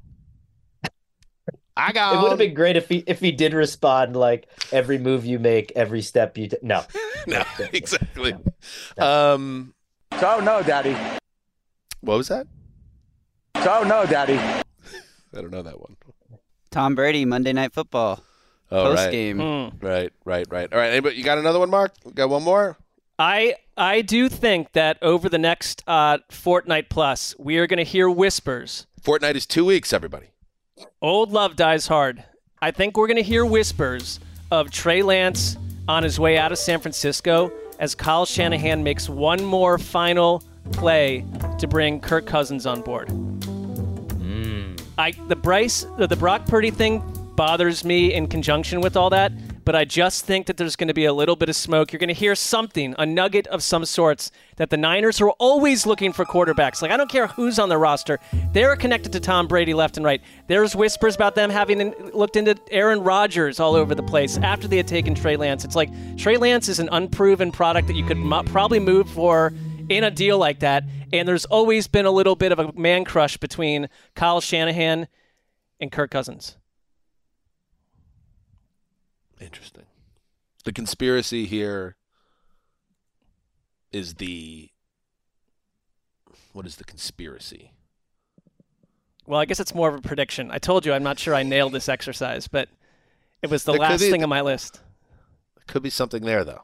I 1.76 1.92
got. 1.92 2.14
It 2.14 2.22
would 2.22 2.30
have 2.30 2.38
been 2.38 2.54
great 2.54 2.76
if 2.76 2.88
he 2.88 3.02
if 3.06 3.20
he 3.20 3.32
did 3.32 3.54
respond 3.54 4.16
like 4.16 4.48
every 4.72 4.98
move 4.98 5.24
you 5.24 5.38
make, 5.38 5.72
every 5.74 6.02
step 6.02 6.36
you. 6.36 6.48
T-. 6.48 6.56
No, 6.62 6.84
no, 7.26 7.42
exactly. 7.72 8.34
Um. 8.98 9.74
So 10.18 10.40
no, 10.40 10.62
Daddy. 10.62 10.96
What 12.00 12.16
was 12.16 12.28
that? 12.28 12.46
So 13.62 13.84
no, 13.84 14.04
Daddy. 14.06 14.38
I 14.38 14.62
don't 15.32 15.50
know 15.50 15.62
that 15.62 15.80
one. 15.80 15.96
Tom 16.70 16.94
Brady, 16.94 17.24
Monday 17.24 17.52
Night 17.52 17.72
Football. 17.72 18.22
Oh, 18.70 18.84
Post 18.84 18.96
right. 19.04 19.10
game. 19.10 19.38
Right, 19.80 20.12
right, 20.24 20.46
right. 20.48 20.72
All 20.72 20.78
right. 20.78 20.90
Anybody, 20.90 21.16
you 21.16 21.24
got 21.24 21.38
another 21.38 21.58
one, 21.58 21.70
Marc? 21.70 21.92
We 22.04 22.12
got 22.12 22.30
one 22.30 22.44
more? 22.44 22.76
I 23.18 23.56
I 23.76 24.02
do 24.02 24.28
think 24.28 24.72
that 24.72 24.96
over 25.02 25.28
the 25.28 25.38
next 25.38 25.82
uh, 25.86 26.18
fortnight 26.30 26.88
plus, 26.88 27.34
we 27.38 27.58
are 27.58 27.66
going 27.66 27.78
to 27.78 27.84
hear 27.84 28.08
whispers. 28.08 28.86
Fortnite 29.02 29.34
is 29.34 29.46
two 29.46 29.64
weeks, 29.64 29.92
everybody. 29.92 30.28
Old 31.02 31.32
love 31.32 31.56
dies 31.56 31.88
hard. 31.88 32.24
I 32.62 32.70
think 32.70 32.96
we're 32.96 33.06
going 33.08 33.16
to 33.16 33.22
hear 33.22 33.44
whispers 33.44 34.20
of 34.50 34.70
Trey 34.70 35.02
Lance 35.02 35.56
on 35.88 36.02
his 36.02 36.20
way 36.20 36.38
out 36.38 36.52
of 36.52 36.58
San 36.58 36.80
Francisco 36.80 37.50
as 37.78 37.94
Kyle 37.94 38.26
Shanahan 38.26 38.82
makes 38.84 39.08
one 39.08 39.44
more 39.44 39.78
final 39.78 40.42
play 40.72 41.24
to 41.58 41.66
bring 41.66 42.00
Kirk 42.00 42.26
Cousins 42.26 42.66
on 42.66 42.82
board. 42.82 43.10
I 45.00 45.12
the 45.28 45.36
Bryce 45.36 45.86
the, 45.96 46.06
the 46.06 46.16
Brock 46.16 46.44
Purdy 46.46 46.70
thing 46.70 47.02
bothers 47.34 47.86
me 47.86 48.12
in 48.12 48.26
conjunction 48.26 48.82
with 48.82 48.98
all 48.98 49.08
that, 49.08 49.32
but 49.64 49.74
I 49.74 49.86
just 49.86 50.26
think 50.26 50.46
that 50.46 50.58
there's 50.58 50.76
going 50.76 50.88
to 50.88 50.94
be 50.94 51.06
a 51.06 51.12
little 51.12 51.36
bit 51.36 51.48
of 51.48 51.56
smoke. 51.56 51.90
You're 51.90 51.98
going 51.98 52.08
to 52.08 52.14
hear 52.14 52.34
something, 52.34 52.94
a 52.98 53.06
nugget 53.06 53.46
of 53.46 53.62
some 53.62 53.86
sorts 53.86 54.30
that 54.56 54.68
the 54.68 54.76
Niners 54.76 55.18
are 55.22 55.30
always 55.30 55.86
looking 55.86 56.12
for 56.12 56.26
quarterbacks. 56.26 56.82
Like 56.82 56.90
I 56.90 56.98
don't 56.98 57.10
care 57.10 57.28
who's 57.28 57.58
on 57.58 57.70
the 57.70 57.78
roster, 57.78 58.20
they're 58.52 58.76
connected 58.76 59.12
to 59.12 59.20
Tom 59.20 59.48
Brady 59.48 59.72
left 59.72 59.96
and 59.96 60.04
right. 60.04 60.20
There's 60.48 60.76
whispers 60.76 61.14
about 61.14 61.34
them 61.34 61.48
having 61.48 61.94
looked 62.12 62.36
into 62.36 62.58
Aaron 62.70 63.02
Rodgers 63.02 63.58
all 63.58 63.74
over 63.74 63.94
the 63.94 64.02
place 64.02 64.36
after 64.36 64.68
they 64.68 64.76
had 64.76 64.86
taken 64.86 65.14
Trey 65.14 65.36
Lance. 65.36 65.64
It's 65.64 65.76
like 65.76 65.88
Trey 66.18 66.36
Lance 66.36 66.68
is 66.68 66.78
an 66.78 66.90
unproven 66.92 67.52
product 67.52 67.88
that 67.88 67.96
you 67.96 68.04
could 68.04 68.18
mo- 68.18 68.42
probably 68.42 68.80
move 68.80 69.08
for 69.08 69.54
in 69.90 70.04
a 70.04 70.10
deal 70.10 70.38
like 70.38 70.60
that. 70.60 70.84
And 71.12 71.28
there's 71.28 71.44
always 71.44 71.88
been 71.88 72.06
a 72.06 72.10
little 72.10 72.36
bit 72.36 72.52
of 72.52 72.58
a 72.58 72.72
man 72.72 73.04
crush 73.04 73.36
between 73.36 73.88
Kyle 74.14 74.40
Shanahan 74.40 75.08
and 75.80 75.92
Kirk 75.92 76.10
Cousins. 76.10 76.56
Interesting. 79.40 79.84
The 80.64 80.72
conspiracy 80.72 81.46
here 81.46 81.96
is 83.92 84.14
the. 84.14 84.70
What 86.52 86.66
is 86.66 86.76
the 86.76 86.84
conspiracy? 86.84 87.72
Well, 89.26 89.40
I 89.40 89.44
guess 89.44 89.60
it's 89.60 89.74
more 89.74 89.88
of 89.88 89.94
a 89.94 90.00
prediction. 90.00 90.50
I 90.50 90.58
told 90.58 90.84
you 90.84 90.92
I'm 90.92 91.02
not 91.02 91.18
sure 91.18 91.34
I 91.34 91.42
nailed 91.44 91.72
this 91.72 91.88
exercise, 91.88 92.48
but 92.48 92.68
it 93.42 93.48
was 93.50 93.64
the 93.64 93.72
There 93.72 93.80
last 93.80 94.00
be- 94.00 94.10
thing 94.10 94.22
on 94.22 94.28
my 94.28 94.40
list. 94.40 94.80
Could 95.68 95.82
be 95.84 95.90
something 95.90 96.24
there, 96.24 96.44
though. 96.44 96.62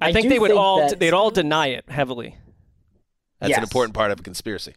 I, 0.00 0.08
I 0.08 0.12
think 0.12 0.24
do 0.24 0.28
they 0.30 0.38
would 0.38 0.48
think 0.48 0.60
all 0.60 0.88
that- 0.88 0.98
they'd 0.98 1.12
all 1.12 1.30
deny 1.30 1.68
it 1.68 1.84
heavily. 1.88 2.36
That's 3.40 3.56
an 3.56 3.62
important 3.62 3.94
part 3.94 4.10
of 4.10 4.20
a 4.20 4.22
conspiracy. 4.22 4.74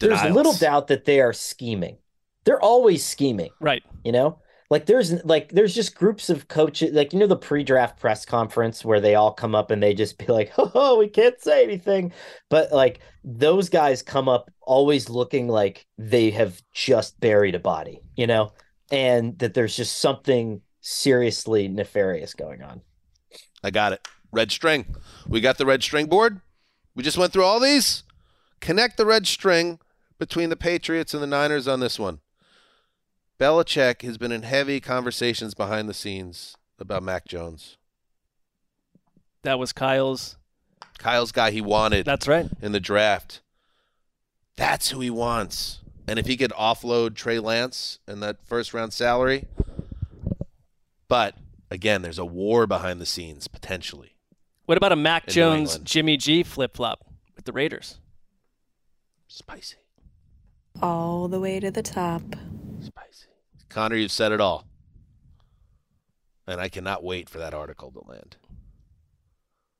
There's 0.00 0.22
little 0.24 0.54
doubt 0.54 0.88
that 0.88 1.04
they 1.04 1.20
are 1.20 1.32
scheming. 1.32 1.98
They're 2.44 2.60
always 2.60 3.04
scheming. 3.04 3.50
Right. 3.60 3.82
You 4.04 4.12
know? 4.12 4.40
Like 4.70 4.86
there's 4.86 5.22
like 5.24 5.50
there's 5.50 5.74
just 5.74 5.94
groups 5.94 6.30
of 6.30 6.48
coaches 6.48 6.92
like 6.94 7.12
you 7.12 7.18
know 7.18 7.26
the 7.26 7.36
pre-draft 7.36 8.00
press 8.00 8.24
conference 8.24 8.84
where 8.84 9.00
they 9.00 9.14
all 9.14 9.30
come 9.30 9.54
up 9.54 9.70
and 9.70 9.82
they 9.82 9.92
just 9.94 10.18
be 10.18 10.26
like, 10.26 10.52
"Oh, 10.58 10.98
we 10.98 11.06
can't 11.06 11.40
say 11.40 11.62
anything." 11.62 12.12
But 12.48 12.72
like 12.72 13.00
those 13.22 13.68
guys 13.68 14.02
come 14.02 14.28
up 14.28 14.50
always 14.62 15.10
looking 15.10 15.48
like 15.48 15.86
they 15.98 16.30
have 16.30 16.60
just 16.72 17.20
buried 17.20 17.54
a 17.54 17.58
body, 17.60 18.00
you 18.16 18.26
know? 18.26 18.52
And 18.90 19.38
that 19.38 19.54
there's 19.54 19.76
just 19.76 19.98
something 19.98 20.62
seriously 20.80 21.68
nefarious 21.68 22.34
going 22.34 22.62
on. 22.62 22.80
I 23.62 23.70
got 23.70 23.92
it. 23.92 24.06
Red 24.34 24.50
string. 24.50 24.94
We 25.26 25.40
got 25.40 25.58
the 25.58 25.66
red 25.66 25.82
string 25.82 26.06
board. 26.06 26.40
We 26.94 27.02
just 27.02 27.16
went 27.16 27.32
through 27.32 27.44
all 27.44 27.60
these. 27.60 28.02
Connect 28.60 28.96
the 28.96 29.06
red 29.06 29.26
string 29.26 29.78
between 30.18 30.50
the 30.50 30.56
Patriots 30.56 31.14
and 31.14 31.22
the 31.22 31.26
Niners 31.26 31.68
on 31.68 31.80
this 31.80 31.98
one. 31.98 32.20
Belichick 33.38 34.02
has 34.02 34.16
been 34.16 34.32
in 34.32 34.42
heavy 34.42 34.80
conversations 34.80 35.54
behind 35.54 35.88
the 35.88 35.94
scenes 35.94 36.56
about 36.78 37.02
Mac 37.02 37.26
Jones. 37.26 37.76
That 39.42 39.58
was 39.58 39.72
Kyle's. 39.72 40.36
Kyle's 40.98 41.32
guy 41.32 41.50
he 41.50 41.60
wanted. 41.60 42.06
That's 42.06 42.28
right. 42.28 42.48
In 42.62 42.72
the 42.72 42.80
draft. 42.80 43.40
That's 44.56 44.90
who 44.90 45.00
he 45.00 45.10
wants. 45.10 45.80
And 46.06 46.18
if 46.18 46.26
he 46.26 46.36
could 46.36 46.52
offload 46.52 47.14
Trey 47.14 47.38
Lance 47.38 47.98
and 48.06 48.22
that 48.22 48.46
first 48.46 48.72
round 48.72 48.92
salary. 48.92 49.46
But 51.08 51.34
again, 51.70 52.02
there's 52.02 52.18
a 52.18 52.24
war 52.24 52.66
behind 52.66 53.00
the 53.00 53.06
scenes 53.06 53.48
potentially. 53.48 54.13
What 54.66 54.78
about 54.78 54.92
a 54.92 54.96
Mac 54.96 55.26
Jones 55.26 55.78
Jimmy 55.78 56.16
G 56.16 56.42
flip 56.42 56.76
flop 56.76 57.04
with 57.36 57.44
the 57.44 57.52
Raiders? 57.52 57.98
Spicy. 59.28 59.76
All 60.80 61.28
the 61.28 61.38
way 61.38 61.60
to 61.60 61.70
the 61.70 61.82
top. 61.82 62.22
Spicy. 62.80 63.26
Conor, 63.68 63.96
you've 63.96 64.10
said 64.10 64.32
it 64.32 64.40
all. 64.40 64.66
And 66.46 66.60
I 66.60 66.68
cannot 66.68 67.04
wait 67.04 67.28
for 67.28 67.38
that 67.38 67.54
article 67.54 67.90
to 67.92 68.10
land. 68.10 68.36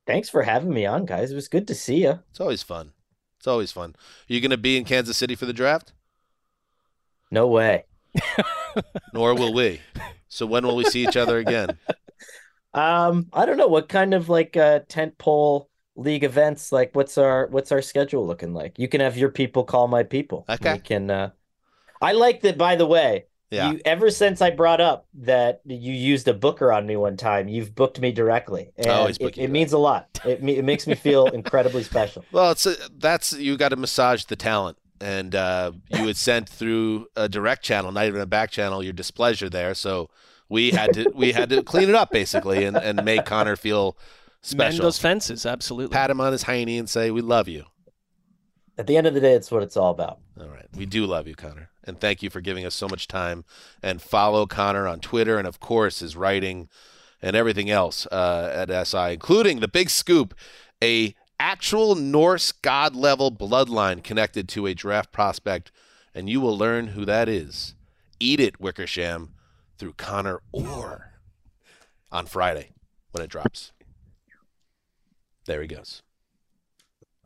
Thanks 0.05 0.29
for 0.29 0.43
having 0.43 0.73
me 0.73 0.85
on, 0.85 1.05
guys. 1.05 1.31
It 1.31 1.35
was 1.35 1.47
good 1.47 1.67
to 1.67 1.75
see 1.75 2.03
you. 2.03 2.19
It's 2.29 2.39
always 2.39 2.61
fun. 2.61 2.91
It's 3.37 3.47
always 3.47 3.71
fun. 3.71 3.95
Are 4.29 4.33
you 4.33 4.39
going 4.41 4.51
to 4.51 4.57
be 4.57 4.77
in 4.77 4.85
Kansas 4.85 5.17
City 5.17 5.35
for 5.35 5.45
the 5.45 5.53
draft? 5.53 5.93
No 7.31 7.47
way. 7.47 7.85
Nor 9.13 9.33
will 9.33 9.53
we. 9.53 9.81
So 10.27 10.45
when 10.45 10.65
will 10.65 10.75
we 10.75 10.85
see 10.85 11.03
each 11.05 11.17
other 11.17 11.37
again? 11.37 11.77
Um, 12.75 13.27
I 13.33 13.45
don't 13.45 13.57
know 13.57 13.67
what 13.67 13.89
kind 13.89 14.13
of 14.13 14.29
like 14.29 14.57
uh 14.57 14.81
tent 14.87 15.17
pole 15.17 15.69
league 15.95 16.25
events 16.25 16.73
like 16.73 16.93
what's 16.93 17.17
our 17.17 17.47
what's 17.47 17.71
our 17.71 17.81
schedule 17.81 18.27
looking 18.27 18.53
like? 18.53 18.77
You 18.77 18.87
can 18.87 19.01
have 19.01 19.17
your 19.17 19.29
people 19.29 19.63
call 19.63 19.87
my 19.87 20.03
people. 20.03 20.45
Okay. 20.49 20.73
We 20.73 20.79
can 20.79 21.09
uh 21.09 21.31
I 22.01 22.11
like 22.11 22.41
that 22.41 22.57
by 22.57 22.75
the 22.75 22.85
way. 22.85 23.25
Yeah. 23.49 23.71
You 23.71 23.79
ever 23.85 24.09
since 24.09 24.41
I 24.41 24.49
brought 24.49 24.81
up 24.81 25.07
that 25.19 25.61
you 25.65 25.93
used 25.93 26.27
a 26.27 26.33
booker 26.33 26.73
on 26.73 26.85
me 26.85 26.97
one 26.97 27.15
time, 27.15 27.47
you've 27.47 27.73
booked 27.73 28.01
me 28.01 28.11
directly. 28.11 28.71
And 28.75 28.87
always 28.89 29.17
it, 29.17 29.37
it 29.37 29.49
means 29.49 29.71
a 29.71 29.77
lot. 29.77 30.09
It 30.25 30.43
me- 30.43 30.57
it 30.57 30.65
makes 30.65 30.85
me 30.87 30.95
feel 30.95 31.27
incredibly 31.33 31.83
special. 31.83 32.25
Well, 32.31 32.51
it's 32.51 32.65
a, 32.65 32.75
that's 32.97 33.31
you 33.33 33.55
got 33.55 33.69
to 33.69 33.77
massage 33.77 34.25
the 34.25 34.35
talent, 34.35 34.77
and 34.99 35.35
uh, 35.35 35.71
you 35.89 36.07
had 36.07 36.17
sent 36.17 36.49
through 36.49 37.07
a 37.15 37.29
direct 37.29 37.63
channel, 37.63 37.91
not 37.91 38.07
even 38.07 38.19
a 38.19 38.25
back 38.25 38.51
channel, 38.51 38.83
your 38.83 38.93
displeasure 38.93 39.49
there. 39.49 39.73
So 39.73 40.09
we 40.49 40.71
had 40.71 40.93
to 40.93 41.11
we 41.13 41.31
had 41.31 41.49
to 41.49 41.63
clean 41.63 41.89
it 41.89 41.95
up 41.95 42.11
basically, 42.11 42.65
and, 42.65 42.77
and 42.77 43.03
make 43.03 43.25
Conor 43.25 43.55
feel 43.55 43.97
special. 44.41 44.77
Mend 44.77 44.83
those 44.83 44.99
fences, 44.99 45.45
absolutely. 45.45 45.93
Pat 45.93 46.09
him 46.09 46.21
on 46.21 46.31
his 46.31 46.43
hiney 46.43 46.79
and 46.79 46.89
say, 46.89 47.11
"We 47.11 47.21
love 47.21 47.47
you." 47.47 47.65
At 48.77 48.87
the 48.87 48.97
end 48.97 49.07
of 49.07 49.13
the 49.13 49.21
day, 49.21 49.33
it's 49.33 49.51
what 49.51 49.63
it's 49.63 49.77
all 49.77 49.91
about. 49.91 50.19
All 50.39 50.47
right. 50.47 50.67
We 50.75 50.85
do 50.85 51.05
love 51.05 51.27
you, 51.27 51.35
Conor. 51.35 51.69
And 51.85 51.99
thank 51.99 52.21
you 52.21 52.29
for 52.29 52.41
giving 52.41 52.65
us 52.65 52.75
so 52.75 52.87
much 52.87 53.07
time. 53.07 53.45
And 53.81 54.01
follow 54.01 54.45
Conor 54.45 54.87
on 54.87 54.99
Twitter 54.99 55.37
and, 55.37 55.47
of 55.47 55.59
course, 55.59 55.99
his 55.99 56.15
writing 56.15 56.67
and 57.21 57.35
everything 57.35 57.69
else 57.69 58.05
uh, 58.07 58.65
at 58.67 58.87
SI, 58.87 59.13
including 59.13 59.59
the 59.59 59.67
big 59.67 59.89
scoop 59.89 60.33
a 60.83 61.15
actual 61.39 61.95
Norse 61.95 62.51
god 62.51 62.95
level 62.95 63.31
bloodline 63.31 64.03
connected 64.03 64.49
to 64.49 64.67
a 64.67 64.73
draft 64.73 65.11
prospect. 65.11 65.71
And 66.13 66.29
you 66.29 66.41
will 66.41 66.57
learn 66.57 66.87
who 66.87 67.05
that 67.05 67.29
is. 67.29 67.75
Eat 68.19 68.39
it, 68.39 68.59
Wickersham, 68.59 69.34
through 69.77 69.93
Conor 69.93 70.41
Orr 70.51 71.13
on 72.11 72.25
Friday 72.25 72.71
when 73.11 73.23
it 73.23 73.29
drops. 73.29 73.71
There 75.45 75.61
he 75.61 75.67
goes. 75.67 76.01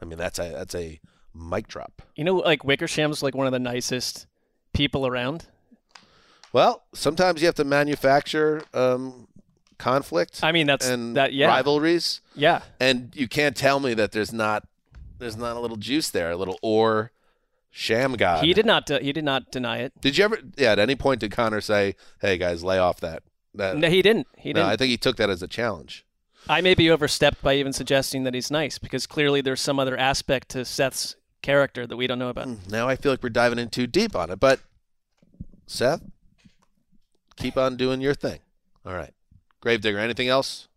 I 0.01 0.05
mean, 0.05 0.17
that's 0.17 0.39
a 0.39 0.49
that's 0.51 0.75
a 0.75 0.99
mic 1.33 1.67
drop. 1.67 2.01
You 2.15 2.23
know, 2.23 2.35
like 2.35 2.63
Wickersham's 2.63 3.23
like 3.23 3.35
one 3.35 3.47
of 3.47 3.53
the 3.53 3.59
nicest 3.59 4.27
people 4.73 5.07
around. 5.07 5.47
Well, 6.51 6.83
sometimes 6.93 7.41
you 7.41 7.47
have 7.47 7.55
to 7.55 7.63
manufacture 7.63 8.63
um, 8.73 9.27
conflict. 9.77 10.39
I 10.43 10.51
mean, 10.51 10.67
that's 10.67 10.87
and 10.87 11.15
that. 11.15 11.33
Yeah, 11.33 11.47
rivalries. 11.47 12.21
Yeah, 12.35 12.61
and 12.79 13.15
you 13.15 13.27
can't 13.27 13.55
tell 13.55 13.79
me 13.79 13.93
that 13.93 14.11
there's 14.11 14.33
not 14.33 14.67
there's 15.19 15.37
not 15.37 15.55
a 15.55 15.59
little 15.59 15.77
juice 15.77 16.09
there, 16.09 16.31
a 16.31 16.37
little 16.37 16.57
or 16.61 17.11
sham 17.71 18.13
god. 18.13 18.43
He 18.43 18.53
did 18.53 18.65
not. 18.65 18.89
Uh, 18.89 18.99
he 18.99 19.11
did 19.11 19.23
not 19.23 19.51
deny 19.51 19.79
it. 19.79 19.93
Did 20.01 20.17
you 20.17 20.25
ever? 20.25 20.39
Yeah. 20.57 20.71
At 20.71 20.79
any 20.79 20.95
point 20.95 21.19
did 21.21 21.31
Conor 21.31 21.61
say, 21.61 21.95
"Hey 22.21 22.37
guys, 22.37 22.63
lay 22.63 22.77
off 22.77 22.99
that"? 23.01 23.23
That 23.55 23.77
No, 23.77 23.89
he 23.89 24.01
didn't. 24.01 24.27
He 24.37 24.53
didn't. 24.53 24.69
I 24.69 24.75
think 24.75 24.89
he 24.89 24.97
took 24.97 25.17
that 25.17 25.29
as 25.29 25.41
a 25.41 25.47
challenge. 25.47 26.05
I 26.47 26.61
may 26.61 26.73
be 26.73 26.89
overstepped 26.89 27.41
by 27.41 27.55
even 27.55 27.73
suggesting 27.73 28.23
that 28.23 28.33
he's 28.33 28.49
nice 28.49 28.77
because 28.77 29.05
clearly 29.05 29.41
there's 29.41 29.61
some 29.61 29.79
other 29.79 29.97
aspect 29.97 30.49
to 30.49 30.65
Seth's 30.65 31.15
character 31.41 31.85
that 31.85 31.97
we 31.97 32.07
don't 32.07 32.19
know 32.19 32.29
about. 32.29 32.47
Now 32.69 32.87
I 32.87 32.95
feel 32.95 33.11
like 33.11 33.21
we're 33.23 33.29
diving 33.29 33.59
in 33.59 33.69
too 33.69 33.87
deep 33.87 34.15
on 34.15 34.29
it, 34.29 34.39
but 34.39 34.59
Seth, 35.67 36.01
keep 37.35 37.57
on 37.57 37.77
doing 37.77 38.01
your 38.01 38.13
thing. 38.13 38.39
All 38.85 38.93
right, 38.93 39.13
Gravedigger. 39.61 39.99
Anything 39.99 40.27
else? 40.27 40.67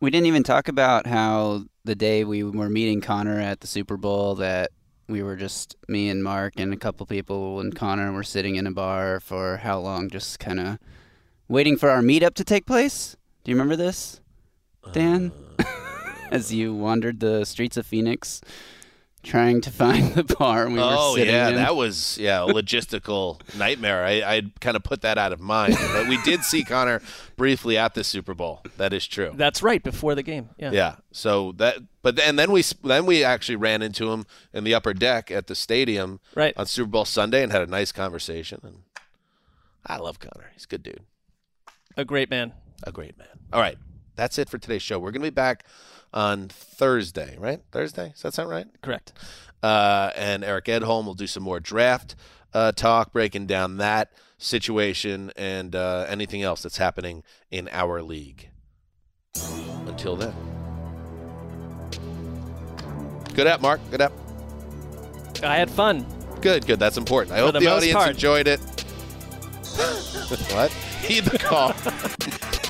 We 0.00 0.10
didn't 0.10 0.26
even 0.26 0.42
talk 0.42 0.68
about 0.68 1.06
how 1.06 1.64
the 1.84 1.94
day 1.94 2.24
we 2.24 2.42
were 2.42 2.70
meeting 2.70 3.00
Conor 3.00 3.38
at 3.38 3.60
the 3.60 3.66
Super 3.66 3.96
Bowl 3.96 4.36
that 4.36 4.70
we 5.10 5.22
were 5.22 5.36
just 5.36 5.76
me 5.88 6.08
and 6.08 6.22
Marc 6.22 6.54
and 6.58 6.72
a 6.72 6.76
couple 6.76 7.04
people 7.04 7.60
and 7.60 7.74
Conor 7.74 8.12
were 8.12 8.22
sitting 8.22 8.56
in 8.56 8.66
a 8.66 8.70
bar 8.70 9.20
for 9.20 9.58
how 9.58 9.78
long 9.80 10.08
just 10.08 10.38
kind 10.38 10.60
of 10.60 10.78
waiting 11.48 11.76
for 11.76 11.90
our 11.90 12.00
meetup 12.00 12.34
to 12.34 12.44
take 12.44 12.64
place. 12.64 13.16
Do 13.44 13.50
you 13.50 13.56
remember 13.56 13.76
this, 13.76 14.20
Dan? 14.92 15.32
Uh, 15.58 15.64
As 16.30 16.54
you 16.54 16.72
wandered 16.72 17.18
the 17.18 17.44
streets 17.44 17.76
of 17.76 17.84
Phoenix 17.86 18.40
trying 19.22 19.60
to 19.60 19.70
find 19.70 20.14
the 20.14 20.24
bar 20.24 20.68
we 20.68 20.78
oh 20.80 21.12
were 21.12 21.18
yeah, 21.18 21.48
in. 21.48 21.56
that 21.56 21.76
was 21.76 22.18
yeah 22.18 22.42
a 22.42 22.46
logistical 22.52 23.40
nightmare. 23.56 24.04
I 24.04 24.22
I 24.22 24.42
kind 24.60 24.76
of 24.76 24.82
put 24.82 25.02
that 25.02 25.18
out 25.18 25.32
of 25.32 25.40
mind, 25.40 25.76
but 25.92 26.08
we 26.08 26.20
did 26.22 26.42
see 26.42 26.64
Conor 26.64 27.02
briefly 27.36 27.76
at 27.76 27.94
the 27.94 28.04
Super 28.04 28.34
Bowl. 28.34 28.62
That 28.76 28.92
is 28.92 29.06
true. 29.06 29.32
That's 29.34 29.62
right 29.62 29.82
before 29.82 30.14
the 30.14 30.22
game. 30.22 30.50
Yeah. 30.58 30.72
Yeah. 30.72 30.96
So 31.12 31.52
that, 31.52 31.78
but 32.02 32.18
and 32.18 32.38
then 32.38 32.50
we 32.52 32.62
then 32.84 33.06
we 33.06 33.24
actually 33.24 33.56
ran 33.56 33.82
into 33.82 34.10
him 34.10 34.26
in 34.52 34.64
the 34.64 34.74
upper 34.74 34.94
deck 34.94 35.30
at 35.30 35.46
the 35.46 35.54
stadium 35.54 36.20
right. 36.34 36.54
on 36.56 36.66
Super 36.66 36.90
Bowl 36.90 37.04
Sunday 37.04 37.42
and 37.42 37.52
had 37.52 37.62
a 37.62 37.66
nice 37.66 37.92
conversation. 37.92 38.60
And 38.62 38.78
I 39.86 39.98
love 39.98 40.18
Conor. 40.18 40.50
He's 40.54 40.64
a 40.64 40.68
good 40.68 40.82
dude. 40.82 41.00
A 41.96 42.04
great 42.04 42.30
man. 42.30 42.52
A 42.84 42.92
great 42.92 43.18
man. 43.18 43.28
All 43.52 43.60
right, 43.60 43.76
that's 44.16 44.38
it 44.38 44.48
for 44.48 44.58
today's 44.58 44.82
show. 44.82 44.98
We're 44.98 45.10
gonna 45.10 45.24
be 45.24 45.30
back 45.30 45.66
on 46.12 46.48
Thursday, 46.48 47.36
right? 47.38 47.60
Thursday. 47.72 48.10
Does 48.10 48.22
that 48.22 48.34
sound 48.34 48.50
right? 48.50 48.66
Correct. 48.82 49.12
Uh, 49.62 50.10
and 50.16 50.42
Eric 50.42 50.66
Edholm 50.66 51.04
will 51.04 51.14
do 51.14 51.26
some 51.26 51.42
more 51.42 51.60
draft 51.60 52.16
uh, 52.54 52.72
talk, 52.72 53.12
breaking 53.12 53.46
down 53.46 53.76
that 53.76 54.12
situation 54.38 55.30
and 55.36 55.76
uh, 55.76 56.06
anything 56.08 56.42
else 56.42 56.62
that's 56.62 56.78
happening 56.78 57.22
in 57.50 57.68
our 57.70 58.02
league. 58.02 58.48
Until 59.86 60.16
then. 60.16 60.34
Good 63.34 63.46
app, 63.46 63.60
Marc. 63.60 63.80
Good 63.90 64.00
app. 64.00 64.12
I 65.42 65.56
had 65.56 65.70
fun. 65.70 66.06
Good, 66.40 66.66
good. 66.66 66.78
That's 66.78 66.96
important. 66.96 67.34
I 67.34 67.38
For 67.38 67.44
hope 67.44 67.52
the 67.54 67.60
the, 67.60 67.66
audience 67.68 67.96
part. 67.96 68.10
enjoyed 68.10 68.48
it. 68.48 68.60
what? 70.52 70.70
Heed 71.02 71.24
the 71.24 71.38
call. 71.38 71.74